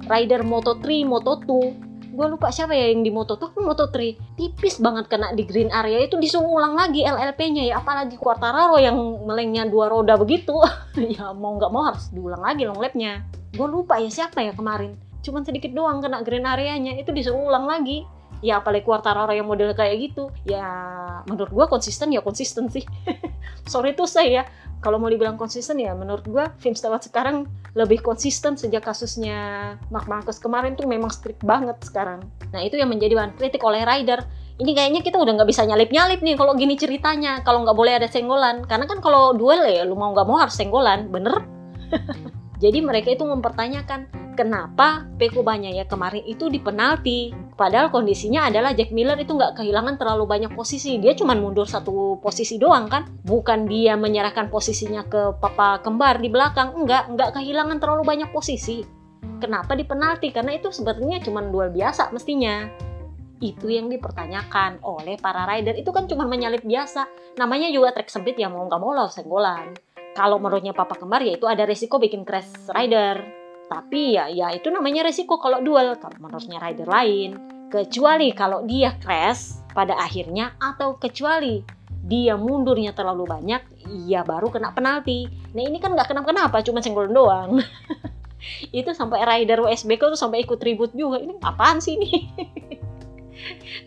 rider 0.08 0.46
Moto3, 0.46 1.04
Moto2 1.04 1.50
gue 2.10 2.28
lupa 2.28 2.52
siapa 2.52 2.76
ya 2.76 2.92
yang 2.92 3.08
di 3.08 3.16
Moto 3.16 3.40
2 3.40 3.64
Moto 3.64 3.88
3 3.88 4.36
tipis 4.36 4.84
banget 4.84 5.08
kena 5.08 5.32
di 5.32 5.48
green 5.48 5.72
area 5.72 6.04
itu 6.04 6.20
disuruh 6.20 6.52
ulang 6.52 6.76
lagi 6.76 7.08
LLP-nya 7.08 7.72
ya 7.72 7.80
apalagi 7.80 8.20
Quartararo 8.20 8.76
yang 8.76 9.24
melengnya 9.24 9.64
dua 9.64 9.88
roda 9.88 10.20
begitu 10.20 10.52
ya 11.16 11.32
mau 11.32 11.56
nggak 11.56 11.72
mau 11.72 11.88
harus 11.88 12.12
diulang 12.12 12.44
lagi 12.44 12.68
long 12.68 12.76
lap-nya 12.76 13.24
gue 13.56 13.68
lupa 13.72 14.04
ya 14.04 14.12
siapa 14.12 14.44
ya 14.44 14.52
kemarin 14.52 15.00
cuman 15.22 15.44
sedikit 15.44 15.72
doang 15.76 16.00
kena 16.00 16.24
green 16.24 16.48
areanya 16.48 16.96
itu 16.96 17.12
disuruh 17.12 17.50
ulang 17.50 17.68
lagi. 17.68 18.04
Ya 18.40 18.64
apalagi 18.64 18.88
Quartararo 18.88 19.36
yang 19.36 19.52
model 19.52 19.76
kayak 19.76 20.00
gitu. 20.00 20.32
Ya 20.48 20.64
menurut 21.28 21.52
gue 21.52 21.66
konsisten 21.68 22.16
ya 22.16 22.24
konsisten 22.24 22.72
sih. 22.72 22.88
Sorry 23.72 23.92
tuh 23.92 24.08
saya 24.08 24.30
ya 24.32 24.44
kalau 24.80 24.96
mau 24.96 25.12
dibilang 25.12 25.36
konsisten 25.36 25.76
ya 25.76 25.92
menurut 25.92 26.24
gue 26.24 26.46
film 26.64 26.72
Stewart 26.72 27.04
sekarang 27.04 27.52
lebih 27.76 28.00
konsisten 28.00 28.56
sejak 28.56 28.88
kasusnya 28.88 29.76
Mark 29.92 30.08
Marcus 30.08 30.40
kemarin 30.40 30.80
tuh 30.80 30.88
memang 30.88 31.12
strict 31.12 31.44
banget 31.44 31.76
sekarang. 31.84 32.24
Nah 32.56 32.64
itu 32.64 32.80
yang 32.80 32.88
menjadi 32.88 33.12
bahan 33.20 33.36
kritik 33.36 33.60
oleh 33.68 33.84
rider. 33.84 34.24
Ini 34.60 34.72
kayaknya 34.76 35.02
kita 35.04 35.16
udah 35.20 35.40
nggak 35.40 35.50
bisa 35.52 35.64
nyalip-nyalip 35.64 36.20
nih 36.20 36.36
kalau 36.36 36.52
gini 36.56 36.76
ceritanya 36.76 37.44
kalau 37.44 37.64
nggak 37.68 37.76
boleh 37.76 38.00
ada 38.00 38.08
senggolan. 38.08 38.64
Karena 38.68 38.88
kan 38.88 39.04
kalau 39.04 39.36
duel 39.36 39.68
ya 39.68 39.84
lu 39.84 40.00
mau 40.00 40.16
nggak 40.16 40.28
mau 40.28 40.40
harus 40.40 40.56
senggolan 40.56 41.12
bener? 41.12 41.44
Jadi 42.64 42.84
mereka 42.84 43.12
itu 43.12 43.24
mempertanyakan 43.24 44.19
kenapa 44.40 45.04
Peko 45.20 45.44
ya 45.44 45.84
kemarin 45.84 46.24
itu 46.24 46.48
di 46.48 46.64
penalti. 46.64 47.36
Padahal 47.60 47.92
kondisinya 47.92 48.48
adalah 48.48 48.72
Jack 48.72 48.96
Miller 48.96 49.20
itu 49.20 49.36
nggak 49.36 49.60
kehilangan 49.60 50.00
terlalu 50.00 50.24
banyak 50.24 50.56
posisi. 50.56 50.96
Dia 50.96 51.12
cuma 51.12 51.36
mundur 51.36 51.68
satu 51.68 52.24
posisi 52.24 52.56
doang 52.56 52.88
kan. 52.88 53.04
Bukan 53.28 53.68
dia 53.68 54.00
menyerahkan 54.00 54.48
posisinya 54.48 55.04
ke 55.12 55.36
papa 55.44 55.84
kembar 55.84 56.24
di 56.24 56.32
belakang. 56.32 56.72
Enggak, 56.72 57.12
nggak 57.12 57.36
kehilangan 57.36 57.84
terlalu 57.84 58.08
banyak 58.08 58.32
posisi. 58.32 58.80
Kenapa 59.44 59.76
di 59.76 59.84
penalti? 59.84 60.32
Karena 60.32 60.56
itu 60.56 60.72
sebetulnya 60.72 61.20
cuma 61.20 61.44
duel 61.44 61.76
biasa 61.76 62.16
mestinya. 62.16 62.64
Itu 63.44 63.68
yang 63.68 63.92
dipertanyakan 63.92 64.80
oleh 64.88 65.20
para 65.20 65.44
rider. 65.44 65.76
Itu 65.76 65.92
kan 65.92 66.08
cuma 66.08 66.24
menyalip 66.24 66.64
biasa. 66.64 67.36
Namanya 67.36 67.68
juga 67.76 67.92
trek 67.92 68.08
sempit 68.08 68.40
ya 68.40 68.48
mau 68.48 68.64
nggak 68.64 68.80
mau 68.80 68.96
lah 68.96 69.12
senggolan. 69.12 69.76
Kalau 70.16 70.40
menurutnya 70.40 70.72
papa 70.72 70.96
kembar 70.96 71.28
ya 71.28 71.36
itu 71.36 71.44
ada 71.44 71.68
resiko 71.68 72.00
bikin 72.00 72.24
crash 72.24 72.72
rider 72.72 73.39
tapi 73.70 74.18
ya 74.18 74.26
ya 74.28 74.50
itu 74.50 74.74
namanya 74.74 75.06
resiko 75.06 75.38
kalau 75.38 75.62
duel 75.62 75.94
kalau 76.02 76.18
menurutnya 76.18 76.58
rider 76.58 76.90
lain. 76.90 77.38
Kecuali 77.70 78.34
kalau 78.34 78.66
dia 78.66 78.98
crash 78.98 79.62
pada 79.78 79.94
akhirnya 80.02 80.58
atau 80.58 80.98
kecuali 80.98 81.62
dia 82.02 82.34
mundurnya 82.34 82.98
terlalu 82.98 83.30
banyak, 83.30 83.62
ya 84.10 84.26
baru 84.26 84.50
kena 84.50 84.74
penalti. 84.74 85.30
Nah 85.54 85.62
ini 85.62 85.78
kan 85.78 85.94
nggak 85.94 86.10
kenapa-kenapa, 86.10 86.66
cuma 86.66 86.82
senggol 86.82 87.06
doang. 87.06 87.62
itu 88.74 88.90
sampai 88.90 89.22
rider 89.22 89.62
USBK 89.62 90.02
tuh 90.10 90.18
sampai 90.18 90.42
ikut 90.42 90.58
ribut 90.58 90.90
juga. 90.98 91.22
Ini 91.22 91.38
apaan 91.46 91.78
sih 91.78 91.94
ini? 91.94 92.10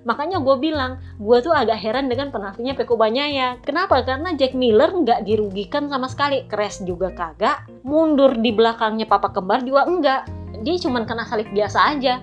Makanya 0.02 0.42
gue 0.42 0.56
bilang, 0.58 0.98
gue 1.20 1.38
tuh 1.40 1.54
agak 1.54 1.78
heran 1.78 2.10
dengan 2.10 2.34
penaltinya 2.34 2.74
Peko 2.74 2.98
Banyaya. 2.98 3.60
Kenapa? 3.62 4.02
Karena 4.02 4.34
Jack 4.34 4.56
Miller 4.56 4.90
nggak 4.90 5.24
dirugikan 5.24 5.86
sama 5.86 6.10
sekali. 6.10 6.44
Crash 6.48 6.82
juga 6.82 7.12
kagak. 7.14 7.68
Mundur 7.86 8.34
di 8.38 8.50
belakangnya 8.50 9.06
papa 9.06 9.30
kembar 9.30 9.62
juga 9.62 9.86
enggak. 9.86 10.28
Dia 10.62 10.78
cuma 10.82 11.02
kena 11.06 11.26
salib 11.26 11.50
biasa 11.50 11.78
aja. 11.96 12.22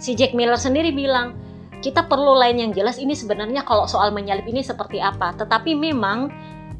Si 0.00 0.16
Jack 0.18 0.34
Miller 0.34 0.58
sendiri 0.58 0.90
bilang, 0.90 1.36
kita 1.82 2.06
perlu 2.06 2.38
lain 2.38 2.62
yang 2.62 2.70
jelas 2.70 2.96
ini 3.02 3.12
sebenarnya 3.12 3.66
kalau 3.66 3.90
soal 3.90 4.14
menyalip 4.14 4.46
ini 4.46 4.62
seperti 4.62 5.02
apa. 5.02 5.34
Tetapi 5.34 5.74
memang 5.74 6.30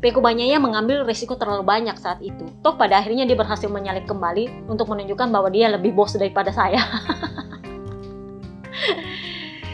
Peko 0.02 0.18
Banyaya 0.18 0.58
mengambil 0.58 1.06
resiko 1.06 1.38
terlalu 1.38 1.62
banyak 1.62 1.94
saat 1.94 2.18
itu. 2.18 2.42
Toh 2.66 2.74
pada 2.74 2.98
akhirnya 2.98 3.22
dia 3.22 3.38
berhasil 3.38 3.70
menyalip 3.70 4.02
kembali 4.10 4.66
untuk 4.66 4.90
menunjukkan 4.90 5.30
bahwa 5.30 5.46
dia 5.46 5.70
lebih 5.70 5.94
bos 5.94 6.18
daripada 6.18 6.50
saya. 6.50 6.82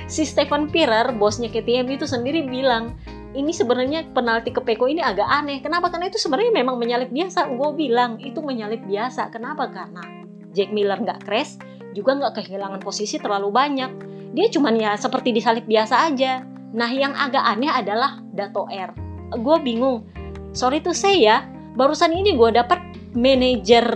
si 0.08 0.24
Stefan 0.24 0.66
Pirer, 0.72 1.14
bosnya 1.14 1.52
KTM 1.52 1.86
itu 1.94 2.08
sendiri 2.08 2.48
bilang, 2.48 2.96
ini 3.36 3.52
sebenarnya 3.52 4.08
penalti 4.16 4.50
ke 4.50 4.64
Peko 4.64 4.88
ini 4.88 5.04
agak 5.04 5.28
aneh. 5.28 5.60
Kenapa? 5.60 5.92
Karena 5.92 6.08
itu 6.08 6.18
sebenarnya 6.18 6.50
memang 6.50 6.80
menyalip 6.80 7.12
biasa. 7.12 7.52
Gue 7.54 7.70
bilang 7.76 8.18
itu 8.18 8.40
menyalip 8.40 8.82
biasa. 8.88 9.28
Kenapa? 9.30 9.68
Karena 9.68 10.02
Jack 10.56 10.72
Miller 10.72 10.98
nggak 10.98 11.28
crash, 11.28 11.60
juga 11.92 12.16
nggak 12.16 12.42
kehilangan 12.42 12.80
posisi 12.80 13.20
terlalu 13.20 13.52
banyak. 13.52 13.92
Dia 14.32 14.48
cuman 14.48 14.74
ya 14.80 14.90
seperti 14.96 15.30
disalip 15.30 15.68
biasa 15.68 16.08
aja. 16.08 16.42
Nah 16.72 16.90
yang 16.90 17.12
agak 17.14 17.44
aneh 17.44 17.70
adalah 17.70 18.18
Dato 18.32 18.64
R. 18.66 18.90
Gue 19.38 19.56
bingung 19.60 20.08
sorry 20.52 20.80
tuh 20.80 20.96
saya 20.96 21.16
ya 21.16 21.36
barusan 21.76 22.10
ini 22.10 22.34
gue 22.34 22.50
dapat 22.50 22.80
manajer 23.14 23.86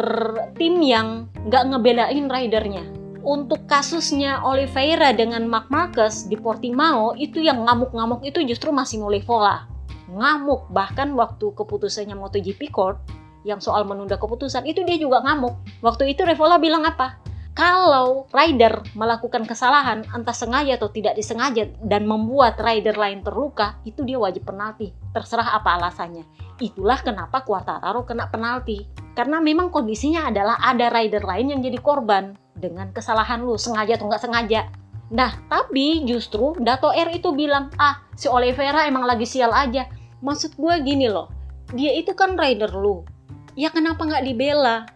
tim 0.56 0.78
yang 0.78 1.28
nggak 1.48 1.64
ngebelain 1.72 2.30
ridernya 2.30 2.84
untuk 3.22 3.64
kasusnya 3.70 4.42
Oliveira 4.42 5.14
dengan 5.14 5.46
Mark 5.46 5.70
Marcus 5.70 6.26
di 6.26 6.34
Portimao 6.34 7.14
itu 7.14 7.38
yang 7.38 7.62
ngamuk-ngamuk 7.62 8.26
itu 8.26 8.42
justru 8.42 8.74
masih 8.74 9.02
Olivola 9.02 9.70
ngamuk 10.12 10.68
bahkan 10.68 11.14
waktu 11.16 11.54
keputusannya 11.56 12.18
MotoGP 12.18 12.68
Court 12.68 13.00
yang 13.42 13.58
soal 13.58 13.82
menunda 13.88 14.20
keputusan 14.20 14.68
itu 14.68 14.84
dia 14.84 15.00
juga 15.00 15.24
ngamuk 15.24 15.56
waktu 15.80 16.12
itu 16.12 16.22
Revola 16.22 16.60
bilang 16.60 16.84
apa 16.84 17.22
kalau 17.52 18.24
rider 18.32 18.80
melakukan 18.96 19.44
kesalahan 19.44 20.08
entah 20.16 20.32
sengaja 20.32 20.80
atau 20.80 20.88
tidak 20.88 21.20
disengaja 21.20 21.68
dan 21.84 22.08
membuat 22.08 22.56
rider 22.56 22.96
lain 22.96 23.20
terluka, 23.20 23.76
itu 23.84 24.00
dia 24.08 24.16
wajib 24.16 24.48
penalti. 24.48 24.96
Terserah 25.12 25.60
apa 25.60 25.76
alasannya. 25.76 26.24
Itulah 26.56 27.04
kenapa 27.04 27.44
Quartararo 27.44 28.08
kena 28.08 28.32
penalti. 28.32 28.88
Karena 29.12 29.44
memang 29.44 29.68
kondisinya 29.68 30.32
adalah 30.32 30.56
ada 30.64 30.88
rider 30.88 31.20
lain 31.28 31.52
yang 31.52 31.60
jadi 31.60 31.76
korban 31.76 32.32
dengan 32.56 32.90
kesalahan 32.90 33.42
lu, 33.42 33.56
sengaja 33.56 33.96
atau 33.96 34.06
nggak 34.08 34.22
sengaja. 34.22 34.68
Nah, 35.12 35.36
tapi 35.48 36.04
justru 36.08 36.56
Dato 36.60 36.88
R 36.88 37.12
itu 37.12 37.32
bilang, 37.36 37.68
ah 37.76 38.00
si 38.16 38.28
Oliveira 38.28 38.88
emang 38.88 39.04
lagi 39.04 39.28
sial 39.28 39.52
aja. 39.52 39.88
Maksud 40.24 40.56
gue 40.56 40.74
gini 40.86 41.10
loh, 41.10 41.28
dia 41.74 41.92
itu 41.92 42.16
kan 42.16 42.38
rider 42.38 42.72
lu. 42.72 43.04
Ya 43.52 43.68
kenapa 43.68 44.08
nggak 44.08 44.24
dibela? 44.24 44.88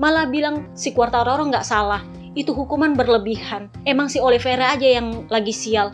malah 0.00 0.24
bilang 0.24 0.72
si 0.72 0.96
Quartararo 0.96 1.44
nggak 1.46 1.66
salah 1.66 2.00
itu 2.32 2.56
hukuman 2.56 2.96
berlebihan 2.96 3.68
emang 3.84 4.08
si 4.08 4.16
Oliveira 4.16 4.72
aja 4.72 4.88
yang 4.88 5.28
lagi 5.28 5.52
sial 5.52 5.92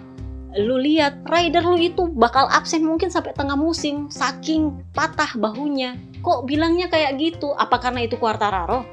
lu 0.54 0.78
lihat 0.78 1.26
rider 1.26 1.66
lu 1.66 1.76
itu 1.76 2.06
bakal 2.14 2.46
absen 2.48 2.86
mungkin 2.86 3.10
sampai 3.10 3.34
tengah 3.34 3.58
musim 3.58 4.06
saking 4.08 4.80
patah 4.94 5.28
bahunya 5.34 5.98
kok 6.22 6.46
bilangnya 6.46 6.86
kayak 6.86 7.18
gitu 7.18 7.52
apa 7.58 7.82
karena 7.82 8.06
itu 8.06 8.14
Quartararo 8.16 8.86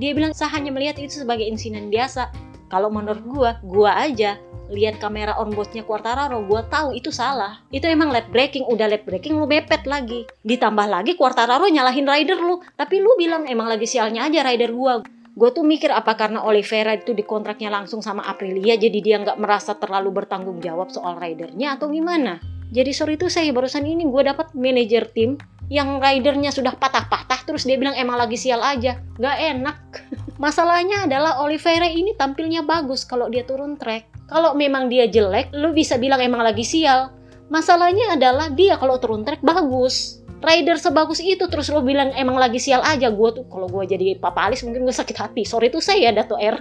dia 0.00 0.16
bilang 0.16 0.32
saya 0.32 0.54
hanya 0.56 0.72
melihat 0.72 0.96
itu 1.00 1.24
sebagai 1.24 1.44
insiden 1.44 1.92
biasa 1.92 2.32
kalau 2.72 2.88
menurut 2.88 3.24
gua 3.28 3.50
gua 3.60 3.92
aja 4.08 4.40
lihat 4.72 4.98
kamera 4.98 5.36
onboardnya 5.36 5.84
Quartararo, 5.84 6.40
gue 6.48 6.62
tahu 6.72 6.96
itu 6.96 7.12
salah. 7.12 7.60
Itu 7.68 7.84
emang 7.84 8.08
lap 8.08 8.32
breaking, 8.32 8.64
udah 8.72 8.88
lap 8.88 9.04
breaking 9.04 9.36
lu 9.36 9.44
bepet 9.44 9.84
lagi. 9.84 10.24
Ditambah 10.42 10.88
lagi 10.88 11.12
Quartararo 11.14 11.68
nyalahin 11.68 12.08
rider 12.08 12.40
lu, 12.40 12.64
tapi 12.74 12.98
lu 13.04 13.12
bilang 13.20 13.44
emang 13.44 13.68
lagi 13.68 13.84
sialnya 13.84 14.24
aja 14.26 14.40
rider 14.40 14.72
gue. 14.72 14.94
Gue 15.32 15.48
tuh 15.52 15.64
mikir 15.64 15.88
apa 15.88 16.12
karena 16.12 16.44
Oliveira 16.44 16.92
itu 16.92 17.16
dikontraknya 17.16 17.72
langsung 17.72 18.04
sama 18.04 18.20
Aprilia 18.28 18.76
jadi 18.76 18.98
dia 19.00 19.16
nggak 19.20 19.40
merasa 19.40 19.72
terlalu 19.76 20.24
bertanggung 20.24 20.60
jawab 20.60 20.92
soal 20.92 21.16
ridernya 21.16 21.80
atau 21.80 21.88
gimana? 21.88 22.36
Jadi 22.72 22.90
sorry 22.92 23.20
itu 23.20 23.28
saya 23.28 23.52
barusan 23.52 23.84
ini 23.84 24.08
gue 24.08 24.22
dapat 24.24 24.52
manajer 24.56 25.08
tim 25.12 25.36
yang 25.72 26.04
ridernya 26.04 26.52
sudah 26.52 26.76
patah-patah 26.76 27.48
terus 27.48 27.64
dia 27.64 27.80
bilang 27.80 27.96
emang 27.96 28.20
lagi 28.20 28.36
sial 28.36 28.60
aja. 28.60 29.00
Gak 29.16 29.36
enak. 29.40 29.76
Masalahnya 30.44 31.08
adalah 31.08 31.40
Oliveira 31.40 31.88
ini 31.88 32.12
tampilnya 32.12 32.60
bagus 32.60 33.08
kalau 33.08 33.32
dia 33.32 33.48
turun 33.48 33.80
track. 33.80 34.12
Kalau 34.28 34.52
memang 34.52 34.92
dia 34.92 35.08
jelek, 35.08 35.48
lu 35.56 35.72
bisa 35.72 35.96
bilang 35.96 36.20
emang 36.20 36.44
lagi 36.44 36.60
sial. 36.60 37.16
Masalahnya 37.48 38.20
adalah 38.20 38.52
dia 38.52 38.76
kalau 38.76 39.00
turun 39.00 39.24
trek 39.24 39.40
bagus. 39.40 40.20
Rider 40.42 40.76
sebagus 40.76 41.22
itu 41.22 41.46
terus 41.48 41.70
lu 41.72 41.80
bilang 41.80 42.12
emang 42.20 42.36
lagi 42.36 42.60
sial 42.60 42.84
aja. 42.84 43.08
Gue 43.08 43.32
tuh 43.32 43.48
kalau 43.48 43.64
gue 43.70 43.88
jadi 43.88 44.20
Papa 44.20 44.52
Alis 44.52 44.60
mungkin 44.68 44.84
gue 44.84 44.92
sakit 44.92 45.16
hati. 45.16 45.42
Sorry 45.48 45.72
itu 45.72 45.80
saya 45.80 46.12
Dato 46.12 46.36
R. 46.36 46.60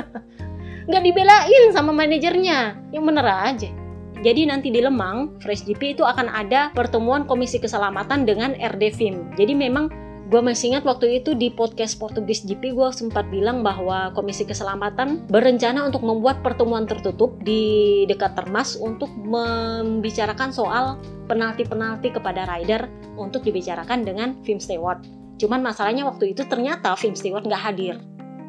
Nggak 0.88 1.02
dibelain 1.02 1.64
sama 1.70 1.94
manajernya. 1.94 2.90
Yang 2.90 3.04
bener 3.06 3.26
aja. 3.26 3.85
Jadi 4.24 4.48
nanti 4.48 4.72
di 4.72 4.80
Lemang, 4.80 5.36
Fresh 5.40 5.68
GP 5.68 6.00
itu 6.00 6.02
akan 6.04 6.32
ada 6.32 6.72
pertemuan 6.72 7.28
Komisi 7.28 7.60
Keselamatan 7.60 8.24
dengan 8.24 8.56
RDFIM. 8.56 9.36
Jadi 9.36 9.52
memang 9.52 9.92
Gue 10.26 10.42
masih 10.42 10.74
ingat 10.74 10.82
waktu 10.82 11.22
itu 11.22 11.38
di 11.38 11.54
podcast 11.54 12.02
Portugis 12.02 12.42
GP 12.42 12.74
gue 12.74 12.88
sempat 12.90 13.30
bilang 13.30 13.62
bahwa 13.62 14.10
Komisi 14.10 14.42
Keselamatan 14.42 15.30
berencana 15.30 15.86
untuk 15.86 16.02
membuat 16.02 16.42
pertemuan 16.42 16.82
tertutup 16.82 17.38
di 17.46 18.02
dekat 18.10 18.34
Termas 18.34 18.74
untuk 18.74 19.06
membicarakan 19.14 20.50
soal 20.50 20.98
penalti-penalti 21.30 22.10
kepada 22.10 22.42
rider 22.42 22.90
untuk 23.14 23.46
dibicarakan 23.46 24.02
dengan 24.02 24.34
Film 24.42 24.58
Stewart. 24.58 24.98
Cuman 25.38 25.62
masalahnya 25.62 26.02
waktu 26.02 26.34
itu 26.34 26.42
ternyata 26.50 26.98
Film 26.98 27.14
Stewart 27.14 27.46
nggak 27.46 27.62
hadir 27.62 27.94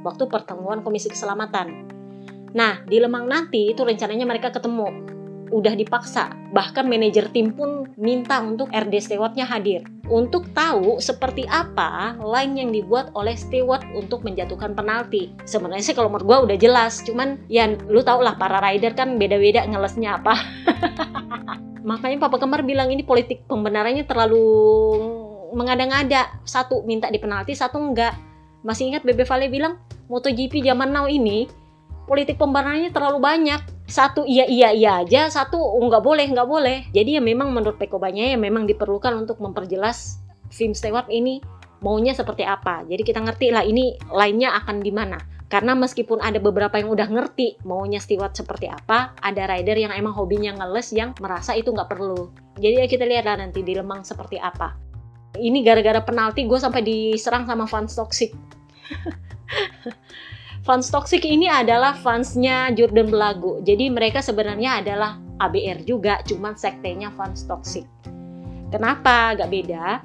waktu 0.02 0.26
pertemuan 0.26 0.82
Komisi 0.82 1.14
Keselamatan. 1.14 1.94
Nah, 2.58 2.82
di 2.90 2.98
Lemang 2.98 3.30
nanti 3.30 3.70
itu 3.70 3.86
rencananya 3.86 4.26
mereka 4.26 4.50
ketemu 4.50 5.17
udah 5.50 5.74
dipaksa. 5.76 6.32
Bahkan 6.52 6.88
manajer 6.88 7.28
tim 7.32 7.52
pun 7.52 7.90
minta 8.00 8.40
untuk 8.40 8.72
RD 8.72 8.94
Stewardnya 9.04 9.48
hadir. 9.48 9.84
Untuk 10.08 10.52
tahu 10.56 11.04
seperti 11.04 11.44
apa 11.52 12.16
line 12.20 12.54
yang 12.64 12.70
dibuat 12.72 13.12
oleh 13.16 13.36
Stewart 13.36 13.84
untuk 13.96 14.24
menjatuhkan 14.24 14.76
penalti. 14.76 15.36
Sebenarnya 15.44 15.84
sih 15.84 15.96
kalau 15.96 16.08
menurut 16.08 16.28
gue 16.28 16.38
udah 16.52 16.58
jelas. 16.58 17.04
Cuman 17.04 17.42
ya 17.52 17.68
lu 17.88 18.00
tau 18.04 18.24
lah 18.24 18.36
para 18.40 18.64
rider 18.64 18.96
kan 18.96 19.20
beda-beda 19.20 19.68
ngelesnya 19.68 20.20
apa. 20.24 20.36
Makanya 21.90 22.28
Papa 22.28 22.38
Kemar 22.40 22.68
bilang 22.68 22.92
ini 22.92 23.04
politik 23.04 23.48
pembenarannya 23.48 24.04
terlalu 24.04 24.44
mengada-ngada. 25.56 26.44
Satu 26.44 26.84
minta 26.84 27.08
di 27.08 27.20
penalti, 27.20 27.56
satu 27.56 27.80
enggak. 27.80 28.16
Masih 28.64 28.92
ingat 28.92 29.08
Bebe 29.08 29.24
Vale 29.24 29.48
bilang 29.48 29.80
MotoGP 30.12 30.64
zaman 30.64 30.92
now 30.92 31.08
ini 31.08 31.48
politik 32.08 32.40
pembenarannya 32.40 32.90
terlalu 32.96 33.20
banyak. 33.20 33.62
Satu 33.88 34.24
iya 34.24 34.48
iya 34.48 34.72
iya 34.72 35.04
aja. 35.04 35.28
Satu 35.28 35.60
oh, 35.60 35.84
nggak 35.86 36.02
boleh 36.02 36.26
nggak 36.32 36.48
boleh. 36.48 36.78
Jadi 36.96 37.20
ya 37.20 37.22
memang 37.22 37.52
menurut 37.52 37.76
Pekobanya 37.76 38.32
ya 38.34 38.40
memang 38.40 38.64
diperlukan 38.66 39.14
untuk 39.14 39.44
memperjelas 39.44 40.24
film 40.50 40.72
Stewart 40.72 41.12
ini 41.12 41.44
maunya 41.84 42.16
seperti 42.16 42.48
apa. 42.48 42.88
Jadi 42.88 43.04
kita 43.04 43.20
ngerti 43.22 43.52
lah 43.52 43.68
ini 43.68 44.00
lainnya 44.10 44.56
akan 44.64 44.82
di 44.82 44.90
mana 44.90 45.20
karena 45.48 45.72
meskipun 45.80 46.20
ada 46.20 46.44
beberapa 46.44 46.76
yang 46.76 46.92
udah 46.92 47.08
ngerti 47.08 47.56
maunya 47.64 48.04
Stewart 48.04 48.36
seperti 48.36 48.68
apa 48.68 49.16
ada 49.24 49.48
rider 49.48 49.80
yang 49.80 49.96
emang 49.96 50.12
hobinya 50.12 50.52
ngeles 50.60 50.92
yang 50.92 51.16
merasa 51.20 51.56
itu 51.56 51.72
nggak 51.72 51.92
perlu. 51.92 52.32
Jadi 52.58 52.84
ya 52.84 52.88
kita 52.90 53.06
lihat 53.06 53.28
lah 53.28 53.38
nanti 53.40 53.62
di 53.64 53.76
Lemang 53.76 54.04
seperti 54.04 54.40
apa. 54.40 54.76
Ini 55.38 55.62
gara-gara 55.62 56.02
penalti 56.02 56.50
gue 56.50 56.58
sampai 56.58 56.82
diserang 56.82 57.46
sama 57.46 57.70
fans 57.70 57.94
toxic 58.00 58.34
Fans 60.68 60.92
toxic 60.92 61.24
ini 61.24 61.48
adalah 61.48 61.96
fansnya 61.96 62.76
Jordan 62.76 63.08
Belago. 63.08 63.64
Jadi 63.64 63.88
mereka 63.88 64.20
sebenarnya 64.20 64.84
adalah 64.84 65.16
ABR 65.40 65.88
juga, 65.88 66.20
cuman 66.28 66.60
sektenya 66.60 67.08
fans 67.16 67.48
toxic. 67.48 67.88
Kenapa 68.68 69.32
agak 69.32 69.48
beda? 69.48 70.04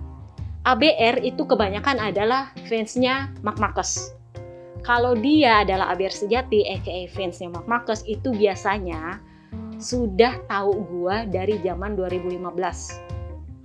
ABR 0.62 1.18
itu 1.26 1.42
kebanyakan 1.42 1.98
adalah 1.98 2.54
fansnya 2.70 3.34
Mark 3.42 3.58
Marcus. 3.58 4.14
Kalau 4.86 5.18
dia 5.18 5.66
adalah 5.66 5.90
ABR 5.98 6.14
sejati, 6.14 6.62
aka 6.70 7.10
fansnya 7.10 7.50
Mark 7.50 7.66
Marcus, 7.66 8.06
itu 8.06 8.30
biasanya 8.30 9.18
sudah 9.82 10.46
tahu 10.46 10.78
gua 10.86 11.26
dari 11.26 11.58
zaman 11.66 11.98
2015 11.98 12.38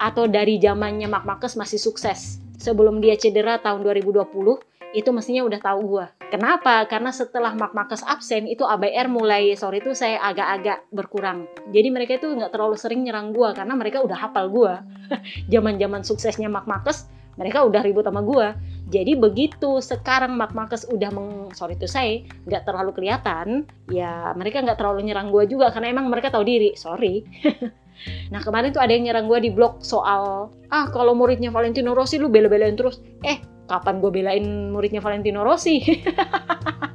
atau 0.01 0.25
dari 0.25 0.57
zamannya 0.57 1.05
Mark 1.05 1.29
Marcus 1.29 1.53
masih 1.53 1.77
sukses. 1.77 2.41
Sebelum 2.57 3.05
dia 3.05 3.13
cedera 3.13 3.61
tahun 3.61 3.85
2020, 3.85 4.33
itu 4.95 5.09
mestinya 5.11 5.43
udah 5.43 5.59
tahu 5.59 5.79
gue. 5.97 6.05
Kenapa? 6.31 6.83
Karena 6.88 7.11
setelah 7.11 7.55
Mark 7.55 7.75
Marcus 7.75 8.03
absen 8.03 8.47
itu 8.47 8.63
ABR 8.63 9.07
mulai 9.11 9.55
sore 9.55 9.79
itu 9.79 9.95
saya 9.95 10.19
agak-agak 10.23 10.88
berkurang. 10.91 11.47
Jadi 11.71 11.88
mereka 11.91 12.19
itu 12.19 12.31
nggak 12.31 12.51
terlalu 12.51 12.75
sering 12.79 13.03
nyerang 13.03 13.31
gue 13.35 13.49
karena 13.55 13.73
mereka 13.75 14.03
udah 14.03 14.15
hafal 14.15 14.51
gue. 14.51 14.73
Zaman-zaman 15.53 16.03
suksesnya 16.03 16.47
Mark 16.51 16.67
Marcus 16.67 17.07
mereka 17.38 17.63
udah 17.63 17.81
ribut 17.85 18.03
sama 18.03 18.25
gue. 18.25 18.47
Jadi 18.88 19.13
begitu 19.19 19.83
sekarang 19.83 20.35
Mark 20.35 20.55
Marcus 20.55 20.88
udah 20.89 21.11
meng 21.11 21.51
sorry 21.53 21.75
itu 21.75 21.85
saya 21.85 22.23
nggak 22.47 22.63
terlalu 22.65 22.91
kelihatan, 22.95 23.67
ya 23.91 24.31
mereka 24.33 24.63
nggak 24.63 24.79
terlalu 24.79 25.05
nyerang 25.05 25.29
gue 25.29 25.43
juga 25.45 25.69
karena 25.69 25.91
emang 25.91 26.09
mereka 26.09 26.33
tahu 26.33 26.43
diri. 26.43 26.75
Sorry. 26.75 27.23
Nah 28.29 28.45
kemarin 28.45 28.69
tuh 28.69 28.77
ada 28.77 28.93
yang 28.93 29.09
nyerang 29.09 29.25
gue 29.25 29.41
di 29.41 29.49
blog 29.49 29.81
soal 29.81 30.53
ah 30.69 30.85
kalau 30.93 31.17
muridnya 31.17 31.49
Valentino 31.49 31.97
Rossi 31.97 32.21
lu 32.21 32.29
bela-belain 32.29 32.77
terus. 32.77 33.01
Eh 33.25 33.41
kapan 33.68 33.99
gue 33.99 34.11
belain 34.11 34.72
muridnya 34.72 35.03
Valentino 35.03 35.43
Rossi? 35.43 35.84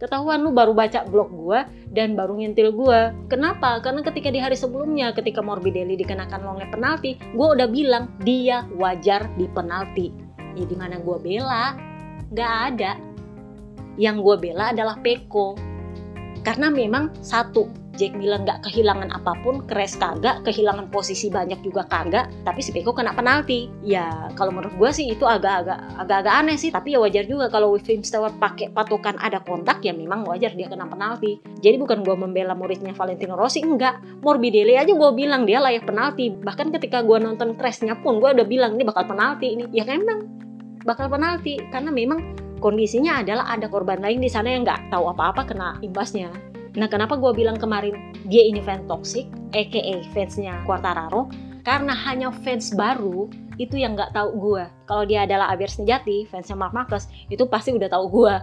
Ketahuan 0.00 0.42
lu 0.42 0.50
baru 0.50 0.74
baca 0.74 1.06
blog 1.06 1.30
gua 1.30 1.66
dan 1.90 2.18
baru 2.18 2.38
ngintil 2.38 2.74
gua. 2.74 3.14
Kenapa? 3.30 3.78
Karena 3.82 4.02
ketika 4.02 4.28
di 4.30 4.38
hari 4.42 4.58
sebelumnya 4.58 5.14
ketika 5.14 5.42
Morbidelli 5.42 5.98
dikenakan 5.98 6.40
long 6.42 6.58
penalti, 6.70 7.18
gua 7.34 7.54
udah 7.54 7.68
bilang 7.70 8.10
dia 8.22 8.66
wajar 8.74 9.26
di 9.38 9.46
penalti. 9.50 10.10
Ya 10.54 10.64
di 10.66 10.76
mana 10.78 10.98
gua 11.02 11.18
bela? 11.18 11.74
Gak 12.34 12.54
ada. 12.74 12.98
Yang 13.98 14.16
gua 14.22 14.36
bela 14.38 14.64
adalah 14.74 14.98
Peko. 14.98 15.54
Karena 16.44 16.68
memang 16.68 17.14
satu, 17.24 17.70
Jack 17.94 18.18
Miller 18.18 18.42
nggak 18.42 18.66
kehilangan 18.66 19.10
apa 19.14 19.38
pun, 19.40 19.62
Kres 19.64 19.96
kagak, 19.96 20.42
kehilangan 20.42 20.90
posisi 20.90 21.30
banyak 21.30 21.62
juga 21.62 21.86
kagak, 21.86 22.30
tapi 22.42 22.60
si 22.60 22.70
Peko 22.74 22.92
kena 22.92 23.14
penalti. 23.14 23.70
Ya 23.80 24.28
kalau 24.34 24.50
menurut 24.50 24.74
gue 24.74 24.90
sih 24.90 25.06
itu 25.10 25.24
agak-agak 25.24 25.78
agak-agak 25.98 26.34
aneh 26.34 26.56
sih, 26.58 26.70
tapi 26.74 26.94
ya 26.94 27.02
wajar 27.02 27.24
juga 27.24 27.46
kalau 27.48 27.74
Wim 27.74 28.02
Stewart 28.02 28.36
pakai 28.38 28.74
patokan 28.74 29.16
ada 29.22 29.40
kontak 29.42 29.80
ya 29.82 29.94
memang 29.94 30.26
wajar 30.26 30.52
dia 30.52 30.66
kena 30.66 30.86
penalti. 30.90 31.38
Jadi 31.62 31.76
bukan 31.78 32.02
gue 32.02 32.16
membela 32.18 32.52
muridnya 32.52 32.92
Valentino 32.92 33.38
Rossi, 33.38 33.62
enggak. 33.62 34.02
Morbidelli 34.20 34.76
aja 34.76 34.92
gue 34.92 35.10
bilang 35.14 35.46
dia 35.46 35.62
layak 35.62 35.86
penalti. 35.86 36.34
Bahkan 36.34 36.74
ketika 36.74 37.00
gue 37.00 37.18
nonton 37.22 37.54
Kresnya 37.54 37.98
pun 38.02 38.18
gue 38.18 38.30
udah 38.34 38.46
bilang 38.46 38.76
ini 38.76 38.84
bakal 38.84 39.06
penalti 39.08 39.54
ini. 39.54 39.64
Ya 39.70 39.86
kan 39.86 40.02
emang 40.02 40.20
bakal 40.84 41.08
penalti 41.08 41.56
karena 41.72 41.88
memang 41.88 42.36
kondisinya 42.60 43.20
adalah 43.20 43.52
ada 43.52 43.68
korban 43.68 44.00
lain 44.00 44.24
di 44.24 44.30
sana 44.32 44.52
yang 44.52 44.64
nggak 44.64 44.88
tahu 44.88 45.12
apa-apa 45.12 45.44
kena 45.44 45.76
imbasnya. 45.84 46.53
Nah, 46.74 46.90
kenapa 46.90 47.14
gue 47.14 47.30
bilang 47.34 47.54
kemarin 47.54 48.14
dia 48.26 48.42
ini 48.42 48.58
fans 48.58 48.82
toxic, 48.90 49.30
aka 49.54 50.02
fansnya 50.10 50.58
Quartararo? 50.66 51.30
Karena 51.64 51.96
hanya 51.96 52.28
fans 52.44 52.74
baru 52.76 53.30
itu 53.56 53.78
yang 53.78 53.94
nggak 53.94 54.12
tahu 54.12 54.30
gue. 54.36 54.64
Kalau 54.84 55.04
dia 55.06 55.24
adalah 55.24 55.48
Abier 55.54 55.70
sejati, 55.70 56.26
fansnya 56.26 56.58
Mark 56.58 56.74
Marcus, 56.74 57.06
itu 57.30 57.46
pasti 57.46 57.70
udah 57.72 57.88
tahu 57.88 58.04
gue. 58.10 58.34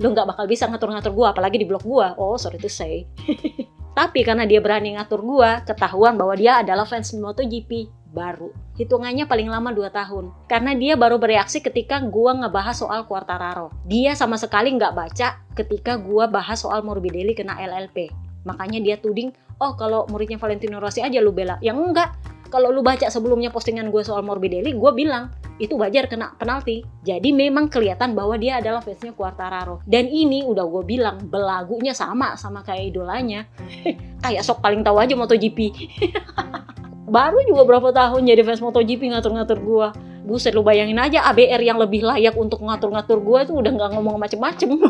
Lo 0.00 0.10
nggak 0.16 0.26
bakal 0.34 0.48
bisa 0.48 0.64
ngatur-ngatur 0.66 1.12
gue, 1.12 1.26
apalagi 1.28 1.56
di 1.60 1.66
blog 1.68 1.84
gue. 1.84 2.06
Oh, 2.16 2.40
sorry 2.40 2.58
to 2.58 2.72
say. 2.72 3.04
Tapi 3.98 4.22
karena 4.22 4.46
dia 4.46 4.62
berani 4.62 4.94
ngatur 4.94 5.20
gue, 5.20 5.50
ketahuan 5.66 6.14
bahwa 6.14 6.38
dia 6.38 6.62
adalah 6.62 6.86
fans 6.86 7.12
MotoGP 7.18 7.97
baru. 8.12 8.50
Hitungannya 8.76 9.28
paling 9.28 9.48
lama 9.50 9.70
2 9.74 9.88
tahun. 9.92 10.30
Karena 10.48 10.72
dia 10.74 10.94
baru 10.94 11.20
bereaksi 11.20 11.60
ketika 11.60 12.00
gua 12.04 12.34
ngebahas 12.36 12.76
soal 12.78 13.04
Quartararo. 13.04 13.72
Dia 13.84 14.16
sama 14.16 14.40
sekali 14.40 14.72
nggak 14.74 14.94
baca 14.94 15.42
ketika 15.54 15.96
gua 16.00 16.28
bahas 16.28 16.62
soal 16.62 16.80
Morbidelli 16.84 17.36
kena 17.36 17.58
LLP. 17.58 18.08
Makanya 18.48 18.80
dia 18.80 18.96
tuding, 18.96 19.34
oh 19.60 19.76
kalau 19.76 20.08
muridnya 20.08 20.40
Valentino 20.40 20.80
Rossi 20.80 21.04
aja 21.04 21.20
lu 21.20 21.34
bela. 21.34 21.60
Yang 21.60 21.78
enggak, 21.84 22.10
kalau 22.48 22.72
lu 22.72 22.80
baca 22.80 23.12
sebelumnya 23.12 23.52
postingan 23.52 23.92
gue 23.92 24.00
soal 24.00 24.24
Morbidelli, 24.24 24.72
gue 24.72 24.92
bilang 24.96 25.28
itu 25.60 25.76
wajar 25.76 26.08
kena 26.08 26.32
penalti. 26.40 26.80
Jadi 27.04 27.28
memang 27.36 27.68
kelihatan 27.68 28.16
bahwa 28.16 28.40
dia 28.40 28.56
adalah 28.56 28.80
fansnya 28.80 29.12
Quartararo. 29.12 29.84
Dan 29.84 30.08
ini 30.08 30.40
udah 30.48 30.64
gue 30.64 30.84
bilang 30.88 31.20
belagunya 31.28 31.92
sama 31.92 32.40
sama 32.40 32.64
kayak 32.64 32.94
idolanya. 32.94 33.44
kayak 34.24 34.40
sok 34.40 34.64
paling 34.64 34.80
tahu 34.80 34.96
aja 34.96 35.12
MotoGP. 35.12 35.58
baru 37.08 37.42
juga 37.48 37.64
berapa 37.64 37.88
tahun 37.90 38.28
jadi 38.28 38.44
fans 38.44 38.60
MotoGP 38.60 39.16
ngatur-ngatur 39.16 39.58
gua. 39.64 39.90
Buset 40.28 40.52
lu 40.52 40.60
bayangin 40.60 41.00
aja 41.00 41.24
ABR 41.32 41.64
yang 41.64 41.80
lebih 41.80 42.04
layak 42.04 42.36
untuk 42.36 42.60
ngatur-ngatur 42.60 43.18
gua 43.24 43.48
itu 43.48 43.56
udah 43.56 43.72
nggak 43.72 43.90
ngomong 43.96 44.20
macem-macem. 44.20 44.76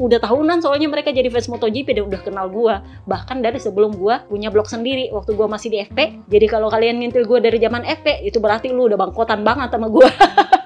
Udah 0.00 0.18
tahunan 0.18 0.64
soalnya 0.64 0.88
mereka 0.88 1.12
jadi 1.12 1.28
fans 1.28 1.46
MotoGP 1.52 1.92
dan 1.92 2.08
udah 2.08 2.20
kenal 2.24 2.48
gua. 2.48 2.80
Bahkan 3.04 3.44
dari 3.44 3.60
sebelum 3.60 3.92
gua 3.94 4.24
punya 4.24 4.48
blog 4.48 4.64
sendiri 4.64 5.12
waktu 5.12 5.36
gua 5.36 5.46
masih 5.52 5.68
di 5.68 5.84
FP 5.84 6.24
jadi 6.32 6.46
kalau 6.48 6.72
kalian 6.72 6.96
ngintil 7.04 7.28
gua 7.28 7.44
dari 7.44 7.60
zaman 7.60 7.84
FP 7.84 8.24
itu 8.24 8.40
berarti 8.40 8.72
lu 8.72 8.88
udah 8.88 8.96
bangkotan 8.96 9.44
banget 9.44 9.68
sama 9.68 9.92
gua 9.92 10.08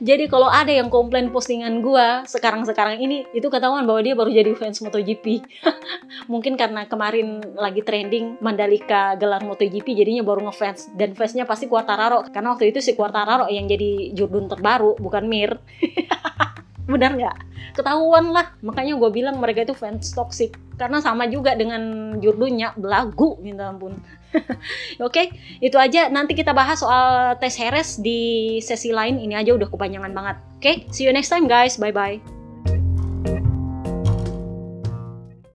Jadi 0.00 0.28
kalau 0.28 0.48
ada 0.48 0.70
yang 0.70 0.92
komplain 0.92 1.32
postingan 1.32 1.80
gue 1.80 2.06
sekarang-sekarang 2.28 3.00
ini, 3.00 3.24
itu 3.32 3.48
ketahuan 3.48 3.84
bahwa 3.88 4.00
dia 4.04 4.14
baru 4.16 4.30
jadi 4.30 4.52
fans 4.56 4.80
MotoGP. 4.84 5.42
Mungkin 6.32 6.54
karena 6.60 6.86
kemarin 6.86 7.42
lagi 7.56 7.80
trending 7.82 8.40
Mandalika 8.40 9.16
gelar 9.16 9.42
MotoGP, 9.44 9.96
jadinya 9.96 10.22
baru 10.22 10.48
ngefans. 10.48 10.92
Dan 10.94 11.16
fansnya 11.16 11.48
pasti 11.48 11.66
Quartararo, 11.66 12.28
karena 12.30 12.54
waktu 12.54 12.70
itu 12.70 12.80
si 12.84 12.92
Quartararo 12.94 13.48
yang 13.48 13.66
jadi 13.66 14.12
jurdun 14.12 14.48
terbaru, 14.50 14.96
bukan 15.00 15.24
Mir. 15.26 15.58
Benar 16.92 17.14
nggak? 17.14 17.36
Ketahuan 17.78 18.34
lah. 18.34 18.52
Makanya 18.60 18.98
gue 18.98 19.10
bilang 19.14 19.38
mereka 19.40 19.64
itu 19.64 19.72
fans 19.72 20.12
toxic. 20.12 20.58
Karena 20.76 20.98
sama 21.00 21.24
juga 21.30 21.54
dengan 21.54 22.14
jurdunya, 22.18 22.74
belagu, 22.76 23.38
minta 23.40 23.70
ampun. 23.70 23.96
Oke, 25.04 25.04
okay, 25.04 25.26
itu 25.60 25.76
aja. 25.76 26.08
Nanti 26.08 26.32
kita 26.32 26.56
bahas 26.56 26.80
soal 26.80 27.36
tes 27.38 27.54
Heres 27.56 28.00
di 28.00 28.58
sesi 28.64 28.90
lain. 28.90 29.20
Ini 29.20 29.44
aja 29.44 29.52
udah 29.52 29.68
kepanjangan 29.68 30.12
banget. 30.12 30.36
Oke, 30.56 30.62
okay, 30.62 30.76
see 30.90 31.04
you 31.04 31.12
next 31.12 31.28
time 31.28 31.44
guys. 31.46 31.76
Bye-bye. 31.76 32.41